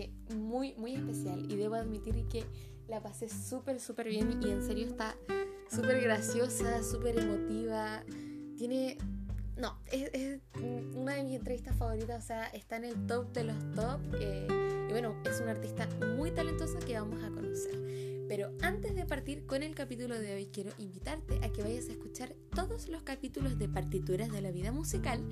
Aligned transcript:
es 0.00 0.08
que 0.28 0.34
muy, 0.34 0.74
muy 0.74 0.94
especial. 0.94 1.50
Y 1.50 1.56
debo 1.56 1.74
admitir 1.74 2.26
que 2.28 2.44
la 2.88 3.02
pasé 3.02 3.28
súper, 3.28 3.80
súper 3.80 4.08
bien 4.08 4.40
y 4.42 4.50
en 4.50 4.62
serio 4.62 4.86
está 4.86 5.16
súper 5.70 6.00
graciosa, 6.00 6.82
súper 6.82 7.18
emotiva. 7.18 8.02
Tiene... 8.56 8.98
No, 9.56 9.78
es, 9.90 10.10
una 10.94 11.14
de 11.14 11.24
mis 11.24 11.36
entrevistas 11.36 11.74
favoritas, 11.76 12.22
o 12.22 12.26
sea, 12.26 12.46
está 12.48 12.76
en 12.76 12.84
el 12.84 13.06
top 13.06 13.32
de 13.32 13.44
los 13.44 13.56
top. 13.74 14.00
Eh, 14.20 14.46
y 14.88 14.92
bueno, 14.92 15.16
es 15.24 15.40
una 15.40 15.52
artista 15.52 15.88
muy 16.14 16.30
talentosa 16.30 16.78
que 16.78 16.98
vamos 16.98 17.22
a 17.24 17.30
conocer. 17.30 18.26
Pero 18.28 18.50
antes 18.60 18.94
de 18.94 19.06
partir 19.06 19.46
con 19.46 19.62
el 19.62 19.74
capítulo 19.74 20.18
de 20.18 20.34
hoy, 20.34 20.46
quiero 20.46 20.72
invitarte 20.78 21.42
a 21.42 21.50
que 21.50 21.62
vayas 21.62 21.88
a 21.88 21.92
escuchar 21.92 22.34
todos 22.54 22.88
los 22.88 23.02
capítulos 23.02 23.58
de 23.58 23.68
partituras 23.68 24.30
de 24.30 24.42
la 24.42 24.50
vida 24.50 24.72
musical 24.72 25.24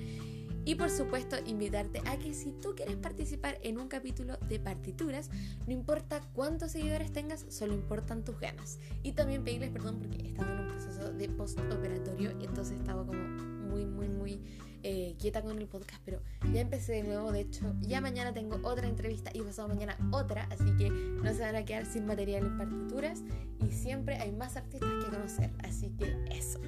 y 0.65 0.75
por 0.75 0.89
supuesto, 0.89 1.37
invitarte 1.45 2.01
a 2.05 2.17
que 2.17 2.33
si 2.33 2.51
tú 2.51 2.73
quieres 2.75 2.97
participar 2.97 3.59
en 3.61 3.79
un 3.79 3.87
capítulo 3.87 4.37
de 4.49 4.59
partituras, 4.59 5.29
no 5.67 5.73
importa 5.73 6.21
cuántos 6.33 6.71
seguidores 6.71 7.13
tengas, 7.13 7.45
solo 7.49 7.73
importan 7.73 8.23
tus 8.23 8.39
ganas. 8.39 8.79
Y 9.03 9.11
también 9.11 9.43
pedirles 9.43 9.69
perdón 9.69 9.99
porque 9.99 10.27
estaba 10.27 10.51
en 10.51 10.59
un 10.61 10.67
proceso 10.67 11.13
de 11.13 11.29
postoperatorio 11.29 12.31
y 12.39 12.45
entonces 12.45 12.79
estaba 12.79 13.05
como 13.05 13.21
muy, 13.21 13.85
muy, 13.85 14.09
muy 14.09 14.41
eh, 14.87 15.15
quieta 15.19 15.41
con 15.41 15.57
el 15.57 15.67
podcast, 15.67 16.01
pero 16.05 16.21
ya 16.53 16.61
empecé 16.61 16.93
de 16.93 17.03
nuevo. 17.03 17.31
De 17.31 17.41
hecho, 17.41 17.73
ya 17.81 18.01
mañana 18.01 18.33
tengo 18.33 18.59
otra 18.63 18.87
entrevista 18.87 19.31
y 19.33 19.41
pasado 19.41 19.67
mañana 19.67 19.97
otra, 20.11 20.47
así 20.51 20.75
que 20.77 20.89
no 20.89 21.33
se 21.33 21.41
van 21.41 21.55
a 21.55 21.65
quedar 21.65 21.85
sin 21.85 22.05
material 22.05 22.45
en 22.45 22.57
partituras 22.57 23.23
y 23.63 23.71
siempre 23.71 24.17
hay 24.17 24.31
más 24.31 24.55
artistas 24.55 24.89
que 25.03 25.09
conocer. 25.09 25.51
Así 25.63 25.89
que 25.97 26.25
eso. 26.31 26.59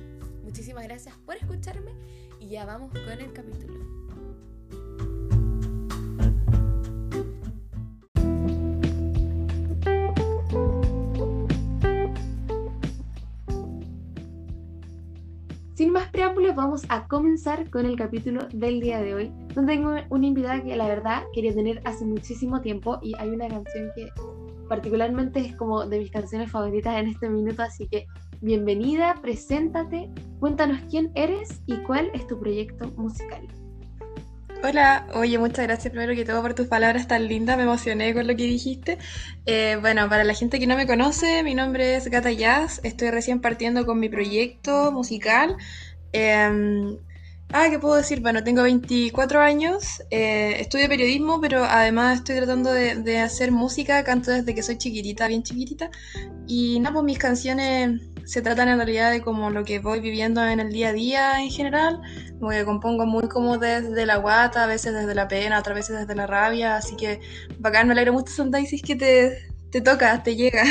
Muchísimas 0.48 0.86
gracias 0.86 1.14
por 1.26 1.36
escucharme 1.36 1.92
y 2.40 2.48
ya 2.48 2.66
vamos 2.66 2.90
con 2.94 3.20
el 3.20 3.34
capítulo. 3.34 3.76
Sin 15.74 15.92
más 15.92 16.10
preámbulos, 16.12 16.56
vamos 16.56 16.86
a 16.88 17.10
comenzar 17.10 17.70
con 17.70 17.86
el 17.86 17.98
capítulo 17.98 18.48
del 18.54 18.80
día 18.80 19.02
de 19.02 19.16
hoy, 19.16 19.34
donde 19.54 19.74
tengo 19.74 19.96
una 20.10 20.28
invitada 20.28 20.64
que 20.64 20.78
la 20.78 20.88
verdad 20.88 21.24
quería 21.34 21.54
tener 21.54 21.82
hace 21.84 22.06
muchísimo 22.06 22.62
tiempo 22.62 23.00
y 23.04 23.14
hay 23.20 23.30
una 23.32 23.50
canción 23.50 23.92
que 23.94 24.08
particularmente 24.70 25.42
es 25.42 25.58
como 25.58 25.86
de 25.86 26.00
mis 26.00 26.10
canciones 26.10 26.50
favoritas 26.50 26.98
en 26.98 27.08
este 27.08 27.30
minuto, 27.30 27.64
así 27.64 27.90
que 27.90 28.08
bienvenida, 28.42 29.16
preséntate, 29.22 30.10
cuéntanos 30.40 30.80
quién 30.90 31.12
eres 31.16 31.62
y 31.66 31.78
cuál 31.78 32.12
es 32.14 32.28
tu 32.28 32.40
proyecto 32.40 32.92
musical. 32.98 33.48
Hola, 34.64 35.08
oye, 35.14 35.38
muchas 35.38 35.68
gracias 35.68 35.92
primero 35.92 36.16
que 36.16 36.26
todo 36.26 36.42
por 36.42 36.56
tus 36.56 36.68
palabras 36.68 37.08
tan 37.08 37.28
lindas, 37.28 37.58
me 37.58 37.64
emocioné 37.64 38.14
con 38.14 38.26
lo 38.26 38.36
que 38.36 38.44
dijiste. 38.44 38.98
Eh, 39.46 39.78
bueno, 39.80 40.10
para 40.10 40.24
la 40.24 40.34
gente 40.34 40.60
que 40.60 40.66
no 40.66 40.76
me 40.76 40.88
conoce, 40.88 41.44
mi 41.44 41.54
nombre 41.54 41.96
es 41.96 42.08
Gata 42.10 42.32
Jazz, 42.32 42.82
estoy 42.84 43.12
recién 43.12 43.40
partiendo 43.40 43.86
con 43.86 44.00
mi 44.00 44.10
proyecto 44.10 44.92
musical. 44.92 45.56
Em, 46.12 46.98
Ah, 47.54 47.68
¿qué 47.70 47.80
puedo 47.80 47.96
decir? 47.96 48.20
Bueno, 48.22 48.44
tengo 48.44 48.64
24 48.64 49.40
años, 49.40 50.04
eh, 50.12 50.60
estudio 50.60 50.90
periodismo, 50.90 51.40
pero 51.40 51.64
además 51.64 52.18
estoy 52.18 52.36
tratando 52.36 52.74
de, 52.74 53.20
hacer 53.20 53.54
música, 53.54 54.04
canto 54.04 54.32
desde 54.32 54.54
que 54.54 54.62
soy 54.62 54.78
chiquitita, 54.78 55.28
bien 55.28 55.44
chiquitita. 55.44 55.90
Y 56.46 56.78
nada, 56.82 56.96
pues 56.96 57.06
mis 57.06 57.18
canciones 57.18 58.02
se 58.26 58.42
tratan 58.42 58.68
en 58.68 58.78
realidad 58.78 59.12
de 59.12 59.22
como 59.22 59.50
lo 59.50 59.64
que 59.64 59.80
voy 59.80 60.02
viviendo 60.02 60.46
en 60.46 60.60
el 60.60 60.74
día 60.74 60.90
a 60.90 60.94
día 60.94 61.42
en 61.42 61.50
general. 61.50 62.02
Como 62.38 62.52
que 62.52 62.66
compongo 62.66 63.06
muy 63.06 63.30
como 63.30 63.58
desde 63.58 64.06
la 64.06 64.18
guata, 64.18 64.66
a 64.66 64.68
veces 64.68 64.94
desde 64.94 65.16
la 65.16 65.30
pena, 65.30 65.60
otras 65.60 65.76
veces 65.76 66.00
desde 66.00 66.16
la 66.16 66.28
rabia. 66.28 66.76
Así 66.76 66.98
que 66.98 67.22
bacán, 67.60 67.88
me 67.88 67.94
alegro 67.94 68.12
mucho, 68.12 68.34
Sondaisy, 68.34 68.82
que 68.82 68.98
te, 68.98 69.38
te 69.72 69.80
toca, 69.80 70.22
te 70.22 70.36
llega. 70.36 70.64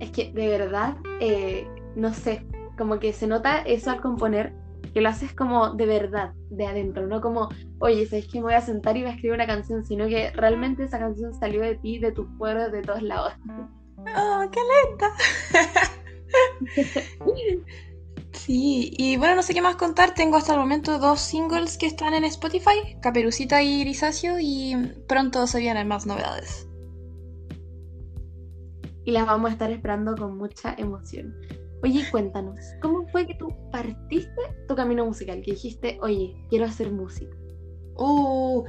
Es 0.00 0.10
que 0.10 0.32
de 0.32 0.48
verdad, 0.48 0.96
eh, 1.20 1.66
no 1.96 2.12
sé, 2.12 2.44
como 2.76 2.98
que 2.98 3.12
se 3.12 3.26
nota 3.26 3.58
eso 3.60 3.90
al 3.90 4.00
componer, 4.00 4.52
que 4.92 5.00
lo 5.00 5.08
haces 5.08 5.32
como 5.32 5.70
de 5.74 5.86
verdad, 5.86 6.32
de 6.50 6.66
adentro, 6.66 7.06
no 7.06 7.20
como, 7.20 7.48
oye, 7.80 8.06
¿sabes 8.06 8.28
que 8.28 8.38
me 8.38 8.44
voy 8.44 8.54
a 8.54 8.60
sentar 8.60 8.96
y 8.96 9.00
voy 9.00 9.10
a 9.10 9.14
escribir 9.14 9.34
una 9.34 9.46
canción? 9.46 9.84
Sino 9.84 10.06
que 10.06 10.30
realmente 10.30 10.84
esa 10.84 10.98
canción 10.98 11.34
salió 11.34 11.62
de 11.62 11.76
ti, 11.76 11.98
de 11.98 12.12
tus 12.12 12.26
cuerdas, 12.38 12.70
de 12.70 12.82
todos 12.82 13.02
lados. 13.02 13.32
¡Oh, 14.16 14.44
qué 14.52 14.60
lenta! 14.86 15.10
sí, 18.32 18.94
y 18.96 19.16
bueno, 19.16 19.36
no 19.36 19.42
sé 19.42 19.54
qué 19.54 19.62
más 19.62 19.76
contar. 19.76 20.14
Tengo 20.14 20.36
hasta 20.36 20.54
el 20.54 20.60
momento 20.60 20.98
dos 20.98 21.20
singles 21.20 21.78
que 21.78 21.86
están 21.86 22.14
en 22.14 22.24
Spotify, 22.24 22.96
Caperucita 23.02 23.62
y 23.62 23.80
Grisáceo, 23.80 24.36
y 24.40 24.76
pronto 25.08 25.46
se 25.46 25.58
vienen 25.58 25.88
más 25.88 26.06
novedades. 26.06 26.68
Y 29.04 29.10
las 29.10 29.26
vamos 29.26 29.50
a 29.50 29.52
estar 29.54 29.70
esperando 29.70 30.16
con 30.16 30.38
mucha 30.38 30.74
emoción. 30.78 31.34
Oye, 31.84 32.02
cuéntanos, 32.10 32.58
¿cómo 32.80 33.06
fue 33.08 33.26
que 33.26 33.34
tú 33.34 33.54
partiste 33.70 34.40
tu 34.66 34.74
camino 34.74 35.04
musical? 35.04 35.42
Que 35.42 35.50
dijiste, 35.50 35.98
oye, 36.00 36.34
quiero 36.48 36.64
hacer 36.64 36.90
música. 36.90 37.36
Uh, 37.96 38.64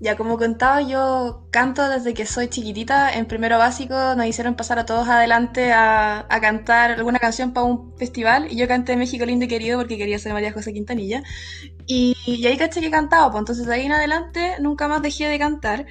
ya 0.00 0.16
como 0.16 0.38
contaba, 0.38 0.80
yo 0.80 1.46
canto 1.50 1.86
desde 1.86 2.14
que 2.14 2.24
soy 2.24 2.48
chiquitita. 2.48 3.12
En 3.12 3.26
primero 3.26 3.58
básico 3.58 4.14
nos 4.16 4.24
hicieron 4.24 4.54
pasar 4.54 4.78
a 4.78 4.86
todos 4.86 5.06
adelante 5.08 5.74
a, 5.74 6.26
cantar 6.40 6.92
alguna 6.92 7.18
canción 7.18 7.52
para 7.52 7.66
un 7.66 7.94
festival. 7.98 8.50
Y 8.50 8.56
yo 8.56 8.66
canté 8.66 8.96
México 8.96 9.26
lindo 9.26 9.44
y 9.44 9.48
querido 9.48 9.78
porque 9.78 9.98
quería 9.98 10.18
ser 10.18 10.32
María 10.32 10.50
José 10.50 10.72
Quintanilla. 10.72 11.22
Y, 11.86 12.14
ahí 12.46 12.56
caché 12.56 12.80
que 12.80 12.90
cantaba, 12.90 13.30
pues 13.30 13.42
entonces 13.42 13.66
de 13.66 13.74
ahí 13.74 13.84
en 13.84 13.92
adelante 13.92 14.54
nunca 14.58 14.88
más 14.88 15.02
dejé 15.02 15.28
de 15.28 15.38
cantar. 15.38 15.84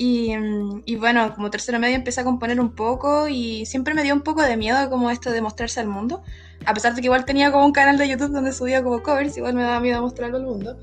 Y, 0.00 0.94
bueno, 0.96 1.34
como 1.34 1.50
tercero 1.50 1.80
medio 1.80 1.96
empecé 1.96 2.20
a 2.20 2.24
componer 2.24 2.60
un 2.60 2.70
poco 2.70 3.26
y 3.26 3.66
siempre 3.66 3.94
me 3.94 4.04
dio 4.04 4.14
un 4.14 4.20
poco 4.20 4.42
de 4.42 4.56
miedo 4.56 4.88
como 4.90 5.10
esto 5.10 5.32
de 5.32 5.42
mostrarse 5.42 5.80
al 5.80 5.88
mundo. 5.88 6.22
A 6.64 6.72
pesar 6.72 6.94
de 6.94 7.00
que 7.00 7.06
igual 7.06 7.24
tenía 7.24 7.50
como 7.50 7.66
un 7.66 7.72
canal 7.72 7.98
de 7.98 8.08
YouTube 8.08 8.30
donde 8.30 8.52
subía 8.52 8.82
como 8.82 9.02
covers, 9.02 9.36
igual 9.36 9.54
me 9.54 9.62
daba 9.62 9.80
miedo 9.80 10.00
mostrarlo 10.00 10.36
al 10.36 10.44
mundo. 10.44 10.78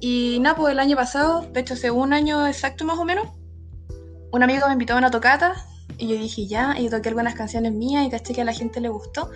Y 0.00 0.38
nada, 0.40 0.56
pues 0.56 0.72
el 0.72 0.78
año 0.78 0.94
pasado, 0.94 1.46
de 1.52 1.60
hecho 1.60 1.74
hace 1.74 1.90
un 1.90 2.12
año 2.12 2.46
exacto 2.46 2.84
más 2.84 2.98
o 2.98 3.04
menos, 3.04 3.28
un 4.30 4.42
amigo 4.42 4.66
me 4.66 4.74
invitó 4.74 4.94
a 4.94 4.98
una 4.98 5.10
tocata 5.10 5.54
y 5.98 6.08
yo 6.08 6.16
dije 6.16 6.46
ya, 6.46 6.76
y 6.78 6.88
toqué 6.88 7.08
algunas 7.08 7.34
canciones 7.34 7.72
mías 7.72 8.06
y 8.06 8.10
caché 8.10 8.34
que 8.34 8.42
a 8.42 8.44
la 8.44 8.52
gente 8.52 8.80
le 8.80 8.88
gustó. 8.88 9.30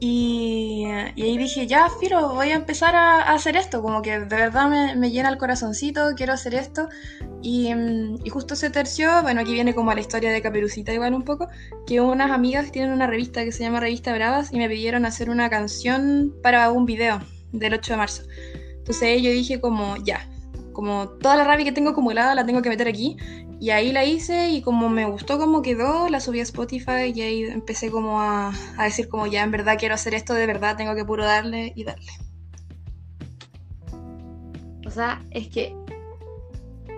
Y, 0.00 0.84
ahí 0.86 1.36
dije, 1.38 1.66
ya, 1.66 1.88
Firo, 2.00 2.34
voy 2.34 2.50
a 2.50 2.54
empezar 2.54 2.94
a, 2.94 3.32
hacer 3.32 3.56
esto, 3.56 3.82
como 3.82 4.00
que 4.00 4.20
de 4.20 4.36
verdad 4.36 4.94
me, 4.96 5.10
llena 5.10 5.28
el 5.28 5.38
corazoncito, 5.38 6.10
quiero 6.16 6.32
hacer 6.32 6.54
esto. 6.54 6.88
Y, 7.42 7.72
y, 8.24 8.30
justo 8.30 8.54
se 8.54 8.70
terció, 8.70 9.22
bueno, 9.22 9.40
aquí 9.40 9.52
viene 9.52 9.74
como 9.74 9.90
a 9.90 9.94
la 9.94 10.00
historia 10.00 10.30
de 10.30 10.40
Caperucita 10.40 10.92
igual 10.92 11.14
un 11.14 11.24
poco, 11.24 11.48
que 11.86 12.00
unas 12.00 12.30
amigas 12.30 12.70
tienen 12.70 12.92
una 12.92 13.06
revista 13.06 13.44
que 13.44 13.52
se 13.52 13.64
llama 13.64 13.80
Revista 13.80 14.12
Bravas 14.14 14.52
y 14.52 14.58
me 14.58 14.68
pidieron 14.68 15.04
hacer 15.04 15.30
una 15.30 15.50
canción 15.50 16.32
para 16.42 16.70
un 16.70 16.86
video 16.86 17.20
del 17.52 17.74
8 17.74 17.92
de 17.92 17.96
marzo. 17.96 18.22
Entonces 18.78 19.20
yo 19.22 19.30
dije 19.30 19.60
como, 19.60 19.96
ya, 20.04 20.28
como 20.78 21.08
toda 21.08 21.34
la 21.34 21.42
rabia 21.42 21.64
que 21.64 21.72
tengo 21.72 21.90
acumulada 21.90 22.36
la 22.36 22.46
tengo 22.46 22.62
que 22.62 22.68
meter 22.68 22.86
aquí 22.86 23.16
y 23.58 23.70
ahí 23.70 23.90
la 23.90 24.04
hice 24.04 24.50
y 24.50 24.62
como 24.62 24.88
me 24.88 25.06
gustó 25.06 25.36
cómo 25.36 25.60
quedó, 25.60 26.08
la 26.08 26.20
subí 26.20 26.38
a 26.38 26.44
Spotify 26.44 27.12
y 27.12 27.20
ahí 27.20 27.42
empecé 27.42 27.90
como 27.90 28.20
a, 28.20 28.52
decir 28.78 29.08
como 29.08 29.26
ya 29.26 29.42
en 29.42 29.50
verdad 29.50 29.74
quiero 29.76 29.96
hacer 29.96 30.14
esto, 30.14 30.34
de 30.34 30.46
verdad 30.46 30.76
tengo 30.76 30.94
que 30.94 31.04
puro 31.04 31.24
darle 31.24 31.72
y 31.74 31.82
darle. 31.82 32.12
O 34.86 34.90
sea, 34.90 35.20
es 35.32 35.48
que 35.48 35.74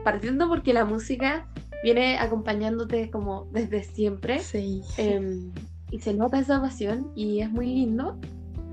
partiendo 0.05 0.47
porque 0.47 0.75
la 0.75 0.85
música 0.85 1.49
viene 1.83 2.19
acompañándote 2.19 3.11
como 3.11 3.47
desde 3.47 3.83
siempre. 3.83 4.41
Sí. 4.41 4.83
Em, 4.99 5.55
y 5.91 6.01
se 6.01 6.13
nota 6.13 6.39
esa 6.39 6.61
pasión 6.61 7.13
y 7.17 7.41
es 7.41 7.51
muy 7.51 7.65
lindo. 7.65 8.21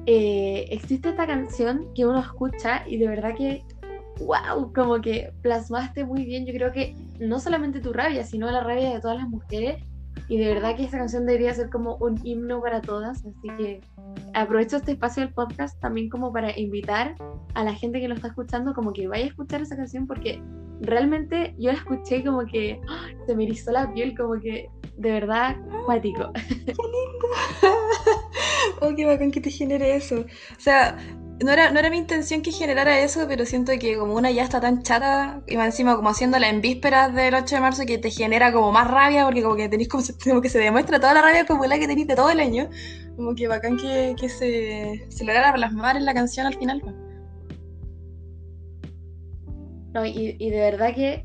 Eh, 0.06 0.65
existe 0.69 1.12
esta 1.12 1.25
canción 1.25 1.94
que 1.95 2.06
uno 2.06 2.19
escucha 2.19 2.83
y 2.86 2.98
de 2.98 3.07
verdad 3.07 3.36
que 3.38 3.63
wow, 4.19 4.72
como 4.74 5.02
que 5.02 5.34
plasmaste 5.42 6.06
muy 6.06 6.25
bien, 6.25 6.46
yo 6.46 6.54
creo 6.54 6.72
que 6.72 6.96
no 7.19 7.40
solamente 7.40 7.80
tu 7.80 7.94
rabia, 7.94 8.24
sino 8.24 8.50
la 8.52 8.62
rabia 8.62 8.94
de 8.94 9.02
todas 9.02 9.18
las 9.18 9.30
mujeres. 9.30 9.84
Y 10.30 10.38
de 10.38 10.54
verdad 10.54 10.75
que 10.75 10.84
esta 10.84 10.98
canción 10.98 11.25
debería 11.25 11.54
ser 11.54 11.69
como 11.69 11.96
un 11.98 12.19
himno 12.25 12.60
para 12.62 12.81
todas. 12.81 13.19
Así 13.19 13.48
que 13.58 13.81
aprovecho 14.34 14.78
este 14.78 14.94
espacio 14.94 15.24
del 15.24 15.34
podcast 15.34 15.80
también 15.80 16.10
como 16.10 16.34
para 16.34 16.58
invitar 16.58 17.16
a 17.54 17.64
la 17.64 17.74
gente 17.74 18.00
que 18.00 18.08
lo 18.08 18.16
está 18.16 18.28
escuchando 18.30 18.74
como 18.74 18.94
que 18.94 19.08
vaya 19.08 19.25
a 19.25 19.28
escuchar 19.28 19.62
esa 19.62 19.75
canción 19.75 20.06
porque 20.06 20.42
realmente 20.81 21.56
yo 21.58 21.72
la 21.72 21.78
escuché 21.78 22.24
como 22.24 22.46
que 22.46 22.80
¡ah! 22.90 23.08
se 23.25 23.36
me 23.36 23.44
erizó 23.46 23.72
la 23.72 23.92
piel, 23.94 24.16
como 24.18 24.40
que 24.40 24.69
de 24.98 25.12
verdad 25.12 25.56
cuático. 25.86 26.31
¡Qué 26.48 26.66
lindo! 26.66 27.28
oh, 28.81 28.96
qué 28.96 29.06
bacán 29.06 29.31
que 29.31 29.42
te 29.42 29.52
genere 29.52 29.96
eso. 29.96 30.22
O 30.22 30.60
sea, 30.60 30.98
no 31.44 31.51
era, 31.51 31.72
no 31.72 31.80
era 31.80 31.89
mi 31.89 31.98
intención 31.98 32.42
que 32.42 32.51
generara 32.51 33.00
eso, 33.00 33.25
pero 33.28 33.45
siento 33.45 33.72
que 33.80 33.98
como 33.98 34.16
una 34.16 34.31
ya 34.31 34.44
está 34.44 34.60
tan 34.60 34.84
chata, 34.84 35.42
y 35.48 35.57
más 35.57 35.68
encima 35.68 35.95
como 35.95 36.10
haciéndola 36.10 36.50
en 36.50 36.62
vísperas 36.62 37.13
del 37.13 37.36
8 37.36 37.56
de 37.56 37.62
marzo, 37.62 37.84
que 37.86 37.98
te 37.98 38.10
genera 38.10 38.51
como 38.51 38.72
más 38.72 38.89
rabia, 38.89 39.25
porque 39.25 39.44
como 39.44 39.56
que 39.56 39.69
tenéis 39.69 39.89
como, 40.24 40.42
que 40.42 40.50
se 40.50 40.60
demuestra 40.60 41.00
toda 41.00 41.13
la 41.13 41.22
rabia 41.22 41.42
acumulada 41.42 41.80
que 41.80 41.88
tenéis 41.88 42.07
de 42.07 42.16
todo 42.16 42.30
el 42.30 42.39
año. 42.39 42.69
Como 43.16 43.36
que 43.36 43.48
bacán 43.48 43.78
que, 43.78 44.16
que 44.19 44.30
se, 44.30 45.06
se 45.10 45.25
lograra 45.25 45.54
plasmar 45.54 45.98
en 45.98 46.06
la 46.06 46.13
canción 46.13 46.45
al 46.45 46.56
final. 46.56 46.81
No, 49.94 50.06
y, 50.06 50.36
y 50.38 50.50
de 50.50 50.60
verdad 50.60 50.94
que 50.94 51.24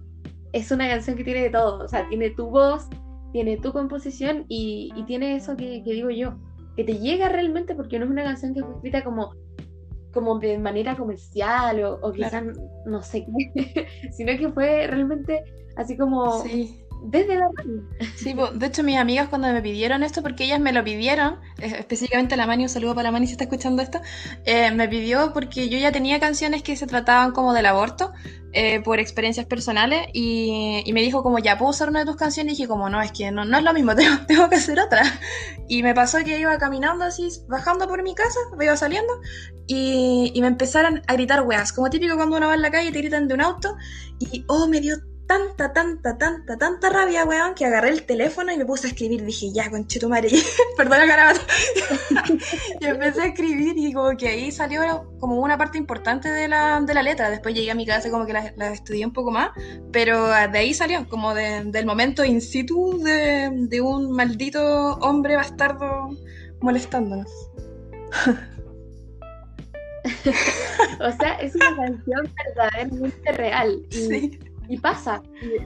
es 0.52 0.70
una 0.70 0.88
canción 0.88 1.16
que 1.16 1.24
tiene 1.24 1.42
de 1.42 1.50
todo, 1.50 1.84
o 1.84 1.88
sea, 1.88 2.08
tiene 2.08 2.30
tu 2.30 2.48
voz, 2.48 2.88
tiene 3.32 3.56
tu 3.56 3.72
composición 3.72 4.44
y, 4.48 4.92
tiene 5.06 5.36
eso 5.36 5.56
que, 5.56 5.82
digo 5.84 6.10
yo, 6.10 6.34
que 6.76 6.84
te 6.84 6.98
llega 6.98 7.28
realmente 7.28 7.74
porque 7.74 7.98
no 7.98 8.04
es 8.04 8.10
una 8.10 8.22
canción 8.22 8.54
que 8.54 8.62
fue 8.62 8.74
escrita 8.74 9.02
como, 9.02 9.34
como 10.12 10.38
de 10.38 10.58
manera 10.58 10.96
comercial 10.96 11.82
o, 11.84 12.12
quizás 12.12 12.44
no 12.86 13.02
sé 13.02 13.26
qué, 13.54 13.86
sino 14.12 14.36
que 14.38 14.50
fue 14.50 14.86
realmente 14.86 15.44
así 15.76 15.96
como 15.96 16.44
desde 17.04 17.36
la 17.36 17.48
radio. 17.56 17.82
Sí, 18.16 18.34
de 18.54 18.66
hecho 18.66 18.82
mis 18.82 18.96
amigas 18.96 19.28
cuando 19.28 19.52
me 19.52 19.60
pidieron 19.60 20.02
esto, 20.02 20.22
porque 20.22 20.44
ellas 20.44 20.60
me 20.60 20.72
lo 20.72 20.84
pidieron, 20.84 21.38
eh, 21.58 21.76
específicamente 21.78 22.36
la 22.36 22.46
Mani, 22.46 22.64
un 22.64 22.68
saludo 22.68 22.94
para 22.94 23.04
la 23.04 23.12
Mani 23.12 23.26
si 23.26 23.32
está 23.32 23.44
escuchando 23.44 23.82
esto, 23.82 24.00
eh, 24.44 24.70
me 24.70 24.88
pidió 24.88 25.32
porque 25.32 25.68
yo 25.68 25.78
ya 25.78 25.92
tenía 25.92 26.20
canciones 26.20 26.62
que 26.62 26.76
se 26.76 26.86
trataban 26.86 27.32
como 27.32 27.52
del 27.54 27.66
aborto, 27.66 28.12
eh, 28.54 28.80
por 28.82 29.00
experiencias 29.00 29.46
personales, 29.46 30.08
y, 30.12 30.90
me 30.92 31.00
dijo 31.00 31.22
como, 31.22 31.38
ya 31.38 31.56
puedo 31.56 31.70
usar 31.70 31.88
una 31.88 32.00
de 32.00 32.06
tus 32.06 32.16
canciones, 32.16 32.52
y 32.52 32.56
dije 32.56 32.68
como, 32.68 32.90
no, 32.90 33.00
es 33.00 33.10
que 33.10 33.30
no, 33.30 33.44
no 33.44 33.58
es 33.58 33.64
lo 33.64 33.72
mismo, 33.72 33.94
tengo, 33.96 34.26
tengo 34.26 34.48
que 34.48 34.56
hacer 34.56 34.78
otra. 34.78 35.02
Y 35.68 35.82
me 35.82 35.94
pasó 35.94 36.18
que 36.24 36.38
iba 36.38 36.56
caminando 36.58 37.04
así, 37.04 37.28
bajando 37.48 37.88
por 37.88 38.02
mi 38.02 38.14
casa, 38.14 38.38
iba 38.60 38.76
saliendo, 38.76 39.12
y, 39.66 40.38
me 40.40 40.48
empezaron 40.48 41.02
a 41.06 41.12
gritar 41.14 41.42
weas, 41.42 41.72
como 41.72 41.88
típico 41.88 42.16
cuando 42.16 42.36
uno 42.36 42.48
va 42.48 42.54
en 42.54 42.62
la 42.62 42.70
calle 42.70 42.92
te 42.92 42.98
gritan 42.98 43.26
de 43.26 43.34
un 43.34 43.40
auto, 43.40 43.74
y 44.18 44.44
oh, 44.48 44.68
me 44.68 44.80
dio 44.80 44.96
tanta, 45.26 45.72
tanta, 45.72 46.18
tanta, 46.18 46.58
tanta 46.58 46.90
rabia, 46.90 47.24
weón, 47.24 47.54
que 47.54 47.64
agarré 47.64 47.90
el 47.90 48.04
teléfono 48.04 48.52
y 48.52 48.58
me 48.58 48.66
puse 48.66 48.86
a 48.86 48.90
escribir. 48.90 49.24
Dije, 49.24 49.52
ya, 49.52 49.70
conche 49.70 50.00
tu 50.00 50.08
madre, 50.08 50.30
perdona 50.76 51.06
carabato. 51.06 51.40
y 52.80 52.86
empecé 52.86 53.22
a 53.22 53.26
escribir 53.26 53.74
y 53.76 53.92
como 53.92 54.16
que 54.16 54.28
ahí 54.28 54.50
salió 54.50 55.12
como 55.18 55.40
una 55.40 55.56
parte 55.56 55.78
importante 55.78 56.30
de 56.30 56.48
la, 56.48 56.80
de 56.80 56.94
la 56.94 57.02
letra. 57.02 57.30
Después 57.30 57.54
llegué 57.54 57.70
a 57.70 57.74
mi 57.74 57.86
casa 57.86 58.10
como 58.10 58.26
que 58.26 58.32
la, 58.32 58.72
estudié 58.72 59.06
un 59.06 59.12
poco 59.12 59.30
más, 59.30 59.50
pero 59.92 60.28
de 60.28 60.58
ahí 60.58 60.74
salió, 60.74 61.08
como 61.08 61.34
del 61.34 61.86
momento 61.86 62.24
in 62.24 62.40
situ 62.40 62.98
de, 63.02 63.50
de 63.52 63.80
un 63.80 64.12
maldito 64.12 64.96
hombre 64.98 65.36
bastardo 65.36 66.10
molestándonos. 66.60 67.30
o 71.00 71.12
sea, 71.18 71.34
es 71.40 71.54
una 71.54 71.76
canción 71.76 72.34
verdaderamente 72.44 73.32
real. 73.32 73.86
Y, 73.90 73.94
sí 73.94 74.38
y 74.72 74.78
pasa, 74.78 75.22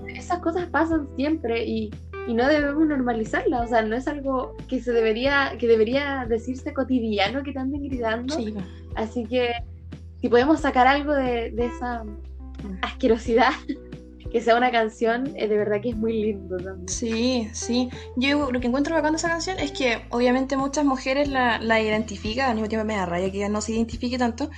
esas 0.08 0.40
cosas 0.40 0.66
pasan 0.66 1.06
siempre 1.14 1.64
y, 1.64 1.90
no 2.26 2.48
debemos 2.48 2.88
normalizarlas, 2.88 3.66
o 3.66 3.68
sea, 3.68 3.82
no 3.82 3.94
es 3.94 4.08
algo 4.08 4.56
que 4.68 4.80
se 4.80 4.90
debería, 4.90 5.52
que 5.60 5.68
debería 5.68 6.26
decirse 6.28 6.74
cotidiano 6.74 7.44
que 7.44 7.56
anden 7.56 7.84
gritando. 7.84 8.36
Así 8.96 9.24
que 9.26 9.52
si 10.20 10.28
podemos 10.28 10.58
sacar 10.58 10.88
algo 10.88 11.12
de, 11.12 11.54
esa 11.56 12.04
asquerosidad, 12.82 13.52
que 14.32 14.40
sea 14.40 14.56
una 14.56 14.72
canción, 14.72 15.36
eh, 15.36 15.46
de 15.46 15.56
verdad 15.56 15.80
que 15.80 15.90
es 15.90 15.96
muy 15.96 16.20
lindo 16.20 16.56
también. 16.56 16.88
Sí, 16.88 17.48
sí. 17.52 17.88
Yo 18.16 18.50
lo 18.50 18.58
que 18.58 18.66
encuentro 18.66 18.96
bacán 18.96 19.12
de 19.12 19.18
esa 19.18 19.28
canción 19.28 19.60
es 19.60 19.70
que 19.70 20.02
obviamente 20.10 20.56
muchas 20.56 20.84
mujeres 20.84 21.28
la, 21.28 21.60
la 21.60 21.80
identifican, 21.80 22.50
al 22.50 22.56
mismo 22.56 22.68
tiempo 22.68 22.84
me 22.84 22.96
da 22.96 23.06
raya 23.06 23.30
que 23.30 23.36
ella 23.36 23.48
no 23.48 23.60
se 23.60 23.70
identifique 23.70 24.18
tanto, 24.18 24.50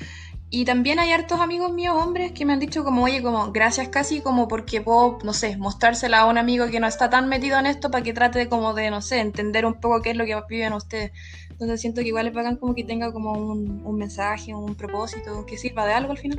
y 0.50 0.64
también 0.64 0.98
hay 0.98 1.12
hartos 1.12 1.40
amigos 1.40 1.72
míos, 1.74 1.94
hombres, 1.94 2.32
que 2.32 2.46
me 2.46 2.54
han 2.54 2.58
dicho 2.58 2.82
como, 2.82 3.04
oye, 3.04 3.22
como, 3.22 3.52
gracias 3.52 3.88
casi 3.90 4.22
como 4.22 4.48
porque 4.48 4.80
puedo, 4.80 5.18
no 5.22 5.34
sé, 5.34 5.58
mostrársela 5.58 6.20
a 6.20 6.26
un 6.26 6.38
amigo 6.38 6.68
que 6.70 6.80
no 6.80 6.86
está 6.86 7.10
tan 7.10 7.28
metido 7.28 7.58
en 7.58 7.66
esto 7.66 7.90
para 7.90 8.02
que 8.02 8.14
trate 8.14 8.48
como 8.48 8.72
de, 8.72 8.90
no 8.90 9.02
sé, 9.02 9.20
entender 9.20 9.66
un 9.66 9.74
poco 9.74 10.00
qué 10.00 10.10
es 10.10 10.16
lo 10.16 10.24
que 10.24 10.40
viven 10.48 10.72
ustedes. 10.72 11.12
Entonces 11.50 11.82
siento 11.82 12.00
que 12.00 12.08
igual 12.08 12.28
es 12.28 12.32
bacán 12.32 12.56
como 12.56 12.74
que 12.74 12.84
tenga 12.84 13.12
como 13.12 13.32
un, 13.32 13.82
un 13.84 13.96
mensaje, 13.96 14.54
un 14.54 14.74
propósito, 14.74 15.44
que 15.44 15.58
sirva 15.58 15.84
de 15.84 15.92
algo 15.92 16.12
al 16.12 16.18
final. 16.18 16.38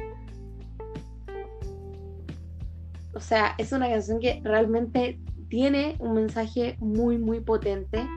O 3.14 3.20
sea, 3.20 3.54
es 3.60 3.72
una 3.74 3.90
canción 3.90 4.20
que 4.20 4.42
realmente 4.44 5.20
tiene 5.50 5.98
un 6.00 6.14
mensaje 6.14 6.78
muy, 6.80 7.20
muy 7.20 7.42
potente 7.42 8.08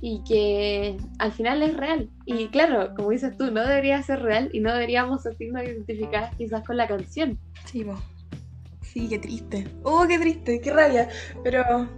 y 0.00 0.22
que 0.24 0.96
al 1.18 1.32
final 1.32 1.62
es 1.62 1.76
real. 1.76 2.10
Y 2.26 2.48
claro, 2.48 2.94
como 2.94 3.10
dices 3.10 3.36
tú, 3.36 3.50
no 3.50 3.62
debería 3.62 4.02
ser 4.02 4.22
real 4.22 4.50
y 4.52 4.60
no 4.60 4.72
deberíamos 4.72 5.22
sentirnos 5.22 5.62
identificadas 5.64 6.34
quizás 6.36 6.64
con 6.64 6.76
la 6.76 6.86
canción. 6.86 7.38
Sí, 7.64 7.86
sí, 8.82 9.08
qué 9.08 9.18
triste. 9.18 9.66
Oh, 9.82 10.04
qué 10.06 10.18
triste, 10.18 10.60
qué 10.60 10.72
rabia. 10.72 11.08
Pero 11.42 11.88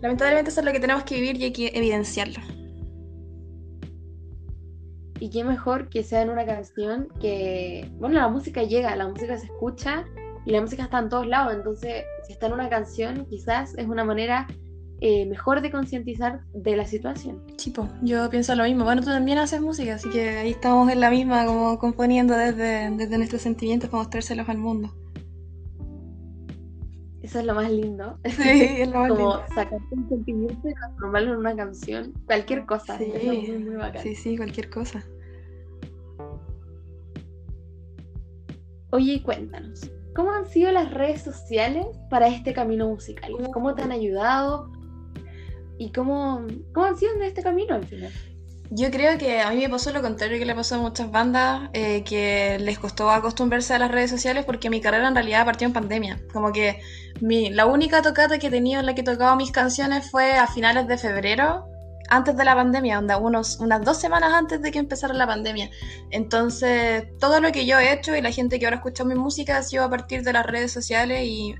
lamentablemente 0.00 0.50
eso 0.50 0.60
es 0.60 0.66
lo 0.66 0.72
que 0.72 0.80
tenemos 0.80 1.04
que 1.04 1.16
vivir 1.16 1.36
y 1.36 1.44
hay 1.44 1.52
que 1.52 1.68
evidenciarlo. 1.74 2.40
Y 5.18 5.30
qué 5.30 5.44
mejor 5.44 5.88
que 5.88 6.02
sea 6.02 6.22
en 6.22 6.30
una 6.30 6.44
canción 6.44 7.08
que, 7.20 7.90
bueno, 7.98 8.16
la 8.16 8.28
música 8.28 8.64
llega, 8.64 8.94
la 8.96 9.08
música 9.08 9.38
se 9.38 9.46
escucha 9.46 10.04
y 10.44 10.50
la 10.50 10.60
música 10.60 10.82
está 10.82 10.98
en 10.98 11.08
todos 11.08 11.26
lados. 11.26 11.54
Entonces, 11.54 12.04
si 12.26 12.32
está 12.32 12.48
en 12.48 12.52
una 12.52 12.68
canción, 12.68 13.24
quizás 13.26 13.74
es 13.78 13.86
una 13.86 14.04
manera 14.04 14.46
eh, 15.00 15.26
mejor 15.26 15.60
de 15.60 15.70
concientizar 15.70 16.40
de 16.54 16.76
la 16.76 16.86
situación. 16.86 17.42
Chipo, 17.56 17.88
yo 18.02 18.30
pienso 18.30 18.54
lo 18.54 18.64
mismo. 18.64 18.84
Bueno, 18.84 19.02
tú 19.02 19.08
también 19.08 19.38
haces 19.38 19.60
música, 19.60 19.96
así 19.96 20.08
que 20.08 20.30
ahí 20.30 20.50
estamos 20.50 20.90
en 20.90 21.00
la 21.00 21.10
misma, 21.10 21.44
como 21.44 21.78
componiendo 21.78 22.34
desde, 22.34 22.90
desde 22.90 23.18
nuestros 23.18 23.42
sentimientos 23.42 23.90
para 23.90 24.02
mostrárselos 24.02 24.48
al 24.48 24.58
mundo. 24.58 24.94
Eso 27.20 27.40
es 27.40 27.44
lo 27.44 27.54
más 27.54 27.70
lindo. 27.70 28.18
Sí, 28.24 28.48
es 28.48 28.88
lo 28.88 28.98
más 29.00 29.08
como 29.10 29.32
sacar 29.48 29.80
un 29.90 30.08
sentimiento 30.08 30.68
y 30.68 30.74
transformarlo 30.74 31.32
en 31.32 31.38
una 31.38 31.56
canción, 31.56 32.12
cualquier 32.24 32.64
cosa. 32.64 32.96
Sí, 32.96 33.12
sí, 34.00 34.14
sí, 34.14 34.36
cualquier 34.36 34.70
cosa. 34.70 35.04
Oye, 38.90 39.22
cuéntanos, 39.22 39.90
¿cómo 40.14 40.30
han 40.30 40.46
sido 40.46 40.70
las 40.72 40.94
redes 40.94 41.20
sociales 41.20 41.84
para 42.08 42.28
este 42.28 42.54
camino 42.54 42.88
musical? 42.88 43.32
¿Cómo 43.52 43.74
te 43.74 43.82
han 43.82 43.92
ayudado? 43.92 44.70
¿Y 45.78 45.92
cómo, 45.92 46.46
cómo 46.72 46.86
han 46.86 46.96
sido 46.96 47.14
en 47.14 47.22
este 47.22 47.42
camino 47.42 47.74
al 47.74 47.86
final? 47.86 48.12
Yo 48.70 48.90
creo 48.90 49.16
que 49.16 49.40
a 49.40 49.50
mí 49.50 49.58
me 49.58 49.68
pasó 49.68 49.92
lo 49.92 50.02
contrario 50.02 50.38
que 50.38 50.44
le 50.44 50.54
pasó 50.54 50.74
a 50.74 50.78
muchas 50.78 51.10
bandas, 51.10 51.70
eh, 51.72 52.02
que 52.02 52.58
les 52.58 52.78
costó 52.78 53.10
acostumbrarse 53.10 53.74
a 53.74 53.78
las 53.78 53.90
redes 53.90 54.10
sociales 54.10 54.44
porque 54.44 54.70
mi 54.70 54.80
carrera 54.80 55.06
en 55.06 55.14
realidad 55.14 55.44
partió 55.44 55.66
en 55.66 55.72
pandemia. 55.72 56.20
Como 56.32 56.52
que 56.52 56.80
mi, 57.20 57.50
la 57.50 57.66
única 57.66 58.02
tocata 58.02 58.38
que 58.38 58.48
he 58.48 58.50
tenido 58.50 58.80
en 58.80 58.86
la 58.86 58.94
que 58.94 59.04
tocaba 59.04 59.36
mis 59.36 59.52
canciones 59.52 60.10
fue 60.10 60.36
a 60.36 60.48
finales 60.48 60.88
de 60.88 60.98
febrero, 60.98 61.64
antes 62.08 62.36
de 62.36 62.44
la 62.44 62.54
pandemia, 62.54 62.98
onda, 62.98 63.18
unos, 63.18 63.58
unas 63.58 63.84
dos 63.84 63.98
semanas 63.98 64.32
antes 64.32 64.62
de 64.62 64.70
que 64.70 64.78
empezara 64.78 65.14
la 65.14 65.26
pandemia. 65.26 65.70
Entonces, 66.10 67.04
todo 67.18 67.40
lo 67.40 67.52
que 67.52 67.66
yo 67.66 67.78
he 67.78 67.92
hecho 67.92 68.16
y 68.16 68.20
la 68.20 68.30
gente 68.30 68.58
que 68.58 68.66
ahora 68.66 68.76
escucha 68.76 69.04
mi 69.04 69.14
música 69.14 69.58
ha 69.58 69.62
sido 69.62 69.84
a 69.84 69.90
partir 69.90 70.22
de 70.22 70.32
las 70.32 70.46
redes 70.46 70.72
sociales 70.72 71.22
y 71.24 71.54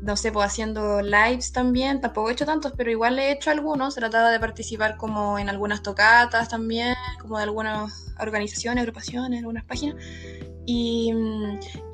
no 0.00 0.16
sé, 0.16 0.32
pues 0.32 0.46
haciendo 0.46 1.02
lives 1.02 1.52
también, 1.52 2.00
tampoco 2.00 2.30
he 2.30 2.32
hecho 2.32 2.46
tantos, 2.46 2.72
pero 2.76 2.90
igual 2.90 3.18
he 3.18 3.32
hecho 3.32 3.50
algunos, 3.50 3.96
he 3.96 4.00
tratado 4.00 4.28
de 4.28 4.38
participar 4.38 4.96
como 4.96 5.38
en 5.38 5.48
algunas 5.48 5.82
tocatas 5.82 6.48
también, 6.48 6.94
como 7.20 7.38
de 7.38 7.44
algunas 7.44 8.12
organizaciones, 8.20 8.82
agrupaciones, 8.82 9.40
algunas 9.40 9.64
páginas. 9.64 9.96
Y, 10.70 11.14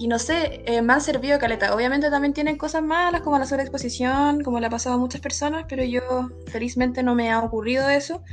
y 0.01 0.09
no 0.09 0.19
sé, 0.19 0.63
eh, 0.67 0.83
me 0.83 0.95
han 0.95 1.01
servido 1.01 1.39
caleta. 1.39 1.75
Obviamente 1.77 2.11
también 2.11 2.35
tienen 2.35 2.59
cosas 2.59 2.83
malas 2.83 3.21
como 3.21 3.39
la 3.39 3.47
sobreexposición, 3.47 4.43
como 4.43 4.59
le 4.59 4.67
ha 4.67 4.71
pasado 4.71 4.97
a 4.97 4.99
muchas 4.99 5.21
personas, 5.21 5.67
pero 5.69 5.85
yo 5.85 6.03
felizmente 6.49 7.05
no 7.05 7.15
me 7.15 7.31
ha 7.31 7.39
ocurrido 7.41 7.89
eso. 7.89 8.25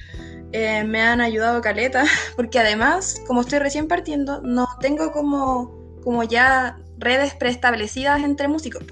Eh, 0.51 0.83
me 0.83 0.99
han 0.99 1.21
ayudado 1.21 1.61
caleta, 1.61 2.05
porque 2.35 2.59
además, 2.59 3.21
como 3.27 3.41
estoy 3.41 3.59
recién 3.59 3.87
partiendo, 3.87 4.41
no 4.41 4.67
tengo 4.81 5.11
como, 5.11 5.71
como 6.03 6.23
ya 6.23 6.77
redes 6.97 7.35
preestablecidas 7.35 8.23
entre 8.23 8.47
músicos. 8.47 8.83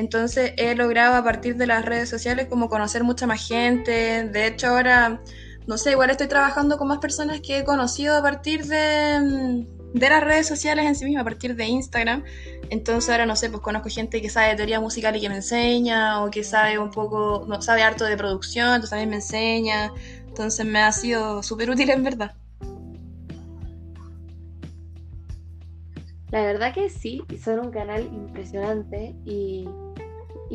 Entonces 0.00 0.54
he 0.56 0.74
logrado 0.74 1.14
a 1.14 1.22
partir 1.22 1.56
de 1.56 1.66
las 1.66 1.84
redes 1.84 2.08
sociales 2.08 2.46
como 2.48 2.70
conocer 2.70 3.04
mucha 3.04 3.26
más 3.26 3.46
gente. 3.46 4.24
De 4.24 4.46
hecho 4.46 4.68
ahora, 4.68 5.20
no 5.66 5.76
sé, 5.76 5.90
igual 5.90 6.08
estoy 6.08 6.26
trabajando 6.26 6.78
con 6.78 6.88
más 6.88 6.98
personas 7.00 7.40
que 7.40 7.58
he 7.58 7.64
conocido 7.64 8.16
a 8.16 8.22
partir 8.22 8.64
de, 8.64 9.20
mm, 9.20 9.98
de 9.98 10.08
las 10.08 10.24
redes 10.24 10.48
sociales 10.48 10.86
en 10.86 10.94
sí 10.94 11.04
mismas, 11.04 11.20
a 11.20 11.24
partir 11.24 11.54
de 11.54 11.66
Instagram. 11.66 12.24
Entonces 12.70 13.10
ahora, 13.10 13.26
no 13.26 13.36
sé, 13.36 13.50
pues 13.50 13.62
conozco 13.62 13.90
gente 13.90 14.22
que 14.22 14.30
sabe 14.30 14.48
de 14.48 14.56
teoría 14.56 14.80
musical 14.80 15.14
y 15.16 15.20
que 15.20 15.28
me 15.28 15.36
enseña, 15.36 16.24
o 16.24 16.30
que 16.30 16.44
sabe 16.44 16.78
un 16.78 16.90
poco, 16.90 17.46
sabe 17.60 17.82
harto 17.82 18.06
de 18.06 18.16
producción, 18.16 18.68
entonces 18.68 18.90
también 18.90 19.10
me 19.10 19.16
enseña. 19.16 19.92
Entonces 20.26 20.64
me 20.64 20.80
ha 20.80 20.92
sido 20.92 21.42
súper 21.42 21.68
útil 21.68 21.90
en 21.90 22.02
verdad. 22.04 22.34
La 26.30 26.42
verdad 26.42 26.72
que 26.72 26.88
sí, 26.88 27.22
son 27.42 27.58
un 27.58 27.70
canal 27.70 28.04
impresionante 28.04 29.16
y, 29.24 29.68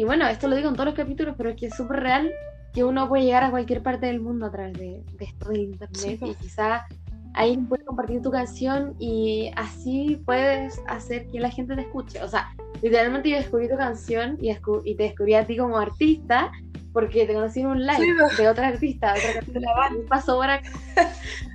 bueno, 0.03 0.27
esto 0.27 0.47
lo 0.47 0.55
digo 0.55 0.69
en 0.69 0.75
todos 0.75 0.87
los 0.87 0.95
capítulos, 0.95 1.35
pero 1.37 1.49
es 1.51 1.55
que 1.55 1.67
es 1.67 1.75
súper 1.75 2.01
real 2.01 2.31
que 2.73 2.83
uno 2.83 3.07
puede 3.07 3.23
llegar 3.23 3.43
a 3.43 3.51
cualquier 3.51 3.81
parte 3.81 4.07
del 4.07 4.19
mundo 4.19 4.45
a 4.45 4.51
través 4.51 4.73
de, 4.73 5.01
esto 5.19 5.49
de 5.49 5.59
internet 5.59 6.19
y 6.21 6.35
quizá 6.35 6.85
ahí 7.33 7.57
puedes 7.57 7.85
compartir 7.85 8.21
tu 8.21 8.31
canción 8.31 8.95
y 8.99 9.51
así 9.55 10.21
puedes 10.25 10.81
hacer 10.87 11.27
que 11.27 11.39
la 11.39 11.49
gente 11.49 11.75
te 11.75 11.81
escuche. 11.81 12.21
O 12.21 12.27
sea, 12.27 12.53
literalmente 12.81 13.29
yo 13.29 13.37
descubrí 13.37 13.69
tu 13.69 13.77
canción 13.77 14.37
y, 14.41 14.51
y 14.51 14.95
te 14.95 15.03
descubrí 15.03 15.35
a 15.35 15.45
ti 15.45 15.55
como 15.57 15.77
artista 15.77 16.51
porque 16.91 17.25
te 17.25 17.33
conocí 17.33 17.59
en 17.59 17.67
un 17.67 17.85
live 17.85 18.15
de 18.37 18.47
otra 18.47 18.67
artista, 18.69 19.13
de 19.13 19.19
otra 19.19 19.39
artista. 19.85 20.07
Paso 20.09 20.37
por 20.37 20.49
acá. 20.49 20.69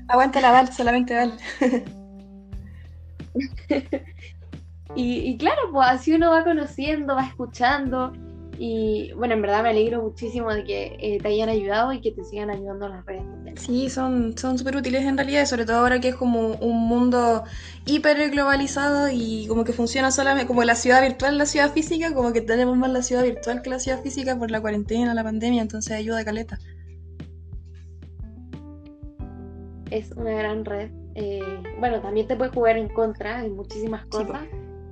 Aguanta 0.08 0.40
la 0.40 0.52
Val, 0.52 0.72
solamente 0.72 1.14
Val. 1.14 1.32
y, 4.94 5.38
claro, 5.38 5.62
pues 5.72 5.88
así 5.88 6.12
uno 6.14 6.30
va 6.30 6.44
conociendo, 6.44 7.14
va 7.14 7.26
escuchando 7.26 8.12
Y 8.62 9.10
bueno, 9.14 9.32
en 9.32 9.40
verdad 9.40 9.62
me 9.62 9.70
alegro 9.70 10.02
muchísimo 10.02 10.52
de 10.52 10.64
que 10.64 10.98
eh, 11.00 11.18
te 11.18 11.28
hayan 11.28 11.48
ayudado 11.48 11.94
y 11.94 12.02
que 12.02 12.12
te 12.12 12.22
sigan 12.24 12.50
ayudando 12.50 12.90
las 12.90 13.06
redes 13.06 13.22
sociales. 13.24 13.62
Sí, 13.62 13.88
son 13.88 14.36
súper 14.36 14.76
útiles 14.76 15.02
en 15.06 15.16
realidad, 15.16 15.46
sobre 15.46 15.64
todo 15.64 15.78
ahora 15.78 15.98
que 15.98 16.08
es 16.08 16.14
como 16.14 16.48
un 16.56 16.86
mundo 16.86 17.42
hiper 17.86 18.30
globalizado 18.30 19.08
y 19.10 19.46
como 19.48 19.64
que 19.64 19.72
funciona 19.72 20.10
solamente 20.10 20.46
como 20.46 20.62
la 20.62 20.74
ciudad 20.74 21.00
virtual, 21.00 21.38
la 21.38 21.46
ciudad 21.46 21.72
física, 21.72 22.12
como 22.12 22.34
que 22.34 22.42
tenemos 22.42 22.76
más 22.76 22.90
la 22.90 23.00
ciudad 23.00 23.22
virtual 23.22 23.62
que 23.62 23.70
la 23.70 23.78
ciudad 23.78 24.02
física 24.02 24.36
por 24.36 24.50
la 24.50 24.60
cuarentena, 24.60 25.14
la 25.14 25.24
pandemia, 25.24 25.62
entonces 25.62 25.94
ayuda 25.94 26.18
a 26.18 26.24
caleta. 26.26 26.58
Es 29.90 30.12
una 30.12 30.32
gran 30.32 30.66
red. 30.66 30.90
Eh, 31.14 31.62
bueno, 31.78 32.02
también 32.02 32.26
te 32.26 32.36
puede 32.36 32.50
jugar 32.50 32.76
en 32.76 32.90
contra 32.90 33.42
en 33.42 33.56
muchísimas 33.56 34.04
cosas, 34.04 34.42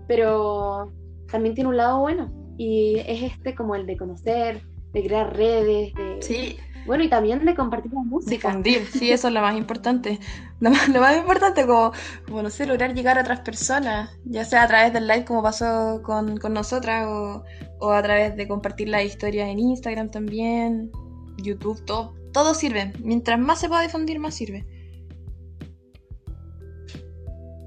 pero 0.06 0.90
también 1.30 1.54
tiene 1.54 1.68
un 1.68 1.76
lado 1.76 2.00
bueno 2.00 2.47
y 2.58 2.98
es 3.06 3.22
este 3.22 3.54
como 3.54 3.76
el 3.76 3.86
de 3.86 3.96
conocer, 3.96 4.62
de 4.92 5.04
crear 5.04 5.34
redes, 5.34 5.94
de... 5.94 6.18
Sí. 6.20 6.58
Bueno, 6.86 7.04
y 7.04 7.08
también 7.08 7.44
de 7.44 7.54
compartir 7.54 7.92
la 7.92 8.00
música. 8.00 8.48
Difundir, 8.48 8.86
sí, 8.86 9.10
eso 9.10 9.28
es 9.28 9.34
lo 9.34 9.40
más 9.40 9.56
importante. 9.56 10.18
Lo 10.60 10.70
más, 10.70 10.88
lo 10.88 11.00
más 11.00 11.16
importante, 11.16 11.66
como, 11.66 11.92
como, 12.26 12.42
no 12.42 12.50
sé, 12.50 12.66
lograr 12.66 12.94
llegar 12.94 13.16
a 13.16 13.20
otras 13.20 13.40
personas, 13.40 14.10
ya 14.24 14.44
sea 14.44 14.64
a 14.64 14.66
través 14.68 14.92
del 14.92 15.06
live 15.06 15.24
como 15.24 15.40
pasó 15.40 16.00
con, 16.02 16.38
con 16.38 16.52
nosotras, 16.52 17.06
o, 17.06 17.44
o, 17.78 17.90
a 17.92 18.02
través 18.02 18.34
de 18.36 18.48
compartir 18.48 18.88
las 18.88 19.04
historias 19.04 19.48
en 19.50 19.60
Instagram 19.60 20.10
también, 20.10 20.90
YouTube, 21.36 21.84
todo, 21.84 22.14
todo 22.32 22.54
sirve. 22.54 22.92
Mientras 23.04 23.38
más 23.38 23.60
se 23.60 23.68
pueda 23.68 23.82
difundir, 23.82 24.18
más 24.18 24.34
sirve. 24.34 24.66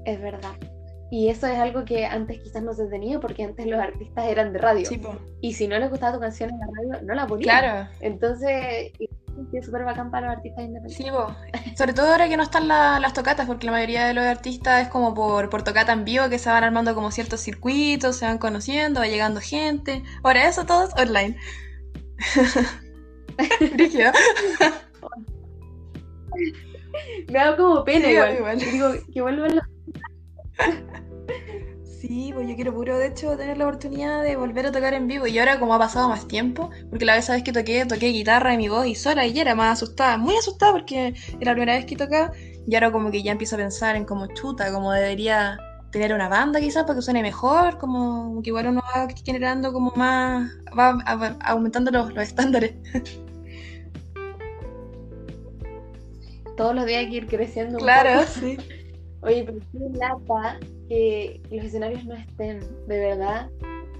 Es 0.04 0.20
verdad. 0.20 0.56
Y 1.12 1.28
eso 1.28 1.46
es 1.46 1.58
algo 1.58 1.84
que 1.84 2.06
antes 2.06 2.40
quizás 2.40 2.62
no 2.62 2.72
se 2.72 2.86
tenía 2.86 3.20
porque 3.20 3.44
antes 3.44 3.66
los 3.66 3.78
artistas 3.78 4.28
eran 4.28 4.54
de 4.54 4.58
radio. 4.58 4.88
y 5.42 5.52
si 5.52 5.68
no 5.68 5.78
les 5.78 5.90
gustaba 5.90 6.14
tu 6.14 6.20
canción 6.20 6.48
en 6.48 6.58
la 6.58 6.66
radio, 6.66 7.02
no 7.06 7.14
la 7.14 7.26
ponían. 7.26 7.60
Claro. 7.60 7.90
Entonces, 8.00 8.92
es 9.52 9.66
súper 9.66 9.84
bacán 9.84 10.10
para 10.10 10.28
los 10.28 10.36
artistas 10.38 10.64
independientes. 10.64 10.96
Sí, 10.96 11.04
sobre 11.76 11.92
todo 11.92 12.12
ahora 12.12 12.30
que 12.30 12.38
no 12.38 12.42
están 12.42 12.66
las 12.66 13.12
tocatas, 13.12 13.46
porque 13.46 13.66
la 13.66 13.72
mayoría 13.72 14.06
de 14.06 14.14
los 14.14 14.24
artistas 14.24 14.84
es 14.84 14.88
como 14.88 15.12
por, 15.12 15.50
por 15.50 15.62
tocata 15.62 15.92
en 15.92 16.06
vivo 16.06 16.30
que 16.30 16.38
se 16.38 16.48
van 16.48 16.64
armando 16.64 16.94
como 16.94 17.10
ciertos 17.10 17.40
circuitos, 17.40 18.16
se 18.16 18.24
van 18.24 18.38
conociendo, 18.38 19.00
va 19.00 19.06
llegando 19.06 19.42
gente. 19.42 20.02
Ahora 20.22 20.48
eso 20.48 20.64
todo 20.64 20.84
es 20.84 20.94
online. 20.94 21.36
Me 27.28 27.38
hago 27.38 27.56
como 27.58 27.84
pena 27.84 28.10
igual. 28.10 28.58
Digo, 28.58 28.94
que 29.12 29.20
vuelvan 29.20 29.56
los 29.56 29.71
Sí, 32.02 32.32
pues 32.34 32.48
yo 32.48 32.56
quiero 32.56 32.74
puro, 32.74 32.98
de 32.98 33.06
hecho, 33.06 33.36
tener 33.36 33.58
la 33.58 33.64
oportunidad 33.64 34.24
de 34.24 34.34
volver 34.34 34.66
a 34.66 34.72
tocar 34.72 34.92
en 34.92 35.06
vivo. 35.06 35.28
Y 35.28 35.38
ahora, 35.38 35.60
como 35.60 35.72
ha 35.72 35.78
pasado 35.78 36.08
más 36.08 36.26
tiempo, 36.26 36.68
porque 36.90 37.04
la 37.04 37.14
vez 37.14 37.26
sabes 37.26 37.44
que 37.44 37.52
toqué, 37.52 37.86
toqué 37.86 38.08
guitarra 38.08 38.54
y 38.54 38.56
mi 38.56 38.68
voz 38.68 38.86
y 38.88 38.96
sola, 38.96 39.24
y 39.24 39.38
era 39.38 39.54
más 39.54 39.74
asustada, 39.80 40.16
muy 40.16 40.34
asustada 40.36 40.72
porque 40.72 41.14
era 41.40 41.52
la 41.52 41.52
primera 41.52 41.74
vez 41.74 41.86
que 41.86 41.94
tocaba. 41.94 42.32
Y 42.66 42.74
ahora, 42.74 42.90
como 42.90 43.12
que 43.12 43.22
ya 43.22 43.30
empiezo 43.30 43.54
a 43.54 43.58
pensar 43.58 43.94
en 43.94 44.04
cómo 44.04 44.26
chuta, 44.34 44.72
como 44.72 44.90
debería 44.90 45.58
tener 45.92 46.12
una 46.12 46.28
banda 46.28 46.58
quizás 46.58 46.82
para 46.82 46.96
que 46.96 47.02
suene 47.02 47.22
mejor, 47.22 47.78
como 47.78 48.42
que 48.42 48.50
igual 48.50 48.66
uno 48.66 48.82
va 48.96 49.06
generando 49.24 49.72
como 49.72 49.92
más, 49.94 50.50
va 50.76 50.98
aumentando 51.44 51.92
los, 51.92 52.12
los 52.12 52.24
estándares. 52.24 52.74
Todos 56.56 56.74
los 56.74 56.84
días 56.86 57.00
hay 57.00 57.10
que 57.10 57.16
ir 57.16 57.26
creciendo. 57.28 57.78
Claro, 57.78 58.24
sí. 58.26 58.58
Oye, 59.22 59.44
pero 59.44 59.58
qué 59.70 59.98
lata 59.98 60.58
que 60.88 61.40
los 61.50 61.64
escenarios 61.64 62.04
no 62.04 62.14
estén, 62.14 62.60
de 62.88 62.98
verdad. 62.98 63.48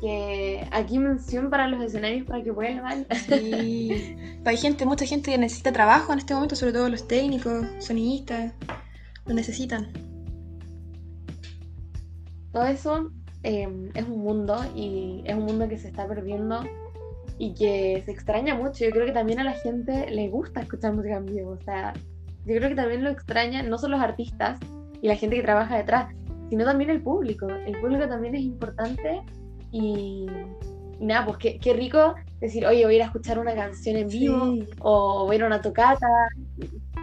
Que 0.00 0.66
aquí 0.72 0.98
mención 0.98 1.48
para 1.48 1.68
los 1.68 1.80
escenarios 1.80 2.26
para 2.26 2.42
que 2.42 2.50
vuelvan. 2.50 3.06
Sí. 3.28 4.16
Hay 4.44 4.56
gente, 4.56 4.84
mucha 4.84 5.06
gente 5.06 5.30
que 5.30 5.38
necesita 5.38 5.72
trabajo 5.72 6.12
en 6.12 6.18
este 6.18 6.34
momento, 6.34 6.56
sobre 6.56 6.72
todo 6.72 6.88
los 6.88 7.06
técnicos, 7.06 7.64
sonidistas, 7.78 8.52
lo 9.26 9.34
necesitan. 9.34 9.92
Todo 12.52 12.64
eso 12.64 13.10
em, 13.44 13.90
es 13.94 14.04
un 14.04 14.18
mundo 14.18 14.56
y 14.74 15.22
es 15.24 15.36
un 15.36 15.44
mundo 15.44 15.68
que 15.68 15.78
se 15.78 15.88
está 15.88 16.08
perdiendo 16.08 16.64
y 17.38 17.54
que 17.54 18.02
se 18.04 18.10
extraña 18.10 18.56
mucho. 18.56 18.84
Yo 18.84 18.90
creo 18.90 19.06
que 19.06 19.12
también 19.12 19.38
a 19.38 19.44
la 19.44 19.54
gente 19.54 20.10
le 20.10 20.28
gusta 20.30 20.62
escuchar 20.62 20.94
música 20.94 21.16
en 21.16 21.26
vivo. 21.26 21.50
O 21.52 21.60
sea, 21.64 21.92
yo 22.44 22.56
creo 22.56 22.70
que 22.70 22.74
también 22.74 23.04
lo 23.04 23.10
extraña, 23.10 23.62
no 23.62 23.78
son 23.78 23.92
los 23.92 24.00
artistas, 24.00 24.58
y 25.02 25.08
la 25.08 25.16
gente 25.16 25.36
que 25.36 25.42
trabaja 25.42 25.76
detrás, 25.76 26.14
sino 26.48 26.64
también 26.64 26.88
el 26.88 27.02
público. 27.02 27.48
El 27.48 27.78
público 27.80 28.08
también 28.08 28.36
es 28.36 28.42
importante 28.42 29.20
y, 29.72 30.26
nada, 31.00 31.26
pues 31.26 31.38
qué, 31.38 31.58
qué, 31.58 31.74
rico 31.74 32.14
decir, 32.40 32.64
oye, 32.64 32.84
voy 32.84 32.94
a 32.94 32.96
ir 32.96 33.02
a 33.02 33.06
escuchar 33.06 33.38
una 33.38 33.54
canción 33.54 33.96
en 33.96 34.08
vivo 34.08 34.58
o 34.80 35.26
voy 35.26 35.34
a 35.34 35.38
ir 35.38 35.42
a 35.42 35.46
una 35.48 35.60
tocata. 35.60 36.06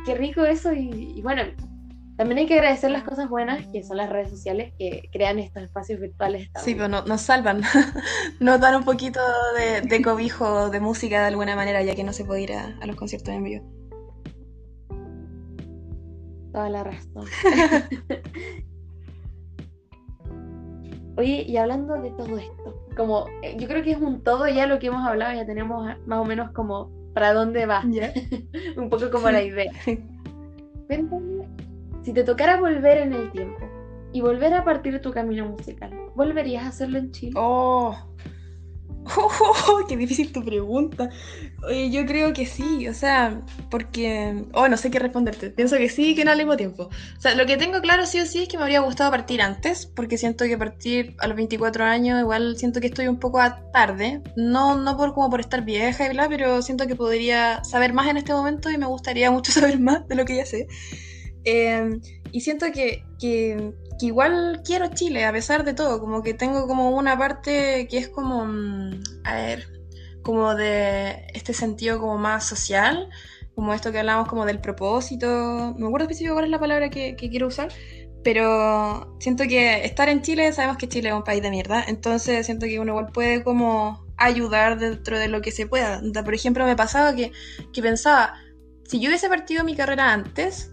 Qué 0.06 0.15
rico 0.15 0.46
eso 0.46 0.74
y, 0.74 1.22
bueno, 1.22 1.44
también 2.15 2.39
hay 2.39 2.46
que 2.48 2.53
agradecer 2.53 2.89
las 2.89 3.03
cosas 3.03 3.29
buenas 3.29 3.65
que 3.68 3.84
son 3.84 3.98
las 3.98 4.10
redes 4.10 4.29
sociales 4.29 4.74
que 4.79 5.10
crean 5.12 5.38
estos 5.39 5.63
espacios 5.63 6.00
virtuales. 6.00 6.50
Sí, 6.63 6.75
pero 6.75 6.88
no, 6.88 7.03
nos 7.03 7.22
salvan, 7.22 7.62
nos 8.39 8.62
dan 8.62 8.75
un 8.75 8.86
poquito 8.86 9.20
de, 9.58 10.01
cobijo 10.01 10.70
de 10.70 10.79
música 10.79 11.22
de 11.22 11.27
alguna 11.27 11.58
manera, 11.58 11.84
ya 11.84 11.96
que 11.96 12.06
no 12.06 12.13
se 12.13 12.24
puede 12.24 12.41
ir 12.44 12.53
a 12.53 12.86
los 12.86 12.96
conciertos 12.96 13.34
en 13.34 13.44
vivo 13.44 13.78
toda 16.51 16.70
la 16.70 16.84
razón. 16.84 17.25
Oye, 21.18 21.44
y 21.48 21.58
hablando 21.58 22.01
de 22.01 22.12
todo 22.12 22.38
esto, 22.38 22.86
como 22.96 23.25
eh, 23.41 23.58
yo 23.60 23.68
creo 23.68 23.84
que 23.84 23.91
es 23.91 23.98
un 23.98 24.24
todo 24.24 24.48
ya 24.48 24.68
lo 24.68 24.79
que 24.79 24.88
hemos 24.88 25.06
hablado, 25.06 25.36
ya 25.36 25.46
tenemos 25.46 25.86
más 26.06 26.20
o 26.20 26.24
menos 26.24 26.51
como 26.51 26.89
para 27.13 27.34
dónde 27.34 27.65
va, 27.65 27.84
un 28.77 28.89
poco 28.89 29.12
como 29.12 29.29
la 29.29 29.44
idea. 29.44 29.72
Cuéntame, 30.88 31.46
si 32.03 32.13
te 32.13 32.24
tocara 32.24 32.60
volver 32.60 33.00
en 33.00 33.13
el 33.13 33.32
tiempo 33.32 33.60
y 34.13 34.22
volver 34.22 34.53
a 34.53 34.63
partir 34.63 35.01
tu 35.01 35.12
camino 35.12 35.46
musical, 35.46 35.91
¿volverías 36.15 36.63
a 36.63 36.70
hacerlo 36.70 36.98
en 36.98 37.12
Chile? 37.12 37.34
Oh, 37.36 37.96
Oh, 39.06 39.86
qué 39.88 39.98
difícil 39.98 40.32
tu 40.32 40.44
pregunta. 40.44 41.10
Yo 41.91 42.06
creo 42.06 42.34
que 42.34 42.46
sí, 42.46 42.88
o 42.88 42.94
sea, 42.94 43.41
porque. 43.70 44.46
Oh, 44.53 44.68
no 44.68 44.77
sé 44.77 44.91
qué 44.91 45.00
responderte. 45.00 45.50
Pienso 45.50 45.77
que 45.77 45.89
sí 45.89 46.12
y 46.12 46.15
que 46.15 46.24
no 46.25 46.32
al 46.32 46.38
mismo 46.38 46.56
tiempo. 46.58 46.84
O 47.18 47.22
sea, 47.22 47.36
lo 47.36 47.46
que 47.46 47.58
tengo 47.58 47.82
claro 47.82 48.06
sí 48.06 48.20
o 48.20 48.25
sí 48.25 48.44
es 48.44 48.48
que 48.48 48.58
me 48.58 48.63
habría 48.63 48.82
gustado 48.82 49.12
partir 49.12 49.41
antes, 49.41 49.86
porque 49.86 50.18
siento 50.18 50.46
que 50.46 50.58
partir 50.58 51.15
a 51.20 51.27
los 51.27 51.36
24 51.36 51.84
años, 51.84 52.20
igual 52.20 52.58
siento 52.58 52.79
que 52.79 52.88
estoy 52.88 53.08
un 53.08 53.20
poco 53.20 53.39
tarde. 53.74 54.22
No, 54.36 54.75
no 54.75 54.98
por 54.98 55.13
como 55.13 55.29
por 55.29 55.39
estar 55.39 55.63
vieja 55.63 56.06
y 56.06 56.10
bla, 56.10 56.29
pero 56.29 56.62
siento 56.62 56.88
que 56.88 56.96
podría 56.96 57.63
saber 57.63 57.94
más 57.94 58.08
en 58.08 58.18
este 58.18 58.34
momento 58.34 58.70
y 58.70 58.77
me 58.77 58.86
gustaría 58.86 59.32
mucho 59.32 59.51
saber 59.53 59.79
más 59.79 60.08
de 60.08 60.15
lo 60.15 60.25
que 60.25 60.36
ya 60.38 60.46
sé. 60.46 60.68
Eh, 61.46 62.00
y 62.32 62.41
siento 62.41 62.68
que, 62.72 63.03
que, 63.20 63.74
igual 64.08 64.62
quiero 64.65 64.88
Chile, 64.88 65.25
a 65.25 65.32
pesar 65.32 65.63
de 65.63 65.74
todo, 65.74 66.00
como 66.00 66.24
que 66.24 66.34
tengo 66.34 66.68
como 66.68 66.91
una 66.91 67.18
parte 67.18 67.88
que 67.89 67.98
es 67.98 68.10
como, 68.10 68.46
mm, 68.46 69.03
a 69.24 69.36
ver, 69.36 69.68
como 70.24 70.56
de 70.56 71.27
este 71.34 71.53
sentido 71.53 72.00
como 72.00 72.18
más 72.18 72.48
social, 72.48 73.10
como 73.56 73.74
esto 73.74 73.91
que 73.91 74.00
hablamos 74.00 74.27
como 74.27 74.46
del 74.46 74.60
propósito, 74.62 75.75
me 75.77 75.88
acuerdo 75.88 76.06
específico 76.06 76.34
cuál 76.34 76.46
es 76.46 76.51
la 76.51 76.60
palabra 76.60 76.89
que, 76.89 77.15
quiero 77.15 77.48
usar, 77.48 77.70
pero 78.24 79.18
siento 79.20 79.44
que 79.46 79.86
estar 79.86 80.10
en 80.10 80.22
Chile, 80.22 80.51
sabemos 80.53 80.77
que 80.77 80.88
Chile 80.88 81.10
es 81.10 81.15
un 81.15 81.24
país 81.24 81.41
de 81.41 81.51
mierda, 81.51 81.84
entonces 81.88 82.46
siento 82.46 82.65
que 82.68 82.79
uno 82.79 82.91
igual 82.91 83.12
puede 83.12 83.44
como 83.44 84.06
ayudar 84.18 84.79
dentro 84.79 85.18
de 85.18 85.29
lo 85.29 85.41
que 85.41 85.51
se 85.51 85.68
pueda. 85.68 86.01
Por 86.24 86.34
ejemplo, 86.34 86.65
me 86.65 86.75
pasaba 86.75 87.15
que, 87.15 87.32
que 87.74 87.82
pensaba, 87.82 88.36
si 88.86 89.00
yo 89.00 89.10
hubiese 89.10 89.29
partido 89.29 89.63
mi 89.63 89.75
carrera 89.75 90.13
antes, 90.13 90.72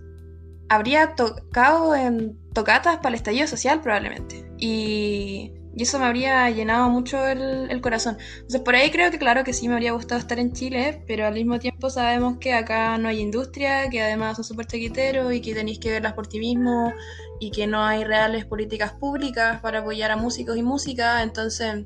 habría 0.69 1.15
tocado 1.15 1.95
en 1.95 2.39
tocatas 2.57 2.97
para 2.97 3.11
el 3.11 3.17
estallido 3.17 3.47
social 3.47 3.83
probablemente. 3.83 4.51
Y, 4.59 5.53
eso 5.77 5.99
me 5.99 6.07
habría 6.07 6.49
llenado 6.49 6.89
mucho 6.89 7.23
el, 7.27 7.81
corazón. 7.83 8.17
Entonces 8.37 8.63
por 8.63 8.75
ahí 8.75 8.91
creo 8.91 9.11
que 9.11 9.19
claro 9.19 9.45
que 9.45 9.53
sí 9.53 9.69
me 9.69 9.75
habría 9.75 9.93
gustado 9.93 10.19
estar 10.19 10.39
en 10.39 10.55
Chile, 10.55 11.05
pero 11.07 11.27
al 11.27 11.35
mismo 11.35 11.59
tiempo 11.59 11.91
sabemos 11.91 12.39
que 12.39 12.55
acá 12.55 12.97
no 12.97 13.09
hay 13.09 13.21
industria, 13.21 13.91
que 13.91 14.01
además 14.01 14.37
son 14.37 14.47
súper 14.47 14.67
chiquiteros 14.67 15.35
y 15.35 15.43
que 15.43 15.53
tenéis 15.53 15.79
que 15.79 15.91
verlas 15.91 16.15
por 16.15 16.29
ti 16.29 16.39
mismo 16.39 16.95
y 17.41 17.51
que 17.51 17.67
no 17.67 17.85
hay 17.85 18.05
reales 18.05 18.47
políticas 18.47 18.93
públicas 18.95 19.61
para 19.61 19.81
apoyar 19.81 20.11
a 20.11 20.17
músicos 20.17 20.57
y 20.57 20.63
música. 20.63 21.23
Entonces, 21.23 21.85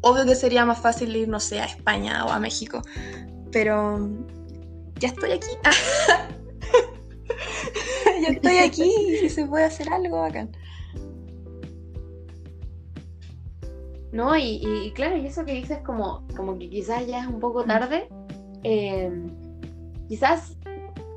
obvio 0.00 0.24
que 0.24 0.34
sería 0.34 0.64
más 0.64 0.80
fácil 0.80 1.14
ir, 1.14 1.28
no 1.28 1.40
sé, 1.40 1.60
a 1.60 1.66
España 1.66 2.24
o 2.24 2.30
a 2.30 2.38
México. 2.38 2.80
Pero 3.52 4.08
ya 4.98 5.08
estoy 5.08 5.32
aquí. 5.32 5.50
ya 8.22 8.28
estoy 8.28 8.58
aquí 8.58 8.92
y 9.24 9.28
se 9.28 9.46
puede 9.46 9.64
hacer 9.64 9.92
algo 9.92 10.22
acá. 10.22 10.48
No, 14.12 14.36
y, 14.36 14.92
claro, 14.94 15.16
y 15.16 15.26
eso 15.26 15.44
que 15.44 15.52
dices 15.54 15.78
como, 15.78 16.26
como 16.36 16.58
que 16.58 16.68
quizás 16.68 17.06
ya 17.06 17.20
es 17.20 17.26
un 17.28 17.38
poco 17.38 17.64
tarde, 17.64 18.08
em, 18.64 19.30
quizás 20.08 20.56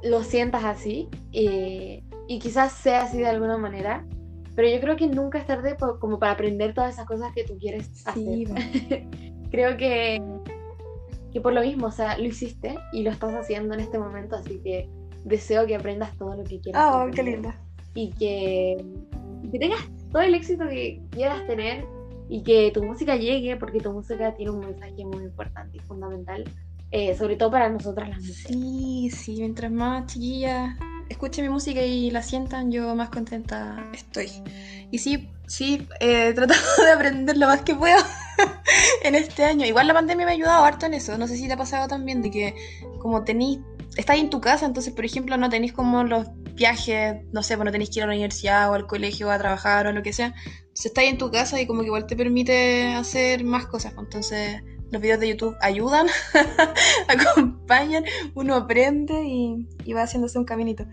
lo 0.04 0.24
sientas 0.24 0.64
así 0.64 1.10
eh, 1.32 2.04
y 2.28 2.40
quizás 2.40 2.74
sea 2.74 3.04
así 3.04 3.18
de 3.18 3.28
alguna 3.28 3.58
manera, 3.58 4.06
pero 4.56 4.70
yo 4.70 4.80
creo 4.80 4.96
que 4.96 5.08
nunca 5.08 5.40
es 5.40 5.48
tarde 5.48 5.76
como 6.00 6.20
para 6.20 6.34
aprender 6.34 6.76
todas 6.76 6.94
esas 6.94 7.08
cosas 7.08 7.34
que 7.34 7.44
tú 7.44 7.58
quieres 7.58 7.90
hacer. 8.06 8.48
creo 9.50 9.76
que 9.76 10.22
que 11.34 11.42
por 11.42 11.52
lo 11.52 11.62
mismo, 11.62 11.88
o 11.88 11.92
sea, 11.92 12.18
lo 12.18 12.26
hiciste 12.26 12.78
y 12.92 13.02
lo 13.02 13.10
estás 13.10 13.34
haciendo 13.34 13.74
en 13.74 13.80
este 13.80 13.98
momento, 13.98 14.36
así 14.36 14.62
que 14.64 14.88
deseo 15.24 15.66
que 15.66 15.76
aprendas 15.76 16.16
todo 16.18 16.36
lo 16.36 16.44
que 16.44 16.60
quieras. 16.60 16.84
Oh, 16.88 17.10
qué 17.14 17.24
linda. 17.24 17.56
Y 17.96 18.12
que, 18.12 18.84
que 19.52 19.60
tengas 19.60 19.82
todo 20.12 20.22
el 20.22 20.36
éxito 20.36 20.68
que 20.68 21.02
quieras 21.12 21.46
tener 21.48 21.86
y 22.30 22.42
que 22.44 22.72
tu 22.74 22.84
música 22.84 23.16
llegue, 23.16 23.56
porque 23.58 23.80
tu 23.80 23.92
música 23.92 24.34
tiene 24.34 24.52
un 24.52 24.60
mensaje 24.60 25.06
muy 25.06 25.24
importante 25.24 25.78
y 25.78 25.80
fundamental, 25.82 26.44
eh, 26.92 27.16
sobre 27.16 27.36
todo 27.36 27.52
para 27.52 27.70
nosotras 27.70 28.10
las 28.10 28.20
mujeres. 28.20 28.48
Sí, 28.48 29.10
sí, 29.12 29.36
mientras 29.40 29.72
más 29.72 30.08
chiquillas 30.08 30.78
escuchen 31.10 31.46
mi 31.46 31.50
música 31.50 31.82
y 31.82 32.12
la 32.12 32.22
sientan, 32.22 32.72
yo 32.72 32.96
más 32.96 33.10
contenta 33.10 33.90
estoy. 33.94 34.30
Y 34.92 34.98
sí, 35.00 35.30
sí, 35.48 35.88
he 36.00 36.34
tratado 36.34 36.62
de 36.84 36.92
aprender 36.92 37.38
lo 37.38 37.48
más 37.48 37.62
que 37.62 37.76
puedo 37.76 37.98
en 39.04 39.16
este 39.16 39.46
año. 39.46 39.66
Igual 39.66 39.88
la 39.88 39.94
pandemia 39.94 40.26
me 40.26 40.32
ha 40.32 40.36
ayudado 40.36 40.64
harto 40.64 40.86
en 40.86 40.94
eso. 40.94 41.18
No 41.18 41.28
sé 41.28 41.38
si 41.38 41.48
te 41.48 41.54
ha 41.54 41.58
pasado 41.58 41.88
también 41.88 42.22
de 42.22 42.32
que 42.32 42.56
como 43.00 43.24
tenéis, 43.24 43.60
estáis 43.98 44.24
en 44.24 44.30
tu 44.30 44.42
casa, 44.42 44.66
entonces 44.66 44.94
por 44.94 45.06
ejemplo 45.06 45.38
no 45.38 45.50
tenéis 45.50 45.74
como 45.74 46.04
los 46.04 46.28
viajes, 46.56 47.16
no 47.32 47.44
sé, 47.44 47.56
pues 47.56 47.66
no 47.66 47.72
tenéis 47.72 47.90
que 47.90 48.00
ir 48.00 48.04
a 48.04 48.08
la 48.08 48.14
universidad 48.14 48.70
o 48.72 48.74
al 48.74 48.88
colegio 48.88 49.28
o 49.28 49.32
a 49.32 49.38
trabajar 49.38 49.88
o 49.88 49.92
lo 49.92 50.04
que 50.04 50.14
sea. 50.14 50.28
Entonces 50.28 50.86
estáis 50.88 51.12
en 51.12 51.18
tu 51.18 51.32
casa 51.32 51.60
y 51.62 51.68
como 51.68 51.82
que 51.82 51.88
igual 51.88 52.06
te 52.06 52.16
permite 52.16 52.94
hacer 52.96 53.44
más 53.44 53.68
cosas. 53.68 53.94
Entonces 53.98 54.62
los 54.92 55.02
videos 55.02 55.20
de 55.20 55.30
YouTube 55.30 55.56
ayudan, 55.62 56.08
acompañan, 57.08 58.06
uno 58.36 58.56
aprende 58.56 59.24
y, 59.24 59.94
va 59.94 60.04
haciéndose 60.04 60.38
un 60.38 60.46
caminito. 60.46 60.86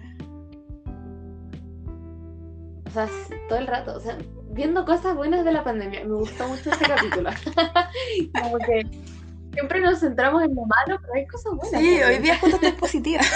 O 2.87 2.93
sea, 2.93 3.09
todo 3.49 3.59
el 3.59 3.67
rato, 3.67 3.95
o 3.95 4.01
sea, 4.01 4.19
viendo 4.51 4.85
cosas 4.85 5.15
buenas 5.15 5.45
de 5.45 5.53
la 5.53 5.63
pandemia. 5.63 6.05
Me 6.05 6.15
gustó 6.15 6.49
mucho 6.49 6.71
este 6.71 6.87
capítulo. 6.87 7.31
Como 8.43 8.59
que 8.59 8.87
siempre 9.53 9.81
nos 9.81 10.01
centramos 10.01 10.43
en 10.43 10.55
lo 10.55 10.65
malo, 10.67 10.99
pero 11.01 11.15
hay 11.15 11.27
cosas 11.27 11.55
buenas. 11.57 11.81
Sí, 11.81 12.03
hoy 12.03 12.19
día 12.19 12.39
justo 12.39 12.57
estoy 12.57 12.73
positiva. 12.73 13.23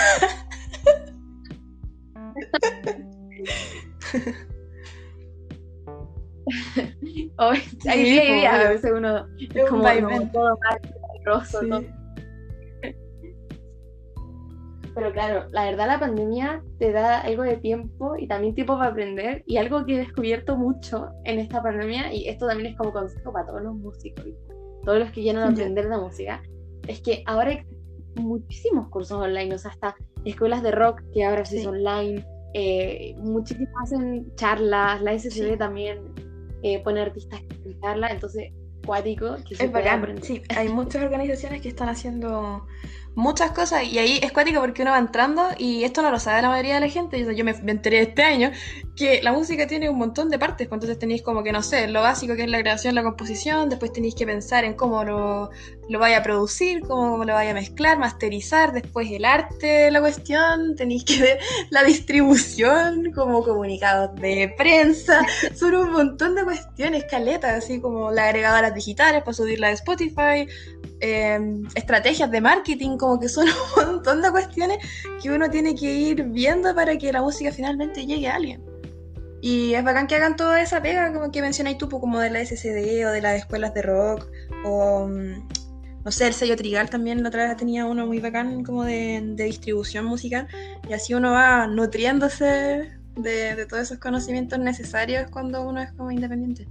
Hoy- 7.39 7.63
hay 7.89 8.05
Sí, 8.05 8.11
días 8.13 8.25
y 8.25 8.29
po, 8.29 8.35
días, 8.35 8.55
a 8.55 8.69
veces 8.71 8.93
uno 8.95 9.27
Es 9.39 9.63
un 9.63 9.69
como, 9.69 9.83
todo 10.33 10.59
mal, 10.59 10.81
roso, 11.25 11.61
Sí. 11.61 11.69
todo. 11.71 11.83
Pero 14.95 15.13
claro, 15.13 15.49
la 15.51 15.65
verdad 15.65 15.89
la 15.89 15.99
pandemia 15.99 16.63
te 16.79 16.93
da 16.93 17.21
algo 17.23 17.43
de 17.43 17.57
tiempo 17.57 18.15
y 18.17 18.29
también 18.29 18.55
tiempo 18.55 18.79
para 18.79 18.91
aprender 18.91 19.43
y 19.45 19.57
algo 19.57 19.85
que 19.85 19.97
he 19.97 19.99
descubierto 19.99 20.57
mucho 20.57 21.09
en 21.25 21.41
esta 21.41 21.61
pandemia 21.61 22.13
y 22.13 22.29
esto 22.29 22.47
también 22.47 22.71
es 22.73 22.79
como 22.79 22.93
consejo 22.93 23.33
para 23.33 23.47
todos 23.47 23.63
los 23.63 23.75
músicos 23.75 24.25
todos 24.85 24.99
los 24.99 25.09
que 25.11 25.23
quieran 25.23 25.53
aprender 25.53 25.87
la 25.87 25.99
música, 25.99 26.43
es 26.87 27.01
que 27.01 27.23
ahora 27.27 27.51
hay 27.51 27.63
muchísimos 28.17 28.89
cursos 28.89 29.19
online, 29.21 29.55
o 29.55 29.59
sea, 29.59 29.71
hasta 29.73 29.97
escuelas 30.25 30.63
de 30.63 30.71
rock 30.71 31.03
que 31.13 31.25
ahora 31.25 31.45
sí 31.45 31.63
son 31.63 31.77
online, 31.77 32.25
eh, 32.55 33.15
muchísimas 33.19 33.73
hacen 33.83 34.33
charlas, 34.37 35.03
la 35.03 35.13
SCD 35.19 35.53
Sí. 35.53 35.57
también 35.59 35.99
eh, 36.63 36.81
pone 36.83 37.01
artistas 37.01 37.41
que 37.43 37.79
charlas, 37.81 38.13
entonces 38.13 38.53
cuático 38.87 39.37
que 39.49 39.55
se 39.57 39.65
Es 39.65 39.71
puede 39.71 39.85
bacán, 39.85 39.99
aprender. 40.01 40.25
sí. 40.25 40.43
Hay 40.57 40.69
muchas 40.69 41.03
organizaciones 41.03 41.61
que 41.63 41.69
están 41.69 41.89
haciendo 41.89 42.67
muchas 43.17 43.53
cosas 43.53 43.85
y 43.85 43.99
ahí 43.99 44.19
es 44.23 44.33
cuático 44.33 44.61
porque 44.61 44.83
uno 44.83 44.91
va 44.91 44.99
entrando 44.99 45.43
y 45.59 45.85
esto 45.85 46.03
no 46.03 46.11
lo 46.11 46.19
sabe 46.19 46.43
la 46.43 46.49
mayoría 46.51 46.75
de 46.75 46.81
la 46.81 46.89
gente. 46.89 47.19
Yo, 47.23 47.31
yo 47.33 47.45
me, 47.45 47.53
me 47.63 47.73
enteré 47.73 48.01
este 48.03 48.23
año 48.23 48.51
que 48.97 49.21
la 49.23 49.33
música 49.33 49.67
tiene 49.67 49.89
un 49.89 49.99
montón 49.99 50.29
de 50.29 50.39
partes, 50.39 50.69
pues 50.69 50.77
entonces 50.77 50.99
tenéis 50.99 51.23
como 51.23 51.43
que, 51.43 51.51
no 51.51 51.63
sé, 51.63 51.89
lo 51.89 52.01
básico 52.01 52.37
que 52.37 52.45
es 52.45 52.51
la 52.51 52.61
creación, 52.61 52.95
la 52.95 53.03
composición, 53.03 53.69
después 53.69 53.93
tenéis 53.93 54.15
que 54.15 54.25
pensar 54.25 54.65
en 54.65 54.75
cómo 54.75 55.03
lo, 55.03 55.51
lo 55.89 55.99
vaya 55.99 56.19
a 56.19 56.23
producir, 56.23 56.81
cómo 56.83 57.25
lo 57.25 57.35
vaya 57.35 57.51
a 57.51 57.55
mezclar, 57.55 57.99
masterizar, 57.99 58.73
después 58.73 59.11
el 59.11 59.25
arte 59.25 59.67
de 59.67 59.91
la 59.91 60.01
cuestión, 60.01 60.77
tenéis 60.77 61.05
que 61.05 61.21
ver 61.21 61.39
la 61.71 61.83
distribución, 61.83 63.11
como 63.13 63.43
comunicados 63.43 64.15
de 64.21 64.55
prensa, 64.57 65.27
son 65.57 65.75
un 65.75 65.93
montón 65.93 66.37
de 66.37 66.45
cuestiones, 66.45 67.05
caletas, 67.11 67.65
así 67.65 67.81
como 67.81 68.13
las 68.13 68.27
agregadoras 68.27 68.75
digitales 68.75 69.23
para 69.23 69.35
subirla 69.35 69.69
a 69.69 69.73
Spotify, 69.73 70.47
eh, 71.01 71.63
estrategias 71.75 72.31
de 72.31 72.41
marketing, 72.41 72.97
como 72.97 73.19
que 73.19 73.29
son 73.29 73.49
un 73.77 73.87
montón 73.87 74.23
de 74.23 74.31
cuestiones 74.31 74.79
que 75.21 75.31
uno 75.31 75.51
tiene 75.51 75.75
que 75.75 75.93
ir 75.93 76.23
viendo 76.23 76.73
para 76.77 76.97
que 76.97 77.13
la 77.13 77.23
música 77.23 77.51
finalmente 77.51 78.07
llegue 78.07 78.29
a 78.29 78.37
alguien. 78.37 78.75
Y 79.47 79.75
es 79.75 79.85
bacán 79.85 80.07
que 80.07 80.15
hagan 80.15 80.37
toda 80.37 80.63
esa 80.63 80.81
pega, 80.81 81.13
como 81.13 81.31
que 81.31 81.43
mencionáis 81.43 81.77
tú, 81.77 81.87
pues, 81.87 82.01
como 82.01 82.19
de 82.19 82.31
la 82.31 82.41
SCD 82.41 83.07
o 83.07 83.11
de 83.11 83.21
las 83.21 83.37
escuelas 83.37 83.75
de 83.75 83.83
rock, 83.83 84.27
o 84.65 85.07
mm, 85.07 85.49
no 86.03 86.11
sé, 86.11 86.29
el 86.29 86.33
sello 86.33 86.57
Trigal 86.57 86.89
también 86.89 87.23
la 87.23 87.29
otra 87.29 87.49
vez 87.49 87.57
tenía 87.59 87.85
uno 87.85 88.07
muy 88.07 88.21
bacán 88.21 88.65
como 88.65 88.85
de, 88.85 89.21
de 89.23 89.45
distribución 89.45 90.07
musical, 90.07 90.49
y 90.89 90.95
así 90.95 91.13
uno 91.13 91.33
va 91.33 91.67
nutriéndose 91.67 92.91
de, 93.17 93.55
de 93.55 93.67
todos 93.67 93.83
esos 93.83 93.99
conocimientos 93.99 94.59
necesarios 94.59 95.31
cuando 95.31 95.69
uno 95.69 95.83
es 95.83 95.93
como 95.93 96.11
independiente. 96.11 96.67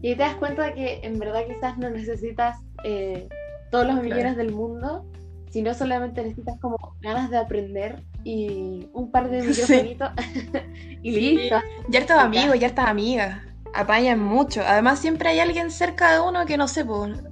Y 0.00 0.16
te 0.16 0.16
das 0.16 0.34
cuenta 0.34 0.64
de 0.64 0.74
que 0.74 1.00
en 1.04 1.20
verdad 1.20 1.42
quizás 1.46 1.78
no 1.78 1.90
necesitas 1.90 2.58
eh, 2.82 3.28
todos 3.70 3.86
los 3.86 4.02
millones 4.02 4.36
del 4.36 4.50
mundo, 4.50 5.08
sino 5.52 5.74
solamente 5.74 6.24
necesitas 6.24 6.58
como 6.58 6.96
ganas 7.02 7.30
de 7.30 7.36
aprender 7.36 8.02
y 8.24 8.88
un 8.92 9.10
par 9.10 9.28
de 9.30 9.42
Sí. 9.54 9.72
microfonitos 9.72 10.10
y 11.02 11.14
Sí. 11.14 11.20
listo. 11.36 11.56
Y 11.90 11.96
hartos 11.96 12.16
amigos, 12.18 12.56
y 12.56 12.64
hartas 12.64 12.88
amigas. 12.88 13.40
Apañan 13.74 14.20
mucho. 14.20 14.62
Además, 14.66 14.98
siempre 14.98 15.30
hay 15.30 15.40
alguien 15.40 15.70
cerca 15.70 16.12
de 16.12 16.20
uno 16.20 16.44
que 16.44 16.56
no 16.58 16.68
sé, 16.68 16.84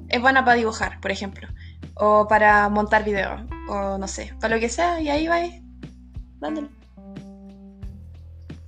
es 0.09 0.21
buena 0.21 0.45
para 0.45 0.57
dibujar, 0.57 0.99
por 1.01 1.11
ejemplo. 1.11 1.49
O 1.95 2.27
para 2.29 2.69
montar 2.71 3.05
videos. 3.05 3.43
O 3.69 3.99
no 3.99 4.09
sé, 4.09 4.33
para 4.41 4.55
lo 4.55 4.61
que 4.61 4.69
sea. 4.71 5.01
Y 5.01 5.09
ahí 5.11 5.29
vais 5.29 5.63
dándole. 6.41 6.69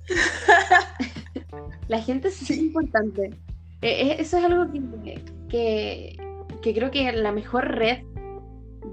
La 1.87 1.99
gente 1.99 2.31
sí 2.31 2.53
es 2.53 2.59
importante. 2.59 3.31
Eh, 3.81 4.07
eh, 4.11 4.15
eso 4.19 4.37
es 4.37 4.45
algo 4.45 4.71
que, 4.71 5.21
que, 5.49 6.17
que 6.61 6.73
creo 6.73 6.91
que 6.91 7.11
la 7.11 7.31
mejor 7.31 7.67
red 7.75 8.03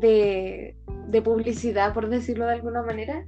de, 0.00 0.76
de 1.10 1.22
publicidad, 1.22 1.92
por 1.92 2.08
decirlo 2.08 2.46
de 2.46 2.52
alguna 2.54 2.82
manera, 2.82 3.24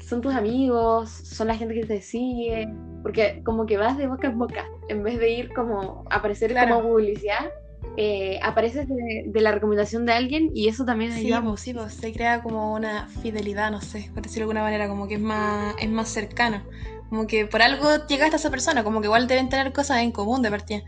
son 0.00 0.20
tus 0.20 0.34
amigos, 0.34 1.10
son 1.10 1.48
la 1.48 1.56
gente 1.56 1.74
que 1.74 1.84
te 1.86 2.00
sigue, 2.00 2.68
porque 3.02 3.42
como 3.44 3.66
que 3.66 3.76
vas 3.76 3.98
de 3.98 4.06
boca 4.06 4.28
en 4.28 4.38
boca, 4.38 4.64
en 4.88 5.02
vez 5.02 5.18
de 5.18 5.30
ir 5.30 5.52
como 5.52 6.04
a 6.10 6.16
aparecer 6.16 6.52
Claro. 6.52 6.76
como 6.76 6.88
publicidad, 6.90 7.50
eh, 7.96 8.38
apareces 8.42 8.88
de, 8.88 9.24
de 9.26 9.40
la 9.40 9.52
recomendación 9.52 10.06
de 10.06 10.12
alguien 10.12 10.50
y 10.54 10.68
eso 10.68 10.84
también 10.84 11.12
Sí, 11.12 11.26
ayuda 11.26 11.42
pues, 11.42 11.60
sí, 11.60 11.72
pues, 11.74 11.94
se 11.94 12.12
crea 12.12 12.42
como 12.42 12.74
una 12.74 13.08
fidelidad, 13.22 13.70
no 13.70 13.80
sé, 13.80 14.10
por 14.12 14.22
decirlo 14.22 14.46
de 14.46 14.50
alguna 14.58 14.62
manera, 14.62 14.88
como 14.88 15.08
que 15.08 15.14
es 15.14 15.20
más, 15.20 15.74
es 15.80 15.90
más 15.90 16.08
cercano. 16.08 16.62
Como 17.08 17.26
que 17.26 17.46
por 17.46 17.62
algo 17.62 17.88
llegaste 18.08 18.36
a 18.36 18.38
esa 18.38 18.50
persona, 18.50 18.82
como 18.82 19.00
que 19.00 19.06
igual 19.06 19.28
deben 19.28 19.48
tener 19.48 19.72
cosas 19.72 19.98
en 19.98 20.10
común 20.12 20.42
de 20.42 20.50
partida. 20.50 20.82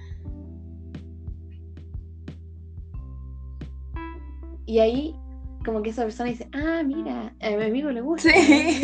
Y 4.67 4.81
ahí 4.81 5.15
como 5.69 5.83
que 5.83 5.91
esa 5.91 6.05
persona 6.05 6.31
dice, 6.31 6.49
ah, 6.55 6.83
mira, 6.83 7.35
a 7.43 7.51
mi 7.51 7.65
amigo 7.65 7.91
le 7.91 8.01
gusta. 8.01 8.33
Sí. 8.33 8.83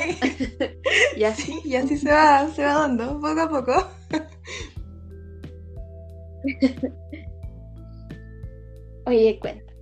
Y 1.16 1.25
así. 1.25 1.62
y 1.64 1.77
así 1.77 1.97
se 1.97 2.11
va, 2.11 2.47
se 2.49 2.62
va 2.62 2.75
dando, 2.75 3.18
poco 3.20 3.40
a 3.40 3.49
poco. 3.49 3.88
Oye, 9.07 9.38
cuenta. 9.40 9.73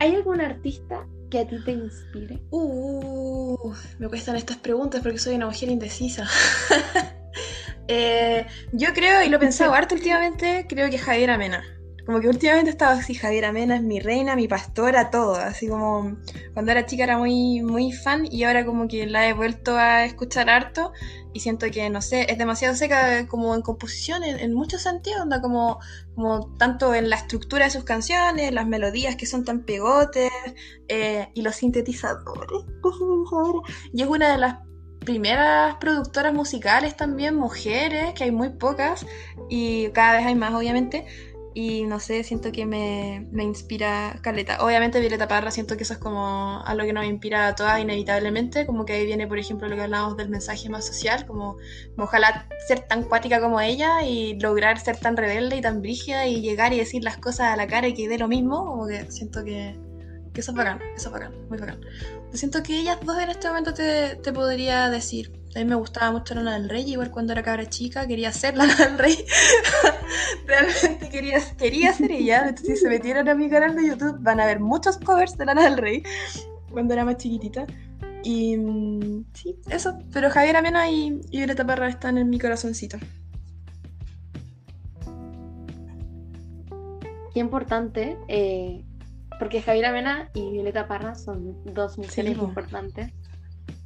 ¿Hay 0.00 0.16
algún 0.16 0.40
artista 0.40 1.06
que 1.30 1.38
a 1.38 1.46
ti 1.46 1.62
te 1.64 1.70
inspire? 1.70 2.42
Uh, 2.50 3.72
me 4.00 4.08
cuestan 4.08 4.34
estas 4.34 4.56
preguntas 4.56 5.00
porque 5.00 5.18
soy 5.18 5.36
una 5.36 5.46
mujer 5.46 5.68
indecisa. 5.68 6.28
Eh, 7.88 8.46
yo 8.72 8.94
creo, 8.94 9.24
y 9.24 9.28
lo 9.28 9.36
he 9.36 9.40
pensado 9.40 9.74
harto 9.74 9.96
últimamente, 9.96 10.66
creo 10.68 10.88
que 10.88 10.98
Javier 10.98 11.30
Amena. 11.30 11.64
Como 12.06 12.20
que 12.20 12.28
últimamente 12.28 12.70
estaba 12.70 12.92
así, 12.92 13.14
Javier 13.14 13.44
Amena 13.44 13.76
es 13.76 13.82
mi 13.82 14.00
reina, 14.00 14.34
mi 14.34 14.48
pastora, 14.48 15.10
todo. 15.10 15.34
Así 15.36 15.68
como 15.68 16.16
cuando 16.52 16.72
era 16.72 16.84
chica 16.86 17.04
era 17.04 17.18
muy, 17.18 17.62
muy 17.62 17.92
fan 17.92 18.26
y 18.30 18.42
ahora 18.44 18.64
como 18.64 18.88
que 18.88 19.06
la 19.06 19.28
he 19.28 19.32
vuelto 19.32 19.76
a 19.76 20.04
escuchar 20.04 20.50
harto 20.50 20.92
y 21.32 21.40
siento 21.40 21.66
que, 21.70 21.88
no 21.90 22.02
sé, 22.02 22.26
es 22.30 22.38
demasiado 22.38 22.74
seca 22.74 23.26
como 23.28 23.54
en 23.54 23.62
composición, 23.62 24.24
en, 24.24 24.38
en 24.38 24.52
muchos 24.52 24.82
sentidos, 24.82 25.22
onda 25.22 25.40
como, 25.40 25.78
como 26.14 26.54
tanto 26.56 26.94
en 26.94 27.08
la 27.08 27.16
estructura 27.16 27.66
de 27.66 27.70
sus 27.70 27.84
canciones, 27.84 28.52
las 28.52 28.66
melodías 28.66 29.16
que 29.16 29.26
son 29.26 29.44
tan 29.44 29.64
pegotes 29.64 30.30
eh, 30.88 31.28
y 31.34 31.42
los 31.42 31.56
sintetizadores. 31.56 32.64
Y 33.92 34.02
es 34.02 34.08
una 34.08 34.32
de 34.32 34.38
las 34.38 34.56
primeras 35.04 35.76
productoras 35.76 36.32
musicales 36.32 36.96
también, 36.96 37.34
mujeres, 37.34 38.14
que 38.14 38.24
hay 38.24 38.30
muy 38.30 38.50
pocas 38.50 39.06
y 39.48 39.88
cada 39.90 40.16
vez 40.16 40.26
hay 40.26 40.34
más 40.34 40.54
obviamente, 40.54 41.06
y 41.54 41.84
no 41.84 42.00
sé, 42.00 42.24
siento 42.24 42.50
que 42.52 42.64
me, 42.66 43.26
me, 43.30 43.42
inspira 43.42 44.18
Caleta. 44.22 44.64
Obviamente 44.64 45.00
Violeta 45.00 45.28
Parra 45.28 45.50
siento 45.50 45.76
que 45.76 45.82
eso 45.82 45.92
es 45.92 45.98
como 45.98 46.62
algo 46.64 46.84
que 46.84 46.92
nos 46.92 47.04
inspira 47.04 47.48
a 47.48 47.54
todas 47.54 47.80
inevitablemente, 47.80 48.66
como 48.66 48.84
que 48.84 48.94
ahí 48.94 49.06
viene 49.06 49.26
por 49.26 49.38
ejemplo 49.38 49.68
lo 49.68 49.76
que 49.76 49.82
hablábamos 49.82 50.16
del 50.16 50.28
mensaje 50.28 50.68
más 50.68 50.86
social, 50.86 51.26
como, 51.26 51.56
ojalá 51.96 52.48
ser 52.66 52.80
tan 52.80 53.04
cuática 53.04 53.40
como 53.40 53.60
ella 53.60 54.02
y 54.04 54.38
lograr 54.40 54.78
ser 54.78 54.96
tan 54.96 55.16
rebelde 55.16 55.56
y 55.56 55.60
tan 55.60 55.82
brígida 55.82 56.26
y 56.26 56.40
llegar 56.40 56.72
y 56.72 56.78
decir 56.78 57.04
las 57.04 57.18
cosas 57.18 57.48
a 57.48 57.56
la 57.56 57.66
cara 57.66 57.88
y 57.88 57.94
que 57.94 58.08
dé 58.08 58.18
lo 58.18 58.28
mismo, 58.28 58.64
como 58.64 58.86
que 58.86 59.10
siento 59.10 59.44
que, 59.44 59.78
que 60.32 60.40
eso 60.40 60.52
es 60.52 60.56
bacán, 60.56 60.80
eso 60.96 61.08
es 61.08 61.12
bacán, 61.12 61.34
muy 61.48 61.58
bacán. 61.58 61.80
Siento 62.32 62.62
que 62.62 62.78
ellas 62.78 62.98
dos 63.04 63.18
en 63.18 63.30
este 63.30 63.48
momento 63.48 63.74
te, 63.74 64.16
te 64.16 64.32
podría 64.32 64.88
decir, 64.88 65.41
a 65.54 65.58
mí 65.58 65.64
me 65.66 65.74
gustaba 65.74 66.12
mucho 66.12 66.34
Lana 66.34 66.54
del 66.54 66.68
Rey, 66.68 66.90
igual 66.90 67.10
cuando 67.10 67.32
era 67.32 67.42
cabra 67.42 67.68
chica 67.68 68.06
quería 68.06 68.32
ser 68.32 68.56
Lana 68.56 68.74
del 68.74 68.98
Rey. 68.98 69.24
Realmente 70.46 71.08
quería, 71.10 71.40
quería 71.58 71.92
ser 71.92 72.10
ella. 72.10 72.48
Entonces, 72.48 72.78
si 72.78 72.84
se 72.84 72.88
metieron 72.88 73.28
a 73.28 73.34
mi 73.34 73.50
canal 73.50 73.76
de 73.76 73.88
YouTube, 73.88 74.16
van 74.20 74.40
a 74.40 74.46
ver 74.46 74.60
muchos 74.60 74.98
covers 74.98 75.36
de 75.36 75.44
Lana 75.44 75.64
del 75.64 75.76
Rey 75.76 76.02
cuando 76.70 76.94
era 76.94 77.04
más 77.04 77.18
chiquitita. 77.18 77.66
Y 78.24 78.56
mm, 78.56 79.26
sí, 79.34 79.56
eso. 79.68 79.98
Pero 80.12 80.30
Javier 80.30 80.56
Amena 80.56 80.90
y, 80.90 81.20
Violeta 81.30 81.66
Parra 81.66 81.88
están 81.88 82.16
en 82.16 82.30
mi 82.30 82.38
corazoncito. 82.38 82.98
Qué 87.34 87.40
importante, 87.40 88.16
eh, 88.28 88.84
porque 89.38 89.62
Javier 89.62 89.86
Amena 89.86 90.30
y 90.34 90.50
Violeta 90.50 90.86
Parra 90.86 91.14
son 91.14 91.62
dos 91.64 91.98
mujeres 91.98 92.36
importantes 92.38 93.12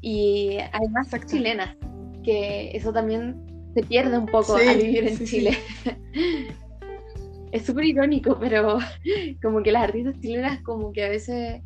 y 0.09 0.59
además 0.73 1.09
chilenas, 1.27 1.75
que 2.23 2.71
eso 2.77 2.93
también 2.93 3.45
se 3.75 3.83
pierde 3.83 4.17
un 4.17 4.27
poco 4.27 4.55
al 4.55 4.77
vivir 4.77 5.09
en 5.09 5.19
Chile. 5.27 5.59
es 7.51 7.67
súper 7.67 7.87
irónico, 7.87 8.39
pero 8.39 8.79
como 9.43 9.65
que 9.65 9.73
las 9.73 9.83
artistas 9.83 10.15
chilenas 10.21 10.61
como 10.63 10.93
que 10.93 11.05
a 11.05 11.09
veces 11.09 11.61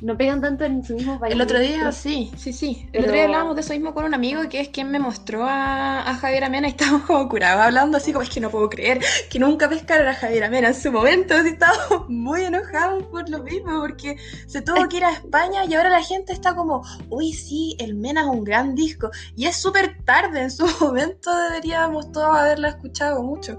no 0.00 0.16
pegan 0.16 0.40
tanto 0.40 0.64
en 0.64 0.84
su 0.84 0.94
mismo 0.94 1.18
país. 1.18 1.34
El 1.34 1.40
otro 1.40 1.58
día, 1.58 1.92
sí, 1.92 2.30
sí, 2.36 2.52
sí. 2.52 2.88
El 2.92 3.02
otro 3.02 3.12
día 3.12 3.24
hablábamos 3.24 3.54
de 3.54 3.62
eso 3.62 3.72
mismo 3.72 3.94
con 3.94 4.04
un 4.04 4.14
amigo 4.14 4.48
que 4.48 4.60
es 4.60 4.68
quien 4.68 4.90
me 4.90 4.98
mostró 4.98 5.44
a, 5.46 6.16
Javier 6.20 6.44
Amena 6.44 6.68
y 6.68 6.70
estábamos 6.70 7.02
como 7.02 7.28
curados, 7.28 7.62
hablando 7.62 7.96
así 7.96 8.12
como 8.12 8.22
es 8.22 8.30
que 8.30 8.40
no 8.40 8.50
puedo 8.50 8.68
creer 8.68 9.00
que 9.30 9.38
nunca 9.38 9.68
pescaron 9.68 10.08
a 10.08 10.14
Javier 10.14 10.44
Amena 10.44 10.68
en 10.68 10.74
su 10.74 10.90
momento. 10.90 11.34
Así 11.34 11.48
estábamos 11.48 12.08
muy 12.08 12.42
enojados 12.42 13.04
por 13.04 13.28
lo 13.28 13.42
mismo, 13.42 13.80
porque 13.80 14.16
se 14.46 14.62
tuvo 14.62 14.88
que 14.88 14.98
ir 14.98 15.04
a 15.04 15.12
España 15.12 15.64
y 15.64 15.74
ahora 15.74 15.90
la 15.90 16.02
gente 16.02 16.32
está 16.32 16.54
como, 16.54 16.82
uy, 17.08 17.32
sí, 17.32 17.76
el 17.78 17.94
Mena 17.94 18.22
es 18.22 18.26
un 18.26 18.44
gran 18.44 18.74
disco. 18.74 19.10
Y 19.36 19.46
es 19.46 19.56
súper 19.56 20.02
tarde, 20.04 20.42
en 20.42 20.50
su 20.50 20.66
momento 20.80 21.30
deberíamos 21.48 22.10
todos 22.12 22.36
haberla 22.36 22.70
escuchado 22.70 23.22
mucho. 23.22 23.58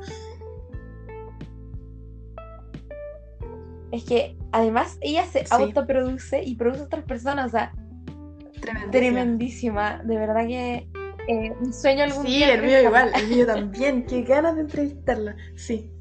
Es 3.91 4.03
que 4.05 4.37
además 4.51 4.97
ella 5.01 5.25
se 5.25 5.45
autoproduce 5.49 6.43
y 6.43 6.55
produce 6.55 6.81
a 6.81 6.85
otras 6.85 7.03
personas, 7.03 7.47
o 7.47 7.49
sea, 7.49 7.73
tremendísima. 8.91 10.01
De 10.03 10.17
verdad 10.17 10.47
que 10.47 10.87
eh, 11.27 11.53
un 11.59 11.73
sueño 11.73 12.05
algún 12.05 12.25
sí, 12.25 12.43
el 12.43 12.61
mío 12.61 12.81
igual, 12.81 13.11
el 13.15 13.27
mío 13.27 13.45
también. 13.45 14.05
Qué 14.05 14.23
ganas 14.23 14.55
de 14.55 14.61
entrevistarla. 14.61 15.35
Sí. 15.55 15.91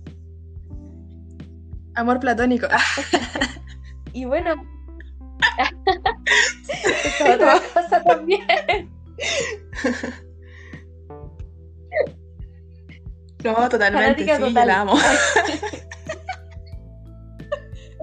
Amor 1.94 2.20
platónico. 2.20 2.66
y 4.12 4.24
bueno. 4.24 4.54
es 7.04 7.20
otra 7.20 7.60
cosa 7.74 8.02
también. 8.04 8.90
No, 13.44 13.68
totalmente, 13.68 14.36
sí, 14.36 14.52
la 14.52 14.80
amo. 14.80 14.94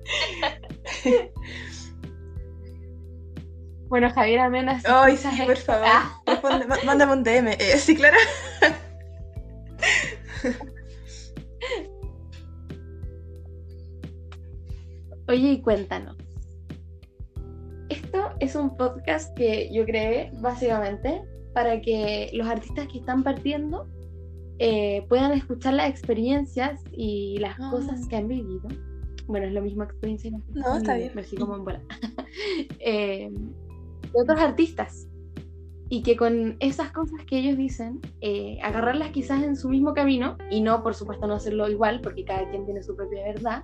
bueno, 3.90 4.10
Javier 4.12 4.40
Amena. 4.40 4.82
Ay, 4.86 5.18
sí, 5.18 5.28
por 5.46 5.58
favor. 5.58 5.88
Ah. 5.88 6.22
mándame 6.86 7.12
un 7.14 7.24
DM. 7.24 7.50
Eh, 7.60 7.78
sí, 7.78 7.96
claro. 7.96 8.18
Oye, 15.28 15.52
y 15.52 15.62
cuéntanos. 15.62 16.16
Esto 17.90 18.32
es 18.40 18.56
un 18.56 18.78
podcast 18.78 19.38
que 19.38 19.70
yo 19.74 19.86
creé 19.86 20.32
básicamente 20.40 21.22
para 21.54 21.82
que 21.82 22.30
los 22.34 22.48
artistas 22.48 22.88
que 22.88 23.00
están 23.00 23.24
partiendo 23.24 23.90
eh, 24.60 25.06
puedan 25.08 25.34
escuchar 25.34 25.74
las 25.74 25.90
experiencias 25.90 26.82
y 26.92 27.38
las 27.40 27.60
ah. 27.60 27.70
cosas 27.72 28.08
que 28.08 28.16
han 28.16 28.28
vivido 28.28 28.68
bueno, 29.28 29.46
es 29.46 29.54
lo 29.54 29.62
mismo 29.62 29.84
experiencia. 29.84 30.32
No, 30.54 30.78
está 30.78 30.96
bien. 30.96 31.12
Me 31.14 31.24
como 31.38 31.56
en 31.56 31.66
bola. 31.66 31.82
eh, 32.80 33.30
de 33.30 34.22
otros 34.22 34.40
artistas. 34.40 35.08
Y 35.90 36.04
que 36.04 36.18
con 36.18 36.58
esas 36.60 36.92
cosas 36.92 37.24
que 37.26 37.40
ellos 37.40 37.58
dicen, 37.58 38.02
eh, 38.20 38.58
agarrarlas 38.62 39.12
quizás 39.12 39.44
en 39.44 39.56
su 39.56 39.70
mismo 39.70 39.94
camino, 39.94 40.38
y 40.50 40.60
no, 40.62 40.84
por 40.84 40.96
supuesto, 40.96 41.28
no 41.28 41.36
hacerlo 41.36 41.70
igual, 41.70 42.02
porque 42.02 42.26
cada 42.26 42.50
quien 42.50 42.66
tiene 42.66 42.84
su 42.84 42.96
propia 42.96 43.24
verdad, 43.24 43.64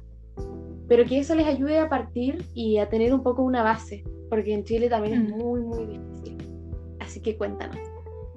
pero 0.88 1.06
que 1.06 1.20
eso 1.20 1.36
les 1.36 1.48
ayude 1.48 1.80
a 1.80 1.90
partir 1.90 2.46
y 2.54 2.78
a 2.78 2.88
tener 2.88 3.14
un 3.14 3.24
poco 3.24 3.42
una 3.44 3.62
base, 3.62 4.06
porque 4.30 4.54
en 4.54 4.64
Chile 4.64 4.90
también 4.90 5.14
es 5.16 5.30
mm. 5.30 5.38
muy, 5.38 5.60
muy 5.62 5.86
difícil. 5.86 6.38
Así 7.00 7.20
que 7.22 7.36
cuéntanos, 7.36 7.78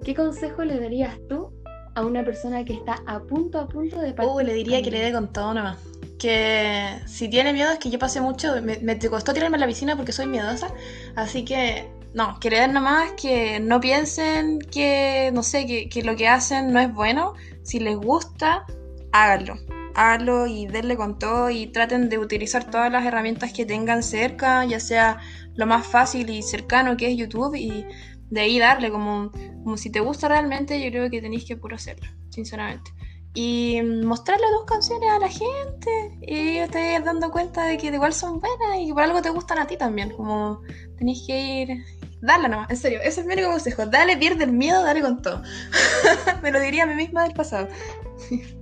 ¿qué 0.02 0.16
consejo 0.16 0.64
le 0.64 0.80
darías 0.80 1.16
tú 1.28 1.52
a 1.94 2.04
una 2.04 2.24
persona 2.24 2.64
que 2.64 2.72
está 2.72 2.96
a 3.06 3.22
punto, 3.22 3.60
a 3.60 3.68
punto 3.68 4.00
de 4.00 4.14
partir? 4.14 4.34
Uh, 4.34 4.40
le 4.40 4.52
diría 4.52 4.82
que 4.82 4.90
le 4.90 5.00
dé 5.00 5.12
con 5.12 5.32
todo 5.32 5.54
nomás 5.54 5.95
que 6.18 7.00
si 7.06 7.28
tiene 7.28 7.52
miedo 7.52 7.70
es 7.70 7.78
que 7.78 7.90
yo 7.90 7.98
pasé 7.98 8.20
mucho, 8.20 8.60
me, 8.62 8.78
me 8.78 8.98
costó 8.98 9.32
tirarme 9.34 9.56
a 9.56 9.60
la 9.60 9.66
piscina 9.66 9.96
porque 9.96 10.12
soy 10.12 10.26
miedosa, 10.26 10.72
así 11.14 11.44
que 11.44 11.88
no, 12.16 12.38
creer 12.40 12.72
nomás 12.72 13.12
que 13.12 13.60
no 13.60 13.78
piensen 13.78 14.58
que, 14.58 15.30
no 15.34 15.42
sé, 15.42 15.66
que, 15.66 16.02
lo 16.02 16.16
que 16.16 16.28
hacen 16.28 16.72
no 16.72 16.80
es 16.80 16.92
bueno, 16.92 17.34
si 17.62 17.78
les 17.78 17.96
gusta, 17.96 18.64
háganlo, 19.12 19.56
háganlo 19.94 20.46
y 20.46 20.66
denle 20.66 20.96
con 20.96 21.18
todo 21.18 21.50
y 21.50 21.66
traten 21.66 22.08
de 22.08 22.18
utilizar 22.18 22.70
todas 22.70 22.90
las 22.90 23.04
herramientas 23.04 23.52
que 23.52 23.66
tengan 23.66 24.02
cerca, 24.02 24.64
ya 24.64 24.80
sea 24.80 25.18
lo 25.56 25.66
más 25.66 25.86
fácil 25.86 26.30
y 26.30 26.42
cercano 26.42 26.96
que 26.96 27.10
es 27.10 27.18
YouTube 27.18 27.54
y 27.54 27.84
de 28.30 28.40
ahí 28.40 28.58
darle 28.58 28.90
como, 28.90 29.30
como 29.62 29.76
si 29.76 29.90
te 29.90 30.00
gusta 30.00 30.28
realmente, 30.28 30.82
yo 30.82 30.90
creo 30.90 31.10
que 31.10 31.20
tenéis 31.20 31.44
que 31.44 31.56
puro 31.58 31.76
hacerlo, 31.76 32.08
sinceramente 32.30 32.92
y 33.36 33.82
mostrarle 33.82 34.46
dos 34.50 34.64
canciones 34.64 35.10
a 35.10 35.18
la 35.18 35.28
gente 35.28 36.18
y 36.22 36.66
te 36.70 36.98
dando 37.04 37.30
cuenta 37.30 37.66
de 37.66 37.76
que 37.76 37.88
igual 37.88 38.14
son 38.14 38.40
buenas 38.40 38.78
y 38.80 38.86
que 38.86 38.94
por 38.94 39.02
algo 39.02 39.20
te 39.20 39.28
gustan 39.28 39.58
a 39.58 39.66
ti 39.66 39.76
también. 39.76 40.08
Como 40.16 40.62
tenéis 40.96 41.22
que 41.26 41.38
ir. 41.38 41.84
Dale 42.22 42.48
nomás, 42.48 42.70
en 42.70 42.78
serio, 42.78 42.98
ese 43.02 43.20
es 43.20 43.26
mi 43.26 43.34
único 43.34 43.50
consejo. 43.50 43.84
Dale, 43.84 44.16
pierde 44.16 44.44
el 44.44 44.52
miedo, 44.52 44.82
dale 44.82 45.02
con 45.02 45.20
todo. 45.20 45.42
Me 46.42 46.50
lo 46.50 46.58
diría 46.60 46.84
a 46.84 46.86
mí 46.86 46.94
misma 46.94 47.24
del 47.24 47.34
pasado. 47.34 47.68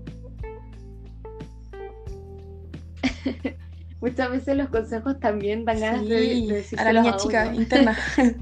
Muchas 4.00 4.28
veces 4.28 4.56
los 4.56 4.70
consejos 4.70 5.20
también 5.20 5.64
dan 5.64 5.78
ganas 5.78 6.08
de, 6.08 6.48
decir 6.48 6.80
a 6.80 6.92
la 6.92 7.00
niña 7.00 7.16
chica 7.16 7.54
interna. 7.54 7.96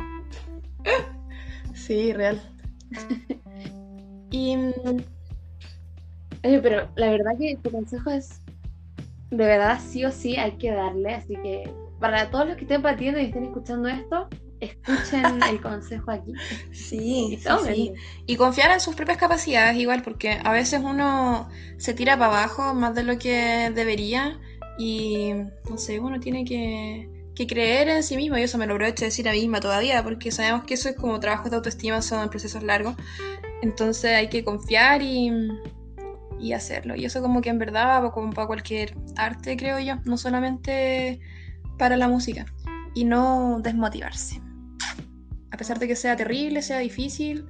sí, 1.75 2.15
real. 2.15 2.41
y 4.31 4.57
Oye, 6.45 6.61
pero 6.61 6.91
la 6.97 7.11
verdad 7.11 7.33
que 7.39 7.57
tu 7.63 7.71
consejo 7.71 8.11
es, 8.11 8.41
de 9.31 9.45
verdad, 9.45 9.81
sí 9.81 10.05
o 10.05 10.11
sí 10.11 10.37
hay 10.37 10.53
que 10.53 10.73
darle, 10.73 11.15
así 11.15 11.35
que 11.43 11.71
para 12.01 12.31
todos 12.31 12.49
los 12.49 12.57
que 12.57 12.63
estén 12.63 12.83
partiendo 12.83 13.21
y 13.21 13.27
estén 13.27 13.45
escuchando 13.45 13.89
esto, 13.89 14.29
escuchen 14.61 15.41
el 15.49 15.61
consejo 15.61 16.11
aquí. 16.11 16.33
Sí, 16.73 17.39
sí, 17.65 17.93
Y 18.27 18.37
confiar 18.37 18.73
en 18.73 18.81
sus 18.81 18.97
propias 18.97 19.19
capacidades 19.19 19.77
igual, 19.77 20.03
porque 20.03 20.39
a 20.43 20.53
veces 20.53 20.81
uno 20.83 21.49
se 21.77 21.95
tira 21.95 22.19
para 22.19 22.39
abajo 22.39 22.75
más 22.75 22.95
de 22.95 23.05
lo 23.05 23.19
que 23.19 23.71
debería 23.75 24.41
y, 24.79 25.33
no 25.69 25.79
sé, 25.79 26.01
uno 26.01 26.19
tiene 26.19 26.45
que, 26.45 27.09
que 27.37 27.47
creer 27.47 27.89
en 27.89 28.03
sí 28.03 28.17
mismo 28.17 28.37
y 28.37 28.43
eso 28.43 28.59
me 28.59 28.67
lo 28.67 28.75
aprovecho 28.75 29.03
de 29.03 29.07
decir 29.07 29.29
a 29.29 29.33
mí 29.33 29.41
misma 29.41 29.61
todavía, 29.61 30.03
porque 30.03 30.33
sabemos 30.33 30.65
que 30.65 30.75
eso 30.75 30.89
es 30.89 30.97
como 30.97 31.21
trabajos 31.21 31.51
de 31.51 31.57
autoestima, 31.57 32.03
son 32.03 32.29
procesos 32.31 32.63
largos. 32.63 32.97
Entonces 33.63 34.13
hay 34.13 34.29
que 34.29 34.43
confiar 34.43 35.03
y 35.03 35.31
y 36.43 36.53
hacerlo. 36.53 36.97
Y 36.97 37.05
eso 37.05 37.23
como 37.23 37.41
que 37.41 37.51
en 37.51 37.59
verdad 37.59 38.11
como 38.13 38.33
para 38.33 38.49
cualquier 38.49 38.95
arte, 39.17 39.57
creo 39.57 39.79
yo, 39.79 39.97
no 40.05 40.19
solamente 40.19 41.21
para 41.79 41.97
la 41.97 42.09
música. 42.09 42.45
Y 42.95 43.05
no 43.05 43.61
desmotivarse. 43.63 44.43
A 45.51 45.57
pesar 45.57 45.79
de 45.79 45.87
que 45.87 45.97
sea 45.97 46.17
terrible, 46.17 46.61
sea 46.61 46.79
difícil, 46.81 47.47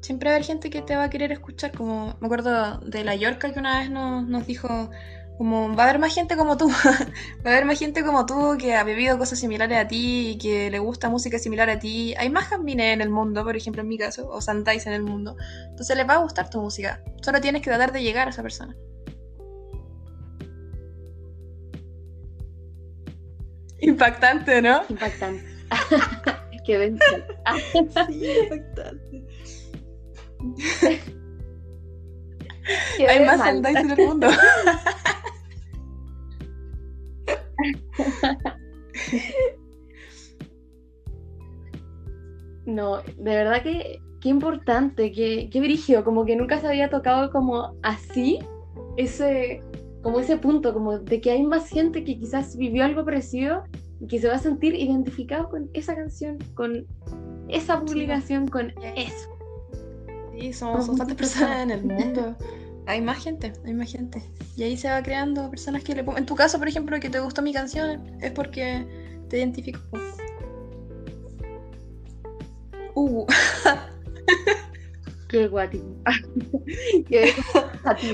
siempre 0.00 0.28
va 0.28 0.32
a 0.32 0.36
haber 0.36 0.46
gente 0.46 0.70
que 0.70 0.82
te 0.82 0.96
va 0.96 1.04
a 1.04 1.10
querer 1.10 1.30
escuchar. 1.30 1.72
Como 1.72 2.16
me 2.20 2.26
acuerdo 2.26 2.78
de 2.80 3.04
la 3.04 3.14
Yorka 3.14 3.52
que 3.52 3.60
una 3.60 3.80
vez 3.80 3.90
nos, 3.90 4.26
nos 4.26 4.46
dijo 4.46 4.90
como 5.36 5.74
va 5.74 5.84
a 5.84 5.88
haber 5.88 5.98
más 5.98 6.14
gente 6.14 6.36
como 6.36 6.56
tú, 6.56 6.68
va 7.46 7.50
a 7.50 7.52
haber 7.52 7.64
más 7.64 7.78
gente 7.78 8.04
como 8.04 8.24
tú 8.24 8.56
que 8.58 8.74
ha 8.74 8.84
vivido 8.84 9.18
cosas 9.18 9.38
similares 9.38 9.78
a 9.78 9.88
ti 9.88 10.30
y 10.30 10.38
que 10.38 10.70
le 10.70 10.78
gusta 10.78 11.08
música 11.10 11.38
similar 11.38 11.68
a 11.70 11.78
ti. 11.78 12.14
Hay 12.18 12.30
más 12.30 12.44
jambines 12.44 12.94
en 12.94 13.00
el 13.00 13.10
mundo, 13.10 13.42
por 13.42 13.56
ejemplo 13.56 13.82
en 13.82 13.88
mi 13.88 13.98
caso, 13.98 14.28
o 14.28 14.40
Santais 14.40 14.86
en 14.86 14.92
el 14.92 15.02
mundo. 15.02 15.36
Entonces 15.70 15.96
les 15.96 16.08
va 16.08 16.14
a 16.14 16.18
gustar 16.18 16.50
tu 16.50 16.60
música. 16.60 17.02
Solo 17.22 17.40
tienes 17.40 17.62
que 17.62 17.70
tratar 17.70 17.92
de 17.92 18.02
llegar 18.02 18.28
a 18.28 18.30
esa 18.30 18.42
persona. 18.42 18.76
Impactante, 23.80 24.62
¿no? 24.62 24.82
Impactante. 24.88 25.44
Qué 26.64 26.78
bendición. 26.78 27.24
sí, 28.08 28.30
impactante. 28.40 29.24
Hay 33.08 33.26
más 33.26 33.40
Santais 33.40 33.76
en 33.76 33.90
el 33.90 34.06
mundo. 34.06 34.28
No, 42.66 43.02
de 43.02 43.36
verdad 43.36 43.62
que 43.62 44.00
qué 44.20 44.30
importante, 44.30 45.12
qué, 45.12 45.50
qué 45.52 45.60
brígido, 45.60 46.02
como 46.02 46.24
que 46.24 46.34
nunca 46.34 46.58
se 46.60 46.66
había 46.66 46.88
tocado 46.88 47.30
como 47.30 47.74
así 47.82 48.38
ese, 48.96 49.62
como 50.02 50.20
ese 50.20 50.38
punto, 50.38 50.72
como 50.72 50.98
de 50.98 51.20
que 51.20 51.30
hay 51.30 51.42
más 51.42 51.68
gente 51.68 52.04
que 52.04 52.18
quizás 52.18 52.56
vivió 52.56 52.84
algo 52.84 53.04
parecido 53.04 53.64
y 54.00 54.06
que 54.06 54.18
se 54.18 54.28
va 54.28 54.36
a 54.36 54.38
sentir 54.38 54.74
identificado 54.74 55.50
con 55.50 55.68
esa 55.74 55.94
canción, 55.94 56.38
con 56.54 56.86
esa 57.48 57.80
publicación, 57.80 58.48
con 58.48 58.72
eso. 58.96 59.28
Sí, 60.32 60.52
somos 60.54 60.88
muchas 60.88 61.14
personas 61.14 61.62
en 61.64 61.70
el 61.70 61.84
mundo. 61.84 62.34
Hay 62.86 63.00
más 63.00 63.22
gente, 63.22 63.52
hay 63.64 63.72
más 63.72 63.90
gente. 63.90 64.22
Y 64.56 64.62
ahí 64.62 64.76
se 64.76 64.88
va 64.88 65.02
creando 65.02 65.48
personas 65.50 65.82
que 65.82 65.94
le 65.94 66.04
pongan. 66.04 66.22
En 66.22 66.26
tu 66.26 66.34
caso, 66.34 66.58
por 66.58 66.68
ejemplo, 66.68 66.98
que 67.00 67.08
te 67.08 67.20
gustó 67.20 67.40
mi 67.40 67.52
canción, 67.52 68.18
es 68.20 68.30
porque 68.32 68.86
te 69.28 69.38
identifico. 69.38 69.80
Uh, 72.94 73.26
Qué 75.28 75.48
guático. 75.48 75.84
Qué 77.08 77.34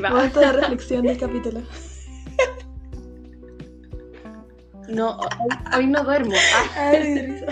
momento 0.10 0.40
de 0.40 0.52
reflexión 0.52 1.02
del 1.04 1.18
capítulo. 1.18 1.60
No, 4.88 5.18
hoy, 5.18 5.28
hoy 5.76 5.86
no 5.86 6.02
duermo. 6.02 6.34
Ah, 6.54 6.92
Ay. 6.92 7.44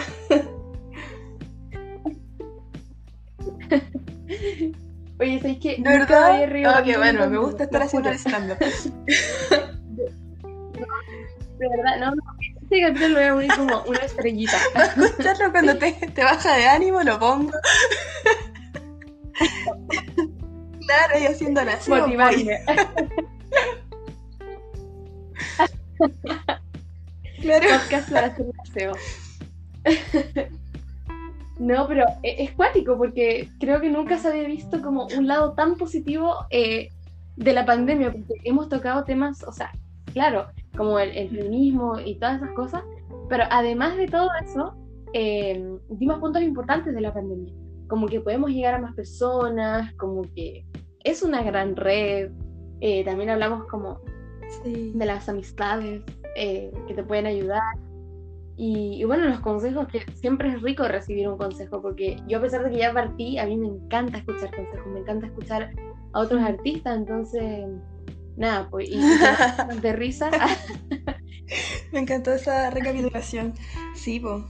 Oye, 5.20 5.40
¿sabes 5.40 5.58
qué? 5.60 5.76
¿De 5.78 5.90
verdad? 5.90 6.42
había 6.42 6.82
qué 6.84 6.92
en 6.92 6.98
bueno, 6.98 7.28
me 7.28 7.38
gusta 7.38 7.64
estar 7.64 7.82
haciendo 7.82 8.08
el 8.10 8.14
stand-up. 8.16 8.58
De 11.58 11.68
verdad, 11.68 11.98
no, 11.98 12.14
no. 12.14 12.22
Este 12.62 12.82
capítulo 12.82 13.20
lo 13.20 13.34
voy 13.34 13.46
a 13.46 13.48
poner 13.48 13.70
como 13.70 13.82
una 13.88 13.98
estrellita. 13.98 14.58
Escucharlo 14.96 15.50
cuando 15.50 15.76
te, 15.78 15.92
te 15.92 16.22
baja 16.22 16.54
de 16.56 16.66
ánimo, 16.66 17.02
lo 17.02 17.18
pongo. 17.18 17.52
Claro, 20.88 21.18
y 21.20 21.26
haciendo 21.26 21.62
la 21.64 21.78
Motivarme. 21.86 22.60
Claro. 27.42 27.68
Podcast 27.68 28.10
para 28.10 28.26
hacer 28.26 28.46
aseo. 28.62 28.92
No, 31.58 31.86
pero 31.88 32.04
e- 32.22 32.44
es 32.44 32.52
cuático 32.52 32.96
porque 32.96 33.48
creo 33.58 33.80
que 33.80 33.90
nunca 33.90 34.16
se 34.18 34.28
había 34.28 34.46
visto 34.46 34.80
como 34.80 35.06
un 35.16 35.26
lado 35.26 35.52
tan 35.54 35.76
positivo 35.76 36.34
eh, 36.50 36.88
de 37.36 37.52
la 37.52 37.64
pandemia, 37.66 38.12
porque 38.12 38.34
hemos 38.44 38.68
tocado 38.68 39.04
temas, 39.04 39.42
o 39.44 39.52
sea, 39.52 39.72
claro, 40.12 40.46
como 40.76 40.98
el, 40.98 41.10
el 41.16 41.28
feminismo 41.30 41.98
y 41.98 42.14
todas 42.16 42.36
esas 42.42 42.54
cosas, 42.54 42.82
pero 43.28 43.44
además 43.50 43.96
de 43.96 44.06
todo 44.06 44.28
eso, 44.44 44.74
eh, 45.12 45.76
dimos 45.90 46.18
puntos 46.20 46.42
importantes 46.42 46.94
de 46.94 47.00
la 47.00 47.12
pandemia, 47.12 47.52
como 47.88 48.06
que 48.06 48.20
podemos 48.20 48.50
llegar 48.50 48.74
a 48.74 48.78
más 48.80 48.94
personas, 48.94 49.92
como 49.94 50.22
que 50.34 50.64
es 51.04 51.22
una 51.22 51.42
gran 51.42 51.74
red, 51.76 52.30
eh, 52.80 53.04
también 53.04 53.30
hablamos 53.30 53.66
como 53.66 54.00
Sí. 54.62 54.92
de 54.94 55.04
las 55.06 55.28
amistades 55.28 56.02
eh, 56.36 56.70
que 56.86 56.94
te 56.94 57.02
pueden 57.02 57.26
ayudar. 57.26 57.60
Y, 58.58 59.00
y 59.00 59.04
bueno, 59.04 59.24
los 59.26 59.40
consejos, 59.40 59.86
que 59.86 60.00
siempre 60.16 60.48
es 60.48 60.60
rico 60.60 60.86
recibir 60.86 61.28
un 61.28 61.38
consejo, 61.38 61.80
porque 61.80 62.20
yo 62.26 62.38
a 62.38 62.40
pesar 62.42 62.64
de 62.64 62.70
que 62.72 62.78
ya 62.78 62.92
partí, 62.92 63.38
a 63.38 63.46
mí 63.46 63.56
me 63.56 63.68
encanta 63.68 64.18
escuchar 64.18 64.54
consejos, 64.54 64.86
me 64.92 65.00
encanta 65.00 65.26
escuchar 65.26 65.70
a 66.12 66.20
otros 66.20 66.42
artistas, 66.42 66.96
entonces, 66.96 67.66
nada, 68.36 68.68
pues, 68.68 68.90
y, 68.90 69.00
de 69.80 69.92
risa, 69.96 70.30
Me 71.92 72.00
encantó 72.00 72.32
esa 72.32 72.70
recapitulación. 72.70 73.54
Sí, 73.94 74.20
po. 74.20 74.44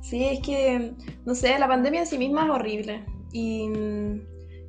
Sí, 0.00 0.24
es 0.24 0.40
que, 0.40 0.92
no 1.26 1.34
sé, 1.34 1.58
la 1.58 1.68
pandemia 1.68 2.00
en 2.00 2.06
sí 2.06 2.16
misma 2.16 2.44
es 2.44 2.50
horrible. 2.50 3.04
Y, 3.32 3.68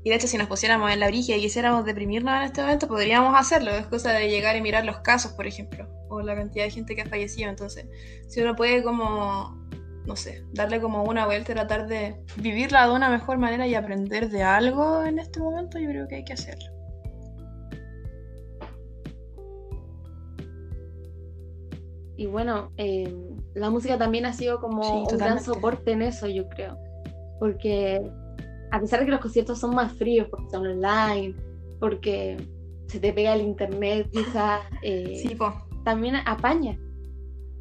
y 0.03 0.09
de 0.09 0.15
hecho, 0.15 0.27
si 0.27 0.37
nos 0.37 0.47
pusiéramos 0.47 0.91
en 0.91 0.99
la 0.99 1.07
brigia 1.07 1.35
y 1.35 1.41
quisiéramos 1.41 1.83
deprimirnos 1.83 2.33
en 2.33 2.43
este 2.43 2.61
momento, 2.61 2.87
podríamos 2.87 3.37
hacerlo. 3.37 3.71
Es 3.71 3.85
cosa 3.87 4.13
de 4.13 4.29
llegar 4.29 4.55
y 4.55 4.61
mirar 4.61 4.85
los 4.85 4.99
casos, 4.99 5.33
por 5.33 5.45
ejemplo, 5.45 5.87
o 6.09 6.21
la 6.21 6.35
cantidad 6.35 6.63
de 6.63 6.71
gente 6.71 6.95
que 6.95 7.01
ha 7.01 7.05
fallecido. 7.05 7.49
Entonces, 7.49 7.85
si 8.27 8.41
uno 8.41 8.55
puede 8.55 8.81
como, 8.81 9.57
no 10.05 10.15
sé, 10.15 10.45
darle 10.53 10.79
como 10.79 11.03
una 11.03 11.25
vuelta 11.25 11.51
y 11.51 11.55
tratar 11.55 11.87
de 11.87 12.15
vivirla 12.37 12.87
de 12.87 12.93
una 12.93 13.09
mejor 13.09 13.39
manera 13.39 13.67
y 13.67 13.75
aprender 13.75 14.29
de 14.29 14.43
algo 14.43 15.03
en 15.03 15.19
este 15.19 15.41
momento, 15.41 15.79
yo 15.79 15.89
creo 15.89 16.07
que 16.07 16.15
hay 16.15 16.23
que 16.23 16.33
hacerlo. 16.33 16.79
y 22.19 22.25
bueno, 22.25 22.73
eh, 22.75 23.15
la 23.53 23.69
música 23.69 23.97
también 23.97 24.25
ha 24.25 24.33
sido 24.33 24.59
como 24.59 24.83
Sí, 24.83 25.13
un 25.13 25.17
gran 25.17 25.41
soporte 25.41 25.93
en 25.93 26.01
eso, 26.01 26.27
yo 26.27 26.49
creo, 26.49 26.77
porque 27.39 28.01
a 28.71 28.79
pesar 28.79 28.99
de 28.99 29.05
que 29.05 29.11
los 29.11 29.21
conciertos 29.21 29.59
son 29.59 29.75
más 29.75 29.93
fríos, 29.93 30.27
porque 30.29 30.49
son 30.49 30.67
online, 30.67 31.35
porque 31.79 32.37
se 32.87 32.99
te 32.99 33.13
pega 33.13 33.33
el 33.33 33.41
internet, 33.41 34.07
quizás... 34.11 34.61
eh, 34.81 35.21
Sí, 35.21 35.35
po. 35.35 35.53
también 35.83 36.15
apaña. 36.25 36.77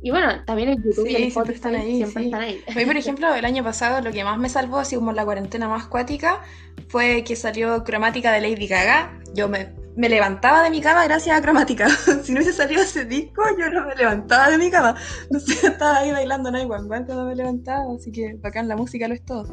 Y 0.00 0.10
bueno, 0.10 0.44
también 0.44 0.68
en 0.68 0.82
YouTube 0.82 1.08
Sí, 1.08 1.12
y 1.12 1.22
en 1.24 1.30
siempre 1.30 1.54
están 1.54 1.74
ahí, 1.74 1.96
siempre 1.96 2.22
sí. 2.22 2.28
están 2.28 2.42
ahí. 2.42 2.62
A 2.68 2.74
mí, 2.74 2.84
por 2.84 2.96
ejemplo, 3.02 3.34
el 3.34 3.44
año 3.44 3.64
pasado 3.64 4.00
lo 4.00 4.12
que 4.12 4.22
más 4.24 4.38
me 4.38 4.48
salvó, 4.48 4.78
así 4.78 4.96
como 4.96 5.12
la 5.12 5.24
cuarentena 5.24 5.68
más 5.68 5.86
cuática, 5.86 6.40
fue 6.88 7.24
que 7.24 7.34
salió 7.36 7.82
Cromática 7.84 8.32
de 8.32 8.40
Lady 8.40 8.68
Gaga. 8.68 9.18
Yo 9.34 9.48
me, 9.48 9.74
me 9.96 10.08
levantaba 10.08 10.62
de 10.62 10.70
mi 10.70 10.80
cama 10.80 11.04
gracias 11.04 11.36
a 11.36 11.42
Cromática. 11.42 11.88
si 12.22 12.32
no 12.32 12.40
hubiese 12.40 12.52
salido 12.52 12.82
ese 12.82 13.04
disco, 13.04 13.42
yo 13.58 13.70
no 13.70 13.86
me 13.86 13.96
levantaba 13.96 14.50
de 14.50 14.58
mi 14.58 14.70
cama. 14.70 14.94
No 15.30 15.40
sé, 15.40 15.66
estaba 15.66 15.98
ahí 15.98 16.12
bailando 16.12 16.48
One 16.48 16.62
One 16.64 16.86
cuando 16.86 17.24
me 17.24 17.34
levantaba, 17.34 17.92
así 17.94 18.12
que 18.12 18.34
bacán, 18.34 18.68
la 18.68 18.76
música 18.76 19.08
lo 19.08 19.14
es 19.14 19.24
todo. 19.24 19.52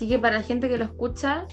Así 0.00 0.08
que 0.08 0.18
para 0.18 0.38
la 0.38 0.42
gente 0.42 0.66
que 0.70 0.78
lo 0.78 0.84
escucha, 0.86 1.46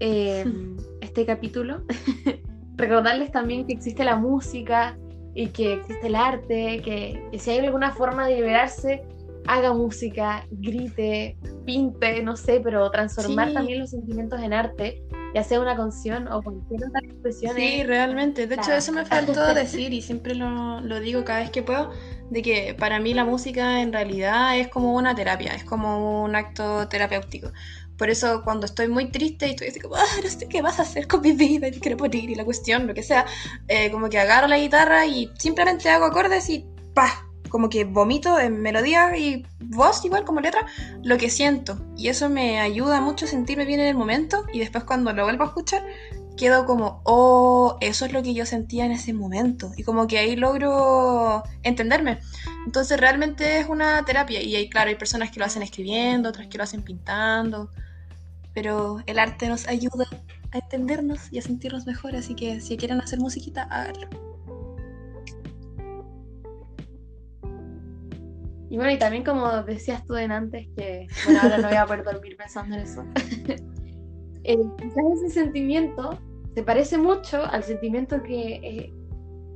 eh, 0.00 0.44
este 1.00 1.24
capítulo, 1.24 1.84
recordarles 2.76 3.30
también 3.30 3.64
que 3.64 3.74
existe 3.74 4.02
la 4.02 4.16
música 4.16 4.98
y 5.36 5.46
que 5.50 5.74
existe 5.74 6.08
el 6.08 6.16
arte, 6.16 6.82
que, 6.84 7.22
que 7.30 7.38
si 7.38 7.50
hay 7.50 7.58
alguna 7.64 7.92
forma 7.92 8.26
de 8.26 8.34
liberarse, 8.34 9.04
haga 9.46 9.72
música, 9.72 10.44
grite, 10.50 11.36
pinte, 11.64 12.20
no 12.24 12.34
sé, 12.36 12.60
pero 12.60 12.90
transformar 12.90 13.50
Sí. 13.50 13.54
también 13.54 13.78
los 13.78 13.90
sentimientos 13.90 14.40
en 14.42 14.52
arte, 14.52 15.04
ya 15.32 15.44
sea 15.44 15.60
una 15.60 15.76
canción 15.76 16.26
o 16.26 16.42
cualquier 16.42 16.84
otra 16.88 17.00
expresión. 17.04 17.54
Sí, 17.54 17.80
es- 17.82 17.86
realmente. 17.86 18.48
De 18.48 18.54
hecho, 18.56 18.64
Claro. 18.64 18.78
eso 18.80 18.90
me 18.92 19.04
faltó 19.04 19.54
decir 19.54 19.92
y 19.92 20.02
siempre 20.02 20.34
lo, 20.34 20.80
lo 20.80 20.98
digo 20.98 21.24
cada 21.24 21.38
vez 21.38 21.50
que 21.52 21.62
puedo, 21.62 21.92
de 22.32 22.40
que 22.40 22.74
para 22.74 22.98
mí 22.98 23.12
la 23.12 23.26
música 23.26 23.82
en 23.82 23.92
realidad 23.92 24.58
es 24.58 24.68
como 24.68 24.94
una 24.94 25.14
terapia, 25.14 25.54
es 25.54 25.64
como 25.64 26.24
un 26.24 26.34
acto 26.34 26.88
terapéutico. 26.88 27.52
Por 27.98 28.08
eso 28.08 28.42
cuando 28.42 28.64
estoy 28.64 28.88
muy 28.88 29.10
triste 29.10 29.46
y 29.46 29.50
estoy 29.50 29.68
así 29.68 29.80
como, 29.80 29.96
ah, 29.96 30.04
no 30.22 30.30
sé 30.30 30.48
qué 30.48 30.62
vas 30.62 30.78
a 30.78 30.82
hacer 30.82 31.06
con 31.06 31.20
mi 31.20 31.32
vida, 31.32 31.68
y 31.68 31.72
quiero 31.72 31.98
morir 31.98 32.30
y 32.30 32.34
la 32.34 32.44
cuestión, 32.44 32.86
lo 32.86 32.94
que 32.94 33.02
sea, 33.02 33.26
eh, 33.68 33.90
como 33.90 34.08
que 34.08 34.18
agarro 34.18 34.48
la 34.48 34.58
guitarra 34.58 35.04
y 35.06 35.30
simplemente 35.38 35.90
hago 35.90 36.06
acordes 36.06 36.48
y 36.48 36.64
¡pah! 36.94 37.26
Como 37.50 37.68
que 37.68 37.84
vomito 37.84 38.40
en 38.40 38.62
melodía 38.62 39.14
y 39.14 39.44
voz 39.60 40.02
igual 40.06 40.24
como 40.24 40.40
letra 40.40 40.66
lo 41.02 41.18
que 41.18 41.28
siento. 41.28 41.78
Y 41.98 42.08
eso 42.08 42.30
me 42.30 42.60
ayuda 42.60 43.02
mucho 43.02 43.26
a 43.26 43.28
sentirme 43.28 43.66
bien 43.66 43.80
en 43.80 43.88
el 43.88 43.94
momento 43.94 44.46
y 44.54 44.60
después 44.60 44.84
cuando 44.84 45.12
lo 45.12 45.24
vuelvo 45.24 45.44
a 45.44 45.48
escuchar 45.48 45.84
quedo 46.42 46.66
como, 46.66 47.00
oh, 47.04 47.78
eso 47.80 48.04
es 48.04 48.12
lo 48.12 48.20
que 48.20 48.34
yo 48.34 48.44
sentía 48.44 48.84
en 48.84 48.90
ese 48.90 49.12
momento. 49.12 49.70
Y 49.76 49.84
como 49.84 50.08
que 50.08 50.18
ahí 50.18 50.34
logro 50.34 51.44
entenderme. 51.62 52.18
Entonces 52.66 52.98
realmente 52.98 53.60
es 53.60 53.68
una 53.68 54.04
terapia. 54.04 54.42
Y 54.42 54.56
hay, 54.56 54.68
claro, 54.68 54.88
hay 54.88 54.96
personas 54.96 55.30
que 55.30 55.38
lo 55.38 55.46
hacen 55.46 55.62
escribiendo, 55.62 56.30
otras 56.30 56.48
que 56.48 56.58
lo 56.58 56.64
hacen 56.64 56.82
pintando. 56.82 57.70
Pero 58.54 59.04
el 59.06 59.20
arte 59.20 59.48
nos 59.48 59.68
ayuda 59.68 60.04
a 60.50 60.58
entendernos 60.58 61.32
y 61.32 61.38
a 61.38 61.42
sentirnos 61.42 61.86
mejor. 61.86 62.16
Así 62.16 62.34
que 62.34 62.60
si 62.60 62.76
quieren 62.76 63.00
hacer 63.00 63.20
musiquita, 63.20 63.62
háganlo. 63.70 64.08
Y 68.68 68.76
bueno, 68.78 68.90
y 68.90 68.98
también 68.98 69.22
como 69.22 69.48
decías 69.62 70.04
tú 70.06 70.16
en 70.16 70.32
antes, 70.32 70.66
que 70.74 71.06
bueno, 71.24 71.38
ahora 71.40 71.58
no 71.58 71.68
voy 71.68 71.76
a 71.76 71.86
poder 71.86 72.02
dormir 72.02 72.36
pensando 72.36 72.74
en 72.74 72.80
eso. 72.80 73.04
Eh, 74.44 74.58
ese 75.14 75.30
sentimiento 75.30 76.18
se 76.54 76.62
parece 76.62 76.98
mucho 76.98 77.44
al 77.44 77.64
sentimiento 77.64 78.22
que, 78.22 78.54
eh, 78.62 78.92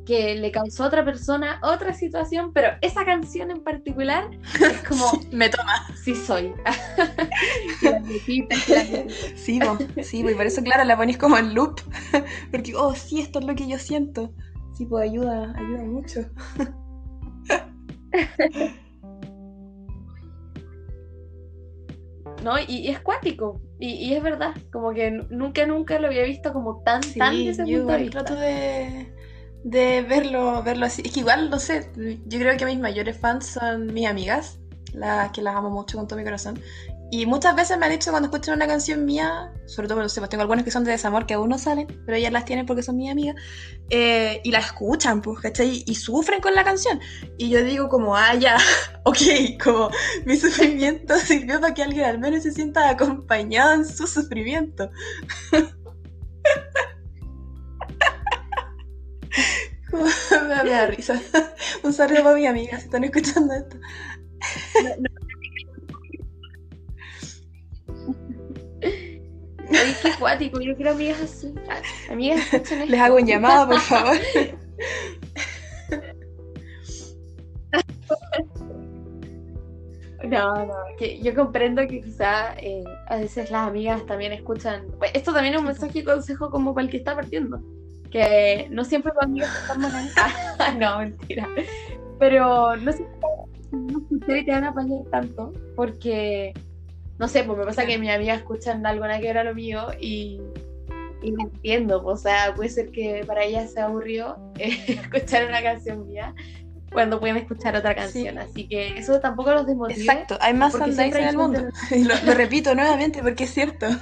que 0.06 0.36
le 0.36 0.50
causó 0.50 0.84
a 0.84 0.86
otra 0.86 1.04
persona 1.04 1.60
otra 1.62 1.92
situación, 1.92 2.52
pero 2.54 2.68
esa 2.80 3.04
canción 3.04 3.50
en 3.50 3.62
particular 3.62 4.30
es 4.60 4.88
como, 4.88 5.04
Me 5.32 5.48
toma. 5.50 5.72
sí 6.02 6.14
soy. 6.14 6.54
Sí, 8.24 8.46
sí, 9.36 9.60
po, 9.60 10.30
y 10.30 10.34
por 10.34 10.46
eso, 10.46 10.62
claro, 10.62 10.84
la 10.84 10.96
ponéis 10.96 11.18
como 11.18 11.36
en 11.36 11.54
loop. 11.54 11.80
Porque, 12.50 12.74
oh, 12.74 12.94
sí, 12.94 13.20
esto 13.20 13.40
es 13.40 13.44
lo 13.44 13.54
que 13.54 13.68
yo 13.68 13.78
siento. 13.78 14.32
Sí, 14.74 14.86
pues 14.86 15.10
ayuda, 15.10 15.52
ayuda 15.56 15.82
mucho. 15.82 16.20
¿No? 22.46 22.58
Y, 22.60 22.88
es 22.88 23.00
cuático, 23.00 23.60
y, 23.80 24.14
es 24.14 24.22
verdad, 24.22 24.54
como 24.72 24.94
que 24.94 25.10
nunca, 25.10 25.66
nunca 25.66 25.98
lo 25.98 26.06
había 26.06 26.22
visto 26.22 26.52
como 26.52 26.80
tan, 26.84 27.00
tan 27.18 27.34
de 27.34 27.50
ese 27.50 27.66
yo 27.66 27.84
trato 28.08 28.36
de, 28.36 29.12
de 29.64 30.02
verlo, 30.02 30.62
verlo 30.62 30.86
así. 30.86 31.02
Es 31.04 31.12
que 31.12 31.20
igual, 31.20 31.50
no 31.50 31.58
sé, 31.58 31.90
yo 32.24 32.38
creo 32.38 32.56
que 32.56 32.64
mis 32.64 32.78
mayores 32.78 33.18
fans 33.18 33.46
son 33.46 33.92
mis 33.92 34.06
amigas, 34.06 34.60
las 34.92 35.32
que 35.32 35.42
las 35.42 35.56
amo 35.56 35.70
mucho 35.70 35.98
con 35.98 36.06
todo 36.06 36.18
mi 36.18 36.24
corazón. 36.24 36.60
Y 37.10 37.24
muchas 37.24 37.54
veces 37.54 37.78
me 37.78 37.86
han 37.86 37.92
dicho 37.92 38.10
cuando 38.10 38.26
escuchan 38.26 38.56
una 38.56 38.66
canción 38.66 39.04
mía, 39.04 39.52
sobre 39.66 39.86
todo, 39.86 40.02
no 40.02 40.08
sé, 40.08 40.20
pues 40.20 40.28
tengo 40.28 40.42
algunas 40.42 40.64
que 40.64 40.72
son 40.72 40.82
de 40.82 40.90
desamor 40.90 41.24
que 41.24 41.34
aún 41.34 41.48
no 41.48 41.58
salen, 41.58 41.86
pero 42.04 42.16
ellas 42.16 42.32
las 42.32 42.44
tienen 42.44 42.66
porque 42.66 42.82
son 42.82 42.96
mis 42.96 43.10
amigas, 43.10 43.36
eh, 43.90 44.40
y 44.42 44.50
la 44.50 44.58
escuchan, 44.58 45.22
pues, 45.22 45.38
¿cachai? 45.40 45.84
Y 45.86 45.94
sufren 45.94 46.40
con 46.40 46.54
la 46.54 46.64
canción. 46.64 46.98
Y 47.38 47.48
yo 47.48 47.62
digo 47.62 47.88
como, 47.88 48.16
ah, 48.16 48.34
ya, 48.34 48.58
ok, 49.04 49.18
como 49.62 49.90
mi 50.24 50.36
sufrimiento 50.36 51.16
sirvió 51.24 51.60
para 51.60 51.74
que 51.74 51.84
alguien 51.84 52.04
al 52.06 52.18
menos 52.18 52.42
se 52.42 52.50
sienta 52.50 52.90
acompañado 52.90 53.74
en 53.74 53.86
su 53.86 54.06
sufrimiento. 54.08 54.90
me, 59.92 60.70
da 60.70 60.86
risa. 60.86 61.20
Un 61.82 61.92
saludo 61.92 62.24
para 62.24 62.36
mis 62.36 62.48
amigas 62.48 62.80
si 62.80 62.86
están 62.86 63.04
escuchando 63.04 63.54
esto. 63.54 63.76
Qué 70.02 70.10
cuático, 70.18 70.60
yo 70.60 70.76
quiero 70.76 70.92
amigas 70.92 71.20
así. 71.20 71.54
Amigas, 72.10 72.40
Les 72.88 73.00
hago 73.00 73.16
un 73.16 73.26
llamado, 73.26 73.68
por 73.68 73.80
favor. 73.80 74.16
No, 80.24 80.54
no, 80.66 80.74
que 80.98 81.20
yo 81.20 81.34
comprendo 81.34 81.86
que 81.86 82.00
quizá 82.00 82.54
eh, 82.58 82.82
a 83.06 83.16
veces 83.16 83.50
las 83.50 83.68
amigas 83.68 84.04
también 84.06 84.32
escuchan. 84.32 84.86
Pues, 84.98 85.12
esto 85.14 85.32
también 85.32 85.54
es 85.54 85.60
un 85.60 85.66
mensaje 85.66 86.00
y 86.00 86.04
consejo 86.04 86.50
como 86.50 86.74
para 86.74 86.86
el 86.86 86.90
que 86.90 86.96
está 86.96 87.14
partiendo. 87.14 87.60
Que 88.10 88.66
no 88.70 88.84
siempre 88.84 89.12
los 89.14 89.22
amigos 89.22 89.50
están 89.60 89.82
buenas. 89.82 90.14
no, 90.78 90.98
mentira. 90.98 91.48
Pero 92.18 92.76
no 92.76 92.92
siempre 92.92 94.42
te 94.42 94.50
van 94.50 94.64
a 94.64 94.68
apañar 94.70 95.04
tanto 95.10 95.52
porque 95.76 96.52
no 97.18 97.28
sé, 97.28 97.44
pues 97.44 97.58
me 97.58 97.64
pasa 97.64 97.86
que 97.86 97.98
mis 97.98 98.10
amigas 98.10 98.38
escuchan 98.38 98.84
algo 98.84 99.04
que 99.20 99.28
era 99.28 99.42
lo 99.42 99.54
mío 99.54 99.86
y, 99.98 100.40
y 101.22 101.30
no 101.32 101.44
entiendo. 101.44 102.04
O 102.04 102.16
sea, 102.16 102.52
puede 102.54 102.68
ser 102.68 102.90
que 102.90 103.24
para 103.26 103.44
ellas 103.44 103.72
sea 103.72 103.84
aburrido 103.86 104.52
eh, 104.58 104.78
escuchar 104.88 105.46
una 105.46 105.62
canción 105.62 106.06
mía 106.06 106.34
cuando 106.92 107.18
pueden 107.18 107.38
escuchar 107.38 107.74
otra 107.76 107.94
canción. 107.94 108.38
Así 108.38 108.68
que 108.68 108.98
eso 108.98 109.18
tampoco 109.20 109.52
los 109.52 109.66
desmotiva. 109.66 110.12
Exacto, 110.12 110.38
hay 110.40 110.54
más 110.54 110.72
fanbase 110.72 111.18
en 111.18 111.28
el 111.28 111.36
mundo. 111.36 111.60
Y 111.90 112.04
lo, 112.04 112.14
repito 112.34 112.74
nuevamente 112.74 113.22
porque 113.22 113.44
es 113.44 113.54
cierto. 113.54 113.86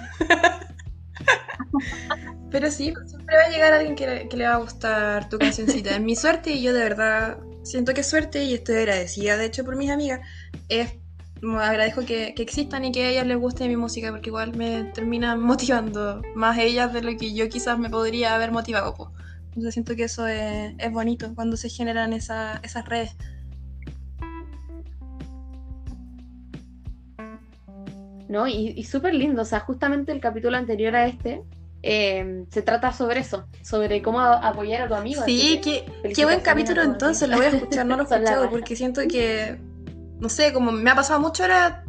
Pero 2.51 2.71
sí, 2.71 2.95
siempre 3.07 3.37
va 3.37 3.45
a 3.45 3.49
llegar 3.49 3.73
alguien 3.73 3.97
que, 3.97 4.29
que, 4.29 4.37
le 4.37 4.47
va 4.47 4.55
a 4.55 4.59
gustar 4.59 5.29
tu 5.29 5.39
cancioncita. 5.39 5.91
Es 5.91 6.01
mi 6.01 6.15
suerte 6.15 6.53
y 6.53 6.63
yo 6.63 6.73
de 6.73 6.85
verdad 6.85 7.39
siento 7.65 7.95
que 7.95 8.03
es 8.03 8.09
suerte 8.09 8.45
y 8.45 8.55
estoy 8.55 8.77
agradecida, 8.77 9.37
de 9.37 9.47
hecho, 9.47 9.65
por 9.65 9.75
mis 9.75 9.91
amigas. 9.91 10.21
Es 10.69 10.93
agradezco 11.61 12.05
que, 12.05 12.35
existan 12.39 12.85
y 12.85 12.93
que 12.93 13.05
a 13.05 13.11
ellas 13.11 13.27
les 13.27 13.39
guste 13.39 13.69
mi 13.69 13.77
música, 13.77 14.11
porque 14.11 14.31
igual 14.31 14.57
me 14.57 14.85
termina 14.85 15.37
motivando 15.37 16.23
más 16.35 16.59
ellas 16.59 16.93
de 16.93 17.03
lo 17.03 17.17
que 17.17 17.35
yo 17.35 17.49
quizás 17.49 17.79
me 17.79 17.91
podría 17.91 18.35
haber 18.35 18.53
motivado. 18.53 18.95
Pues. 18.95 19.11
Entonces 19.49 19.75
siento 19.75 19.95
que 19.95 20.05
eso 20.05 20.27
es, 20.27 20.75
bonito 20.91 21.35
cuando 21.35 21.57
se 21.57 21.69
generan 21.69 22.13
esas 22.13 22.61
redes. 22.87 23.17
¿no? 28.29 28.49
Y, 28.49 28.83
súper 28.85 29.15
lindo, 29.15 29.43
o 29.43 29.45
sea, 29.45 29.61
justamente 29.61 30.11
el 30.11 30.21
capítulo 30.21 30.57
anterior 30.57 30.97
a 30.97 31.07
este 31.07 31.43
em, 31.83 32.47
se 32.51 32.63
trata 32.63 32.93
sobre 32.93 33.21
eso, 33.21 33.47
sobre 33.63 34.03
cómo 34.03 34.19
apoyar 34.19 34.83
a 34.83 34.89
tu 34.89 34.95
amigo. 34.95 35.23
Sí, 35.25 35.61
qué, 35.63 35.85
qué 36.13 36.25
buen 36.25 36.41
capítulo 36.41 36.83
entonces, 36.83 37.29
lo 37.29 37.37
voy 37.37 37.47
a 37.47 37.51
escuchar, 37.51 37.87
no 37.87 37.97
lo 37.97 38.03
he 38.03 38.07
escuchado 38.11 38.51
porque 38.51 38.75
siento 38.75 39.03
que 39.07 39.57
no 40.21 40.29
sé, 40.29 40.53
como 40.53 40.73
me 40.73 40.91
ha 40.91 40.95
pasado 40.95 41.21
mucho 41.21 41.43
ahora, 41.43 41.85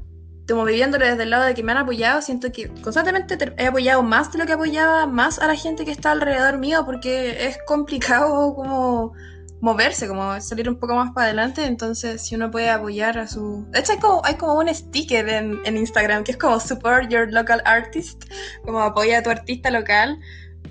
como 0.48 0.66
viviéndolo 0.66 1.06
desde 1.06 1.24
el 1.24 1.30
lado 1.30 1.46
de 1.46 1.54
que 1.54 1.64
me 1.64 1.72
han 1.72 1.80
apoyado, 1.80 2.22
siento 2.22 2.52
que 2.52 2.70
constantemente 2.82 3.38
he 3.58 3.68
apoyado 3.68 4.04
más 4.04 4.32
de 4.32 4.40
lo 4.40 4.46
que 4.46 4.54
apoyaba 4.54 5.08
más 5.08 5.40
a 5.40 5.48
la 5.48 5.56
gente 5.56 5.86
que 5.86 5.92
está 5.92 6.12
alrededor 6.12 6.58
mío, 6.58 6.84
porque 6.86 7.48
es 7.48 7.58
complicado 7.66 8.54
como 8.56 9.14
moverse, 9.62 10.08
como 10.08 10.40
salir 10.42 10.70
un 10.70 10.78
poco 10.78 10.96
más 10.96 11.12
para 11.14 11.28
adelante, 11.28 11.66
entonces 11.66 12.22
si 12.22 12.36
uno 12.36 12.52
puede 12.52 12.70
apoyar 12.70 13.18
a 13.18 13.28
su... 13.28 13.66
De 13.72 13.80
hecho 13.80 13.94
hay 13.94 14.00
como, 14.00 14.22
hay 14.24 14.36
como 14.36 14.54
un 14.56 14.74
sticker 14.74 15.28
en, 15.28 15.60
en 15.66 15.78
Instagram 15.78 16.24
que 16.24 16.32
es 16.32 16.38
como 16.38 16.60
support 16.60 17.10
your 17.10 17.32
local 17.32 17.62
artist, 17.66 18.26
como 18.64 18.82
apoya 18.82 19.20
a 19.20 19.24
tu 19.24 19.32
artista 19.32 19.72
local, 19.72 20.20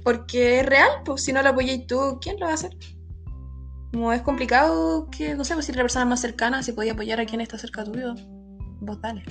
porque 0.05 0.61
es 0.61 0.67
real, 0.67 0.88
pues 1.05 1.25
si 1.25 1.33
no 1.33 1.43
lo 1.43 1.49
apoyáis 1.49 1.87
tú, 1.87 2.19
¿quién 2.21 2.38
lo 2.38 2.47
va 2.47 2.53
a 2.53 2.55
hacer? 2.55 2.77
Como 3.94 4.12
es 4.12 4.22
complicado 4.22 5.09
que, 5.09 5.37
no 5.37 5.44
sé, 5.44 5.54
pues, 5.54 5.66
si 5.66 5.72
la 5.72 5.83
persona 5.83 6.04
más 6.04 6.20
cercana, 6.20 6.64
si 6.64 6.72
podía 6.72 6.94
apoyar 6.94 7.20
a 7.20 7.26
quien 7.26 7.40
está 7.40 7.57
cerca 7.59 7.85
tuyo, 7.85 8.16
vos 8.80 9.00
dale. 9.00 9.22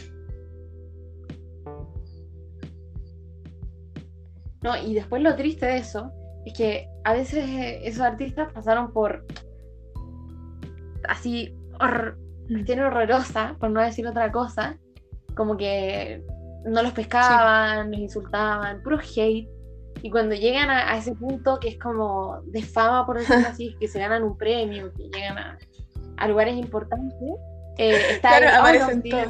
No, 4.62 4.78
y 4.78 4.94
después 4.94 5.22
lo 5.22 5.36
triste 5.36 5.66
de 5.66 5.76
eso 5.80 6.14
es 6.46 6.54
que 6.54 6.88
a 7.04 7.12
veces 7.12 7.44
esos 7.84 8.00
artistas 8.00 8.54
pasaron 8.54 8.94
por 8.94 9.26
así 11.10 11.54
tiene 12.66 12.86
horrorosa, 12.86 13.58
por 13.60 13.70
no 13.70 13.82
decir 13.82 14.08
otra 14.08 14.32
cosa, 14.32 14.80
como 15.36 15.58
que 15.58 16.24
no 16.64 16.82
los 16.82 16.94
pescaban, 16.94 17.92
los 17.92 18.00
insultaban, 18.00 18.82
puro 18.82 18.98
hate. 18.98 19.50
Y 20.04 20.12
cuando 20.12 20.36
llegan 20.36 20.70
a, 20.70 20.96
ese 20.98 21.16
punto 21.16 21.58
que 21.62 21.70
es 21.70 21.80
como 21.80 22.42
de 22.48 22.62
fama, 22.62 23.06
por 23.06 23.20
decirlo 23.20 23.48
así, 23.48 23.78
que 23.80 23.88
se 23.88 24.00
ganan 24.00 24.24
un 24.24 24.38
premio, 24.38 24.92
que 24.94 25.04
llegan 25.04 25.38
a, 26.18 26.28
lugares 26.28 26.58
importantes, 26.58 27.30
eh, 27.78 28.02
está 28.12 28.38
claro, 28.38 28.64
oh, 28.64 28.72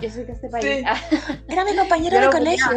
yo 0.01 0.09
soy 0.09 0.23
de 0.23 0.33
este 0.33 0.49
país. 0.49 0.65
Era 1.47 1.63
mi 1.63 1.75
compañero 1.75 2.21
de 2.21 2.29
colegio. 2.29 2.71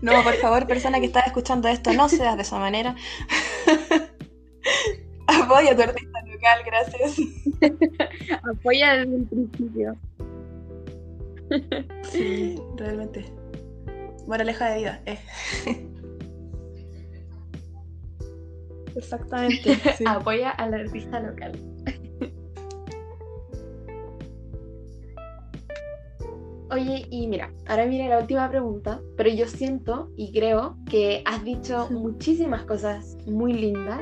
no, 0.00 0.22
por 0.22 0.34
favor, 0.34 0.68
persona 0.68 1.00
que 1.00 1.06
está 1.06 1.22
escuchando 1.22 1.66
esto, 1.66 1.92
no 1.94 2.08
seas 2.08 2.36
de 2.36 2.42
esa 2.42 2.60
manera. 2.60 2.94
Apoya 5.26 5.72
a 5.72 5.76
tu 5.76 5.82
artista 5.82 6.20
local, 6.26 6.60
gracias. 6.64 7.16
Apoya 8.44 8.94
desde 8.94 9.16
el 9.16 9.26
principio. 9.26 9.96
Sí, 12.02 12.56
realmente. 12.76 13.24
Moraleja 14.26 14.70
de 14.70 14.78
vida. 14.78 15.02
Eh. 15.06 15.18
Exactamente. 18.96 19.78
Apoya 20.06 20.50
al 20.50 20.74
artista 20.74 21.20
local. 21.20 21.52
Oye, 26.70 27.06
y 27.10 27.28
mira, 27.28 27.52
ahora 27.66 27.84
viene 27.84 28.08
la 28.08 28.18
última 28.18 28.48
pregunta, 28.48 29.00
pero 29.16 29.30
yo 29.30 29.46
siento 29.46 30.10
y 30.16 30.32
creo 30.32 30.76
que 30.90 31.22
has 31.24 31.44
dicho 31.44 31.88
muchísimas 31.90 32.64
cosas 32.64 33.16
muy 33.26 33.52
lindas, 33.52 34.00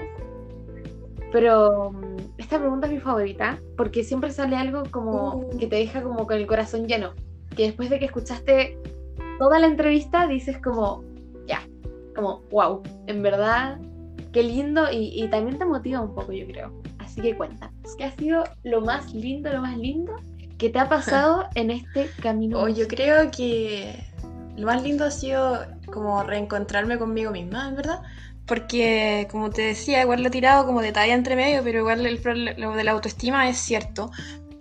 pero 1.33 1.91
mm, 1.91 2.17
esta 2.39 2.59
pregunta 2.59 2.87
es 2.87 2.95
mi 2.95 3.01
favorita 3.01 3.61
porque 3.77 4.05
siempre 4.05 4.31
sale 4.31 4.57
algo 4.57 4.85
como 4.91 5.35
uh. 5.35 5.59
que 5.59 5.67
te 5.67 5.77
deja 5.77 6.03
como 6.03 6.27
con 6.27 6.37
el 6.37 6.47
corazón 6.47 6.87
lleno 6.87 7.13
que 7.55 7.65
después 7.65 7.91
de 7.91 7.99
que 7.99 8.07
escuchaste 8.07 8.79
toda 9.39 9.59
la 9.59 9.67
entrevista 9.67 10.27
dices 10.27 10.59
como, 10.59 11.05
ya, 11.47 11.61
como, 12.15 12.43
wow, 12.51 12.83
en 13.07 13.23
verdad, 13.23 13.79
qué 14.33 14.43
lindo 14.43 14.87
y, 14.91 15.27
también 15.29 15.59
te 15.59 15.65
motiva 15.65 16.01
un 16.01 16.15
poco, 16.15 16.33
yo 16.33 16.47
creo. 16.47 16.73
Así 16.99 17.21
que 17.21 17.37
cuéntanos, 17.37 17.97
¿qué 17.97 18.05
ha 18.05 18.17
sido 18.17 18.45
lo 18.63 18.81
más 18.81 19.13
lindo, 19.13 19.53
lo 19.53 19.61
más 19.61 19.77
lindo 19.77 20.15
que 20.59 20.71
te 20.71 20.79
ha 20.79 20.89
pasado 20.89 21.45
en 21.55 21.71
este 21.71 22.09
camino? 22.21 22.61
Oh, 22.61 22.69
yo 22.69 22.89
creo 22.89 23.31
que 23.31 24.03
lo 24.57 24.67
más 24.67 24.83
lindo 24.83 25.05
ha 25.05 25.11
sido 25.11 25.61
como 25.93 26.23
reencontrarme 26.23 26.99
conmigo 26.99 27.31
misma, 27.31 27.69
en 27.69 27.77
verdad. 27.77 28.03
Porque, 28.47 29.29
como 29.31 29.51
te 29.51 29.63
decía, 29.63 30.03
igual 30.03 30.23
lo 30.23 30.29
he 30.29 30.31
tirado 30.31 30.67
como 30.67 30.83
detalle 30.83 31.13
entre 31.13 31.37
medio, 31.37 31.63
pero 31.63 31.79
igual 31.79 32.05
el, 32.05 32.55
lo 32.59 32.75
de 32.75 32.85
la 32.85 32.91
autoestima 32.91 33.49
es 33.49 33.57
cierto 33.59 34.11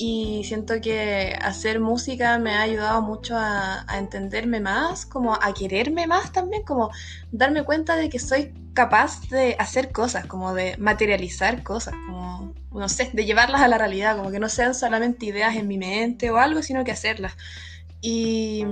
y 0.03 0.43
siento 0.45 0.81
que 0.81 1.37
hacer 1.39 1.79
música 1.79 2.39
me 2.39 2.55
ha 2.55 2.63
ayudado 2.63 3.03
mucho 3.03 3.35
a, 3.37 3.85
entenderme 3.99 4.59
más, 4.59 5.05
como 5.05 5.35
a 5.35 5.53
quererme 5.53 6.07
más 6.07 6.31
también, 6.31 6.63
como 6.63 6.89
darme 7.31 7.63
cuenta 7.63 7.95
de 7.95 8.09
que 8.09 8.17
soy 8.17 8.51
capaz 8.73 9.29
de 9.29 9.55
hacer 9.59 9.91
cosas, 9.91 10.25
como 10.25 10.55
de 10.55 10.75
materializar 10.77 11.61
cosas, 11.61 11.93
como, 12.07 12.51
no 12.71 12.89
sé, 12.89 13.11
de 13.13 13.25
llevarlas 13.25 13.61
a 13.61 13.67
la 13.67 13.77
realidad, 13.77 14.17
como 14.17 14.31
que 14.31 14.39
no 14.39 14.49
sean 14.49 14.73
solamente 14.73 15.27
ideas 15.27 15.55
en 15.55 15.67
mi 15.67 15.77
mente 15.77 16.31
o 16.31 16.37
algo, 16.37 16.63
sino 16.63 16.83
que 16.83 16.91
hacerlas. 16.91 17.33
Y, 18.01 18.65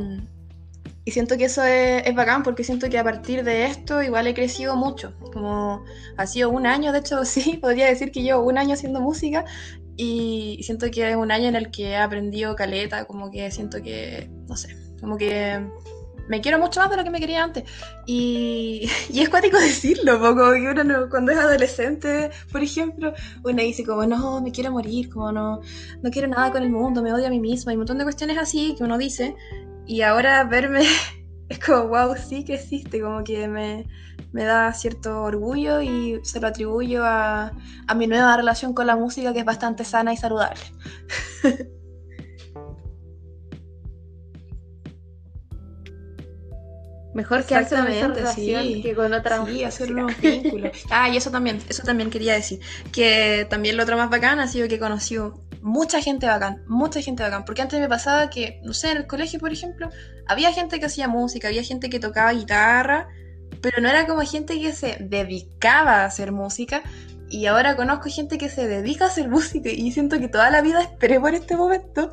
siento 1.06 1.38
que 1.38 1.46
eso 1.46 1.64
es, 1.64 2.06
es, 2.06 2.16
bacán 2.16 2.44
porque 2.44 2.64
siento 2.64 2.88
que 2.88 3.00
a 3.00 3.04
partir 3.04 3.44
de 3.44 3.66
esto 3.66 4.02
igual 4.04 4.28
he 4.28 4.34
crecido 4.34 4.76
mucho. 4.76 5.14
Como 5.34 5.84
ha 6.18 6.28
sido 6.28 6.50
un 6.50 6.66
año, 6.66 6.92
de 6.92 7.00
hecho 7.00 7.24
sí, 7.26 7.58
podría 7.58 7.86
decir 7.86 8.12
que 8.12 8.24
llevo 8.24 8.42
un 8.44 8.58
año 8.58 8.74
haciendo 8.74 9.00
música 9.00 9.46
y 10.02 10.64
siento 10.64 10.90
que 10.90 11.10
es 11.10 11.16
un 11.18 11.30
año 11.30 11.50
en 11.50 11.58
el 11.58 11.72
que 11.72 11.90
he 11.90 11.98
aprendido 11.98 12.56
caleta, 12.56 13.04
como 13.04 13.30
que 13.30 13.52
siento 13.52 13.84
que, 13.84 14.30
no 14.48 14.56
sé, 14.56 14.74
como 15.02 15.18
que 15.18 15.60
me 16.30 16.40
quiero 16.40 16.58
mucho 16.58 16.80
más 16.80 16.90
de 16.90 16.96
lo 16.96 17.04
que 17.04 17.10
me 17.10 17.20
quería 17.20 17.44
antes. 17.44 17.66
Y, 18.06 18.90
y 19.12 19.20
es 19.20 19.28
cuático 19.28 19.60
decirlo, 19.60 20.18
como 20.18 20.54
que 20.54 20.70
uno 20.70 21.10
cuando 21.10 21.34
es 21.34 21.38
adolescente, 21.38 22.30
por 22.50 22.64
ejemplo, 22.64 23.14
uno 23.44 23.62
dice 23.62 23.84
como, 23.84 24.06
no, 24.06 24.42
me 24.42 24.54
quiero 24.54 24.72
morir, 24.72 25.10
como 25.10 25.34
no, 25.34 25.60
no 26.02 26.12
quiero 26.12 26.30
nada 26.30 26.50
con 26.54 26.64
el 26.64 26.70
mundo, 26.70 27.04
me 27.04 27.12
odio 27.12 27.28
a 27.28 27.30
mí 27.30 27.42
misma, 27.42 27.74
y 27.74 27.76
un 27.76 27.80
montón 27.80 27.98
de 27.98 28.06
cuestiones 28.06 28.38
así 28.38 28.76
que 28.78 28.86
uno 28.86 28.98
dice. 28.98 29.36
Y 29.86 30.04
ahora 30.04 30.46
verme 30.46 30.84
es 31.50 31.60
como, 31.60 31.88
wow, 31.88 32.16
sí 32.16 32.46
que 32.46 32.54
existe, 32.56 33.02
como 33.02 33.24
que 33.24 33.48
me, 33.48 33.88
me 34.32 34.44
da 34.44 34.72
cierto 34.74 35.24
orgullo 35.24 35.82
y 35.82 36.20
se 36.24 36.40
lo 36.40 36.48
atribuyo 36.48 37.04
a, 37.04 37.52
a 37.88 37.96
mi 37.96 38.06
nueva 38.06 38.38
relación 38.38 38.74
con 38.74 38.86
la 38.88 38.96
música 38.96 39.34
que 39.34 39.40
es 39.40 39.46
bastante 39.46 39.84
sana 39.84 40.14
y 40.14 40.18
saludable. 40.18 40.62
Mejor 47.16 47.44
que 47.44 47.56
hacer 47.56 47.80
una 47.80 48.08
relación 48.14 48.82
que 48.82 48.94
con 48.96 49.12
otra 49.14 49.44
Sí, 49.46 49.64
hacer 49.64 49.92
nuevos 49.92 50.16
vínculos. 50.22 50.86
Ah, 50.92 51.10
y 51.10 51.18
eso 51.18 51.32
también, 51.32 51.60
eso 51.68 51.84
también 51.84 52.12
quería 52.12 52.34
decir. 52.34 52.60
Que 52.94 53.48
también 53.50 53.76
lo 53.76 53.84
otro 53.84 53.98
más 53.98 54.10
bacán 54.10 54.40
ha 54.40 54.48
sido 54.48 54.68
que 54.68 54.76
he 54.76 54.80
conocido 54.80 55.42
mucha 55.62 56.02
gente 56.02 56.26
bacán, 56.26 56.64
mucha 56.68 57.02
gente 57.02 57.24
bacán. 57.24 57.46
Porque 57.46 57.62
antes 57.62 57.80
me 57.80 57.88
pasaba 57.88 58.30
que, 58.30 58.62
no 58.64 58.74
sé, 58.74 58.92
en 58.92 58.98
el 58.98 59.08
colegio, 59.08 59.40
por 59.40 59.52
ejemplo, 59.52 59.90
había 60.28 60.52
gente 60.54 60.80
que 60.80 60.86
hacía 60.86 61.08
música, 61.08 61.48
había 61.48 61.64
gente 61.64 61.90
que 61.90 62.00
tocaba 62.00 62.34
guitarra, 62.34 63.08
pero 63.62 63.82
no 63.82 63.90
era 63.90 64.08
como 64.08 64.22
gente 64.22 64.60
que 64.60 64.72
se 64.72 64.98
dedicaba 65.00 66.02
a 66.02 66.06
hacer 66.06 66.32
música. 66.32 66.84
Y 67.30 67.46
ahora 67.46 67.76
conozco 67.76 68.10
gente 68.10 68.38
que 68.38 68.50
se 68.50 68.68
dedica 68.68 69.06
a 69.06 69.08
hacer 69.08 69.30
música 69.30 69.70
y 69.70 69.92
siento 69.92 70.20
que 70.20 70.28
toda 70.28 70.50
la 70.50 70.62
vida 70.62 70.82
esperé 70.82 71.20
por 71.20 71.34
este 71.34 71.56
momento 71.56 72.12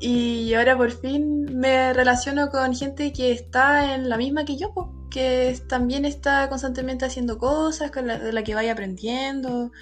y 0.00 0.54
ahora 0.54 0.76
por 0.76 0.92
fin 0.92 1.58
me 1.58 1.92
relaciono 1.92 2.50
con 2.50 2.74
gente 2.74 3.12
que 3.12 3.32
está 3.32 3.94
en 3.94 4.08
la 4.08 4.16
misma 4.16 4.44
que 4.44 4.56
yo, 4.56 4.72
que 5.10 5.58
también 5.68 6.04
está 6.04 6.48
constantemente 6.48 7.04
haciendo 7.04 7.38
cosas, 7.38 7.90
con 7.90 8.06
la, 8.06 8.18
de 8.18 8.32
la 8.32 8.42
que 8.42 8.54
vaya 8.54 8.72
aprendiendo. 8.72 9.72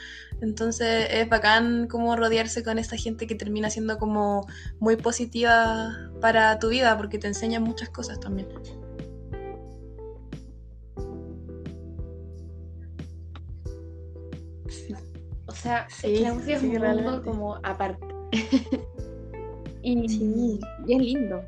Entonces 0.40 1.08
es 1.10 1.28
bacán 1.28 1.88
como 1.88 2.16
rodearse 2.16 2.62
con 2.62 2.78
esta 2.78 2.96
gente 2.96 3.26
que 3.26 3.34
termina 3.34 3.70
siendo 3.70 3.98
como 3.98 4.46
muy 4.78 4.96
positiva 4.96 6.10
para 6.20 6.58
tu 6.58 6.68
vida, 6.68 6.96
porque 6.96 7.18
te 7.18 7.26
enseña 7.28 7.60
muchas 7.60 7.88
cosas 7.88 8.20
también. 8.20 8.48
O 15.46 15.52
sea, 15.52 15.86
es 15.88 16.02
que 16.02 16.20
la 16.20 16.34
música 16.34 16.56
es 16.56 16.62
un 16.62 16.78
mundo 16.78 17.22
como 17.24 17.56
aparte. 17.62 18.06
Y, 19.88 20.04
es 20.04 21.00
lindo. 21.00 21.44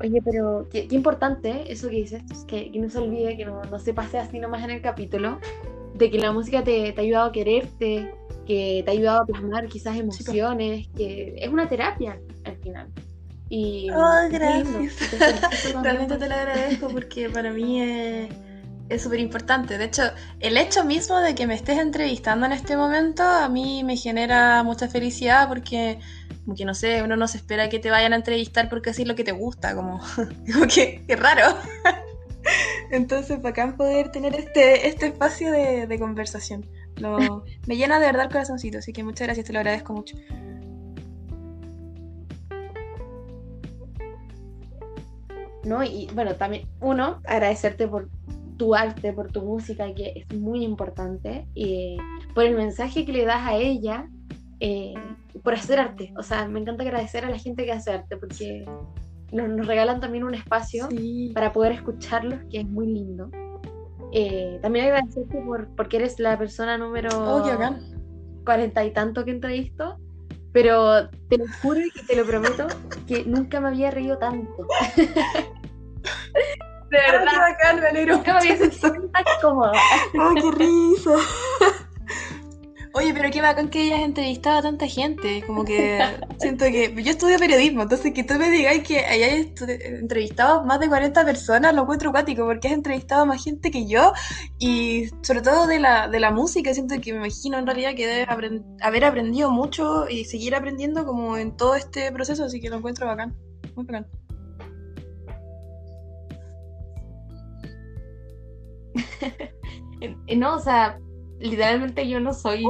Oye, 0.00 0.20
pero 0.24 0.68
qué, 0.70 0.88
importante 0.90 1.70
eso 1.72 1.88
que 1.88 1.96
dices, 1.96 2.22
que, 2.46 2.70
que, 2.70 2.78
no 2.78 2.90
se 2.90 2.98
olvide, 2.98 3.36
que 3.36 3.44
no, 3.44 3.62
no, 3.64 3.78
se 3.78 3.94
pase 3.94 4.18
así 4.18 4.38
nomás 4.38 4.64
en 4.64 4.70
el 4.70 4.82
capítulo, 4.82 5.38
de 5.94 6.10
que 6.10 6.18
la 6.18 6.32
música 6.32 6.64
te, 6.64 6.92
te 6.92 7.00
ha 7.00 7.04
ayudado 7.04 7.28
a 7.28 7.32
quererte, 7.32 8.12
que 8.46 8.82
te 8.84 8.90
ha 8.90 8.92
ayudado 8.92 9.22
a 9.22 9.26
plasmar 9.26 9.68
quizás 9.68 9.96
emociones, 9.96 10.88
que 10.96 11.34
es 11.38 11.48
una 11.48 11.68
terapia 11.68 12.18
al 12.44 12.56
final. 12.56 12.88
Y, 13.48 13.88
oh, 13.90 14.28
gracias. 14.30 15.74
Realmente 15.82 16.16
te 16.16 16.28
lo 16.28 16.34
agradezco 16.34 16.88
porque 16.88 17.30
para 17.30 17.52
mí 17.52 17.80
es 17.80 18.30
es 18.88 19.02
súper 19.02 19.20
importante. 19.20 19.78
De 19.78 19.84
hecho, 19.84 20.02
el 20.40 20.56
hecho 20.56 20.84
mismo 20.84 21.18
de 21.20 21.34
que 21.34 21.46
me 21.46 21.54
estés 21.54 21.78
entrevistando 21.78 22.46
en 22.46 22.52
este 22.52 22.76
momento 22.76 23.22
a 23.22 23.48
mí 23.48 23.82
me 23.84 23.96
genera 23.96 24.62
mucha 24.62 24.88
felicidad 24.88 25.48
porque, 25.48 25.98
como 26.44 26.56
que 26.56 26.64
no 26.64 26.74
sé, 26.74 27.02
uno 27.02 27.16
no 27.16 27.26
se 27.26 27.38
espera 27.38 27.68
que 27.68 27.78
te 27.78 27.90
vayan 27.90 28.12
a 28.12 28.16
entrevistar 28.16 28.68
porque 28.68 28.90
así 28.90 29.02
es 29.02 29.08
lo 29.08 29.14
que 29.14 29.24
te 29.24 29.32
gusta, 29.32 29.74
como, 29.74 30.00
como 30.52 30.66
que, 30.66 31.02
qué 31.06 31.16
raro. 31.16 31.56
Entonces, 32.90 33.40
bacán 33.40 33.76
poder 33.76 34.10
tener 34.12 34.34
este, 34.34 34.88
este 34.88 35.06
espacio 35.06 35.50
de, 35.50 35.86
de 35.86 35.98
conversación. 35.98 36.66
Lo, 36.96 37.44
me 37.66 37.76
llena 37.76 37.98
de 37.98 38.06
verdad 38.06 38.24
el 38.24 38.32
corazoncito, 38.32 38.78
así 38.78 38.92
que 38.92 39.02
muchas 39.02 39.26
gracias, 39.26 39.46
te 39.46 39.52
lo 39.52 39.60
agradezco 39.60 39.94
mucho. 39.94 40.16
No, 45.64 45.82
y 45.82 46.08
bueno, 46.14 46.34
también 46.34 46.68
uno, 46.80 47.22
agradecerte 47.24 47.88
por 47.88 48.10
tu 48.58 48.74
arte, 48.74 49.14
por 49.14 49.32
tu 49.32 49.40
música, 49.40 49.92
que 49.94 50.12
es 50.14 50.38
muy 50.38 50.62
importante, 50.62 51.46
y 51.54 51.96
por 52.34 52.44
el 52.44 52.54
mensaje 52.54 53.06
que 53.06 53.12
le 53.12 53.24
das 53.24 53.46
a 53.46 53.56
ella, 53.56 54.10
eh, 54.66 54.94
por 55.42 55.52
hacer 55.52 55.78
arte. 55.78 56.14
O 56.16 56.22
sea, 56.22 56.48
me 56.48 56.58
encanta 56.58 56.84
agradecer 56.84 57.22
a 57.26 57.30
la 57.30 57.38
gente 57.38 57.66
que 57.66 57.72
hace 57.72 57.90
arte, 57.90 58.16
porque 58.16 58.64
nos, 59.30 59.66
regalan 59.66 60.00
también 60.00 60.24
un 60.24 60.34
espacio 60.34 60.88
para 61.34 61.52
poder 61.52 61.72
escucharlos, 61.72 62.40
que 62.50 62.60
es 62.60 62.66
muy 62.66 62.86
lindo. 62.86 63.30
Eh, 64.12 64.58
también 64.62 64.86
agradecerte 64.86 65.42
por, 65.42 65.68
porque 65.76 65.98
eres 65.98 66.18
la 66.18 66.38
persona 66.38 66.78
número 66.78 67.10
oh, 67.12 67.44
cuarenta 68.46 68.84
y 68.86 68.92
tanto 68.92 69.26
que 69.26 69.32
entrevisto, 69.32 69.98
pero 70.52 71.10
te 71.28 71.36
lo 71.36 71.44
juro 71.60 71.80
y 71.80 72.06
te 72.06 72.16
lo 72.16 72.24
prometo 72.24 72.66
que 73.06 73.24
nunca 73.26 73.60
me 73.60 73.68
había 73.68 73.90
reído 73.90 74.16
tanto. 74.16 74.66
De 76.90 76.98
verdad. 76.98 77.26
qué 77.30 77.38
bacán, 77.38 77.80
me 77.80 77.86
alegro. 77.88 78.16
Nunca 78.16 78.32
me 78.34 78.38
había 78.38 78.56
sentido 78.56 79.10
tan 79.10 79.24
cómoda. 79.42 79.72
¡Ay, 80.18 80.34
qué 80.40 80.50
risa! 80.52 81.16
Oye, 83.04 83.12
pero 83.12 83.30
qué 83.30 83.42
bacán 83.42 83.68
que 83.68 83.80
hayas 83.82 84.00
entrevistado 84.00 84.60
a 84.60 84.62
tanta 84.62 84.86
gente. 84.88 85.44
Como 85.46 85.62
que 85.62 85.98
siento 86.38 86.64
que. 86.64 86.94
Yo 87.02 87.10
estudio 87.10 87.38
periodismo, 87.38 87.82
entonces 87.82 88.14
que 88.14 88.24
tú 88.24 88.32
me 88.34 88.48
digáis 88.48 88.82
que 88.82 89.00
hayas 89.00 89.46
entrevistado 89.68 90.64
más 90.64 90.80
de 90.80 90.88
40 90.88 91.22
personas, 91.22 91.74
lo 91.74 91.82
encuentro 91.82 92.12
cuático, 92.12 92.46
porque 92.46 92.68
has 92.68 92.74
entrevistado 92.74 93.24
a 93.24 93.26
más 93.26 93.44
gente 93.44 93.70
que 93.70 93.86
yo. 93.86 94.14
Y 94.58 95.10
sobre 95.20 95.42
todo 95.42 95.66
de 95.66 95.80
la, 95.80 96.08
de 96.08 96.18
la 96.18 96.30
música, 96.30 96.72
siento 96.72 96.98
que 96.98 97.12
me 97.12 97.18
imagino 97.18 97.58
en 97.58 97.66
realidad 97.66 97.94
que 97.94 98.06
debes 98.06 98.26
haber 98.80 99.04
aprendido 99.04 99.50
mucho 99.50 100.08
y 100.08 100.24
seguir 100.24 100.54
aprendiendo 100.54 101.04
como 101.04 101.36
en 101.36 101.54
todo 101.58 101.74
este 101.74 102.10
proceso, 102.10 102.44
así 102.44 102.58
que 102.58 102.70
lo 102.70 102.76
encuentro 102.76 103.06
bacán. 103.06 103.36
Muy 103.76 103.84
bacán. 103.84 104.06
no, 110.38 110.54
o 110.54 110.58
sea, 110.58 110.98
literalmente 111.44 112.08
yo 112.08 112.20
no 112.20 112.32
soy 112.32 112.64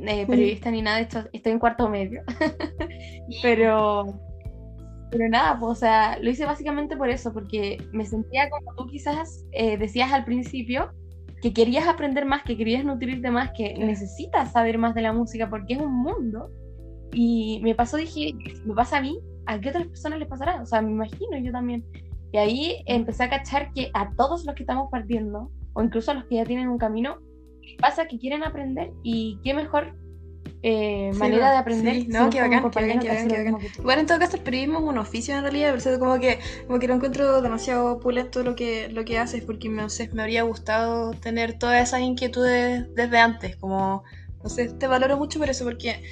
eh, 0.00 0.26
periodista 0.26 0.70
ni 0.70 0.82
nada 0.82 1.00
esto, 1.00 1.20
estoy 1.32 1.52
en 1.52 1.58
cuarto 1.58 1.88
medio. 1.88 2.22
pero, 3.42 4.20
pero 5.10 5.28
nada, 5.28 5.58
pues, 5.58 5.72
o 5.72 5.74
sea, 5.76 6.18
lo 6.18 6.28
hice 6.28 6.44
básicamente 6.44 6.96
por 6.96 7.08
eso, 7.08 7.32
porque 7.32 7.78
me 7.92 8.04
sentía 8.04 8.50
como 8.50 8.74
tú 8.74 8.86
quizás 8.88 9.46
eh, 9.52 9.78
decías 9.78 10.12
al 10.12 10.24
principio, 10.24 10.90
que 11.40 11.52
querías 11.52 11.86
aprender 11.86 12.24
más, 12.24 12.42
que 12.42 12.56
querías 12.56 12.84
nutrirte 12.84 13.30
más, 13.30 13.52
que 13.56 13.74
necesitas 13.78 14.52
saber 14.52 14.78
más 14.78 14.94
de 14.94 15.02
la 15.02 15.12
música 15.12 15.48
porque 15.48 15.74
es 15.74 15.80
un 15.80 15.94
mundo. 15.94 16.50
Y 17.12 17.60
me 17.62 17.76
pasó, 17.76 17.96
dije, 17.96 18.32
me 18.64 18.74
pasa 18.74 18.98
a 18.98 19.00
mí, 19.02 19.20
¿a 19.46 19.60
qué 19.60 19.68
otras 19.68 19.86
personas 19.86 20.18
les 20.18 20.28
pasará? 20.28 20.60
O 20.60 20.66
sea, 20.66 20.82
me 20.82 20.90
imagino 20.90 21.38
yo 21.38 21.52
también. 21.52 21.84
Y 22.32 22.38
ahí 22.38 22.82
empecé 22.86 23.22
a 23.22 23.30
cachar 23.30 23.72
que 23.72 23.90
a 23.94 24.10
todos 24.16 24.44
los 24.44 24.54
que 24.56 24.64
estamos 24.64 24.88
partiendo, 24.90 25.52
o 25.74 25.82
incluso 25.82 26.10
a 26.10 26.14
los 26.14 26.24
que 26.24 26.36
ya 26.36 26.44
tienen 26.44 26.68
un 26.68 26.78
camino, 26.78 27.18
pasa 27.78 28.06
que 28.06 28.18
quieren 28.18 28.42
aprender 28.42 28.92
y 29.02 29.38
qué 29.42 29.54
mejor 29.54 29.94
eh, 30.62 31.12
manera 31.14 31.52
de 31.52 31.56
aprender. 31.58 31.94
Sí, 31.94 32.08
no, 32.08 32.30
qué 32.30 32.40
bacán, 32.40 32.70
qué 32.70 32.80
bacán, 32.80 32.98
qué 32.98 33.08
bacán, 33.08 33.28
qué 33.28 33.44
bacán. 33.44 33.70
Igual 33.78 33.98
en 34.00 34.06
todo 34.06 34.18
caso 34.18 34.36
el 34.36 34.42
periodismo 34.42 34.78
es 34.78 34.84
un 34.84 34.98
oficio 34.98 35.36
en 35.36 35.42
realidad, 35.42 35.74
pero 35.82 35.98
como 35.98 36.18
que, 36.18 36.40
como 36.66 36.78
que 36.78 36.88
lo 36.88 36.94
encuentro 36.94 37.40
demasiado 37.40 37.92
opulento 37.92 38.42
lo 38.42 38.56
que, 38.56 38.88
lo 38.88 39.04
que 39.04 39.18
haces, 39.18 39.44
porque 39.44 39.68
no 39.68 39.88
sé, 39.88 40.10
me 40.12 40.22
habría 40.22 40.42
gustado 40.42 41.12
tener 41.12 41.58
todas 41.58 41.88
esas 41.88 42.00
inquietudes 42.00 42.92
desde 42.94 43.18
antes, 43.18 43.56
como, 43.56 44.02
no 44.42 44.48
sé, 44.48 44.68
te 44.68 44.86
valoro 44.86 45.16
mucho 45.16 45.38
por 45.38 45.48
eso, 45.48 45.64
porque 45.64 46.02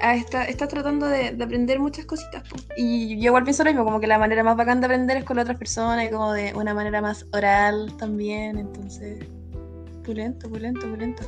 estás 0.00 0.48
está 0.48 0.68
tratando 0.68 1.06
de, 1.06 1.32
de, 1.32 1.44
aprender 1.44 1.78
muchas 1.78 2.06
cositas. 2.06 2.44
Y 2.76 3.18
yo 3.20 3.26
igual 3.26 3.44
pienso 3.44 3.64
lo 3.64 3.70
mismo, 3.70 3.84
como 3.84 4.00
que 4.00 4.06
la 4.06 4.18
manera 4.18 4.42
más 4.42 4.56
bacán 4.56 4.80
de 4.80 4.86
aprender 4.86 5.16
es 5.18 5.24
con 5.24 5.38
otras 5.38 5.58
personas 5.58 6.06
y 6.06 6.10
como 6.10 6.32
de 6.32 6.54
una 6.54 6.72
manera 6.72 7.00
más 7.00 7.26
oral 7.32 7.94
también. 7.98 8.58
Entonces, 8.58 9.26
pulento, 10.08 10.48
pulento, 10.48 10.88
pulento. 10.88 11.22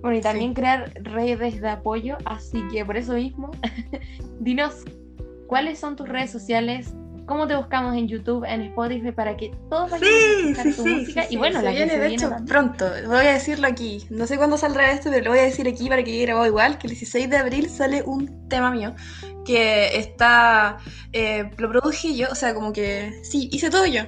Bueno, 0.00 0.16
y 0.16 0.22
también 0.22 0.54
crear 0.54 0.90
redes 1.02 1.60
de 1.60 1.68
apoyo, 1.68 2.16
así 2.24 2.66
que 2.72 2.82
por 2.82 2.96
eso 2.96 3.12
mismo, 3.12 3.50
dinos 4.40 4.86
cuáles 5.48 5.78
son 5.78 5.96
tus 5.96 6.08
redes 6.08 6.30
sociales, 6.30 6.94
cómo 7.30 7.46
te 7.46 7.56
buscamos 7.56 7.96
en 7.96 8.06
YouTube, 8.08 8.44
en 8.44 8.60
Spotify, 8.62 9.12
para 9.12 9.34
que 9.36 9.50
todos 9.70 9.90
vayan 9.90 10.06
Sí, 10.08 10.14
a 10.14 10.50
escuchar 10.50 10.64
sí, 10.66 10.72
tu 10.76 10.82
sí, 10.82 10.88
música. 10.96 11.24
y 11.30 11.36
bueno, 11.38 11.60
se 11.60 11.64
la 11.64 11.70
que 11.70 11.76
viene 11.78 11.92
se 11.92 11.98
de 11.98 12.06
viene 12.08 12.14
hecho 12.16 12.28
también. 12.28 12.46
pronto. 12.46 12.90
Voy 13.06 13.26
a 13.26 13.32
decirlo 13.32 13.66
aquí. 13.66 14.04
No 14.10 14.26
sé 14.26 14.36
cuándo 14.36 14.58
saldrá 14.58 14.90
esto, 14.92 15.08
pero 15.10 15.24
lo 15.24 15.30
voy 15.30 15.38
a 15.38 15.42
decir 15.44 15.66
aquí 15.66 15.88
para 15.88 16.04
que 16.04 16.10
quede 16.12 16.22
grabado 16.26 16.46
igual. 16.46 16.76
Que 16.76 16.88
el 16.88 16.90
16 16.92 17.30
de 17.30 17.36
abril 17.38 17.70
sale 17.70 18.02
un 18.02 18.48
tema 18.48 18.70
mío 18.70 18.94
que 19.46 19.96
está. 19.98 20.76
eh, 21.12 21.50
lo 21.56 21.70
produje 21.70 22.14
yo, 22.14 22.28
o 22.30 22.34
sea, 22.34 22.52
como 22.54 22.72
que. 22.74 23.18
Sí, 23.22 23.48
hice 23.52 23.70
todo 23.70 23.86
yo. 23.86 24.02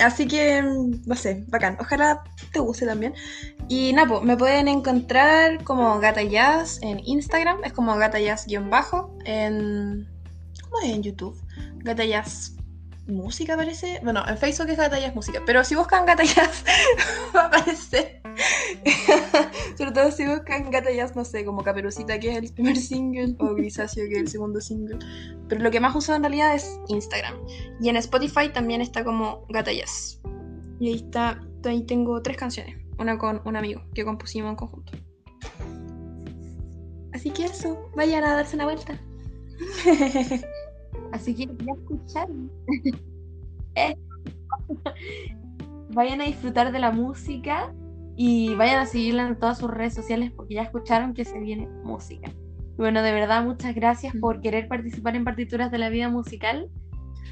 Así 0.00 0.26
que, 0.26 0.62
mm, 0.62 1.02
no 1.06 1.16
sé, 1.16 1.44
bacán. 1.48 1.76
Ojalá 1.80 2.22
te 2.52 2.60
guste 2.60 2.86
también. 2.86 3.12
Y 3.68 3.92
Napo, 3.92 4.20
me 4.22 4.36
pueden 4.36 4.68
encontrar 4.68 5.62
como 5.64 5.98
Gata 6.00 6.22
Jazz 6.22 6.78
en 6.82 7.00
Instagram, 7.04 7.58
es 7.64 7.72
como 7.72 7.96
Gata 7.96 8.18
Jazz-bajo. 8.20 9.16
En. 9.24 10.08
¿Cómo 10.62 10.80
es 10.84 10.90
en 10.94 11.02
YouTube? 11.02 11.36
Gata 11.78 12.04
Jazz 12.04 12.54
Música 13.10 13.56
parece. 13.56 14.00
Bueno, 14.02 14.22
en 14.26 14.38
Facebook 14.38 14.68
es 14.68 14.76
Gata 14.76 14.98
Jazz 14.98 15.14
Música, 15.14 15.42
pero 15.46 15.64
si 15.64 15.74
buscan 15.74 16.06
Gata 16.06 16.24
Jazz 16.24 16.64
va 17.36 17.42
a 17.42 17.46
aparecer. 17.46 18.20
Sobre 19.78 19.92
todo 19.92 20.10
si 20.10 20.26
buscan 20.26 20.70
Gata 20.70 20.92
Jazz, 20.92 21.16
no 21.16 21.24
sé, 21.24 21.44
como 21.44 21.62
Caperucita, 21.62 22.18
que 22.18 22.30
es 22.30 22.36
el 22.38 22.52
primer 22.52 22.76
single, 22.78 23.36
o 23.38 23.54
Grisáceo, 23.54 24.08
que 24.08 24.14
es 24.14 24.20
el 24.20 24.28
segundo 24.28 24.60
single. 24.60 24.98
Pero 25.48 25.62
lo 25.62 25.70
que 25.70 25.80
más 25.80 25.94
uso 25.94 26.14
en 26.14 26.22
realidad 26.22 26.54
es 26.54 26.78
Instagram. 26.88 27.34
Y 27.80 27.88
en 27.88 27.96
Spotify 27.96 28.50
también 28.52 28.80
está 28.80 29.04
como 29.04 29.44
Gata 29.48 29.72
Jazz. 29.72 30.20
Y 30.78 30.88
ahí 30.88 30.96
está, 30.96 31.40
ahí 31.64 31.82
tengo 31.84 32.22
tres 32.22 32.36
canciones. 32.36 32.76
Una 32.98 33.18
con 33.18 33.40
un 33.44 33.56
amigo 33.56 33.82
que 33.94 34.04
compusimos 34.04 34.50
en 34.50 34.56
conjunto. 34.56 34.92
Así 37.12 37.30
que 37.30 37.44
eso, 37.44 37.90
vayan 37.94 38.24
a 38.24 38.34
darse 38.34 38.56
una 38.56 38.64
vuelta. 38.64 38.98
Así 41.12 41.34
que 41.34 41.46
ya 41.46 41.72
escucharon. 41.72 42.50
Vayan 45.92 46.20
a 46.20 46.24
disfrutar 46.24 46.70
de 46.72 46.78
la 46.78 46.92
música 46.92 47.72
y 48.16 48.54
vayan 48.54 48.80
a 48.80 48.86
seguirla 48.86 49.26
en 49.26 49.38
todas 49.38 49.58
sus 49.58 49.70
redes 49.70 49.94
sociales 49.94 50.30
porque 50.30 50.54
ya 50.54 50.62
escucharon 50.62 51.14
que 51.14 51.24
se 51.24 51.38
viene 51.40 51.66
música. 51.82 52.30
Bueno, 52.76 53.02
de 53.02 53.12
verdad, 53.12 53.44
muchas 53.44 53.74
gracias 53.74 54.14
por 54.20 54.40
querer 54.40 54.68
participar 54.68 55.16
en 55.16 55.24
Partituras 55.24 55.70
de 55.70 55.78
la 55.78 55.88
Vida 55.88 56.08
Musical. 56.08 56.68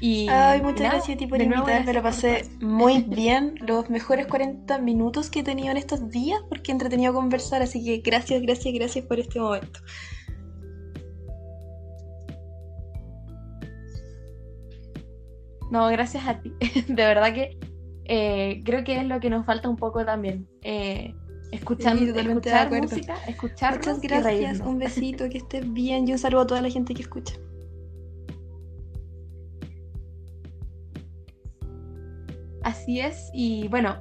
Y, 0.01 0.27
Ay, 0.29 0.61
muchas 0.61 0.81
nada, 0.81 0.93
gracias 0.93 1.15
a 1.15 1.19
ti 1.19 1.27
por 1.27 1.41
invitarme, 1.41 1.93
lo 1.93 2.01
gracias 2.01 2.33
por 2.33 2.51
pasé 2.51 2.65
muy 2.65 3.01
bien, 3.07 3.55
los 3.59 3.89
mejores 3.89 4.27
40 4.27 4.79
minutos 4.79 5.29
que 5.29 5.41
he 5.41 5.43
tenido 5.43 5.71
en 5.71 5.77
estos 5.77 6.09
días, 6.09 6.39
porque 6.47 6.71
he 6.71 6.73
entretenido 6.73 7.13
conversar, 7.13 7.61
así 7.61 7.83
que 7.83 7.97
gracias, 7.97 8.41
gracias, 8.41 8.73
gracias 8.73 9.05
por 9.05 9.19
este 9.19 9.39
momento. 9.39 9.79
No, 15.69 15.87
gracias 15.87 16.27
a 16.27 16.41
ti. 16.41 16.53
De 16.87 17.05
verdad 17.05 17.33
que 17.33 17.57
eh, 18.05 18.61
creo 18.65 18.83
que 18.83 18.97
es 18.97 19.05
lo 19.05 19.19
que 19.19 19.29
nos 19.29 19.45
falta 19.45 19.69
un 19.69 19.75
poco 19.75 20.03
también. 20.03 20.47
Eh, 20.63 21.13
escuchar, 21.51 21.97
Sí, 21.97 22.05
de 22.05 22.21
escuchar 22.21 22.71
música, 22.71 23.15
escuchar 23.27 23.75
Muchas 23.75 24.01
gracias, 24.01 24.59
un 24.59 24.79
besito, 24.79 25.29
que 25.29 25.37
estés 25.39 25.71
bien 25.71 26.07
y 26.07 26.13
un 26.13 26.17
saludo 26.17 26.41
a 26.41 26.47
toda 26.47 26.61
la 26.61 26.69
gente 26.69 26.93
que 26.93 27.03
escucha. 27.03 27.35
Así 32.63 32.99
es, 32.99 33.29
y 33.33 33.67
bueno, 33.69 33.97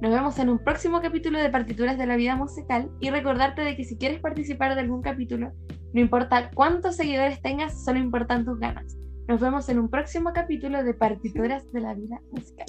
nos 0.00 0.12
vemos 0.12 0.38
en 0.38 0.48
un 0.48 0.58
próximo 0.58 1.00
capítulo 1.00 1.38
de 1.38 1.50
Partituras 1.50 1.98
de 1.98 2.06
la 2.06 2.16
Vida 2.16 2.34
Musical 2.34 2.90
y 3.00 3.10
recordarte 3.10 3.62
de 3.62 3.76
que 3.76 3.84
si 3.84 3.98
quieres 3.98 4.20
participar 4.20 4.74
de 4.74 4.80
algún 4.80 5.02
capítulo, 5.02 5.52
no 5.92 6.00
importa 6.00 6.50
cuántos 6.54 6.96
seguidores 6.96 7.42
tengas, 7.42 7.84
solo 7.84 7.98
importan 7.98 8.44
tus 8.44 8.58
ganas. 8.58 8.96
Nos 9.30 9.38
vemos 9.38 9.68
en 9.68 9.78
un 9.78 9.88
próximo 9.88 10.32
capítulo 10.32 10.82
de 10.82 10.92
Partituras 10.92 11.70
de 11.70 11.80
la 11.80 11.94
Vida 11.94 12.20
Musical. 12.32 12.66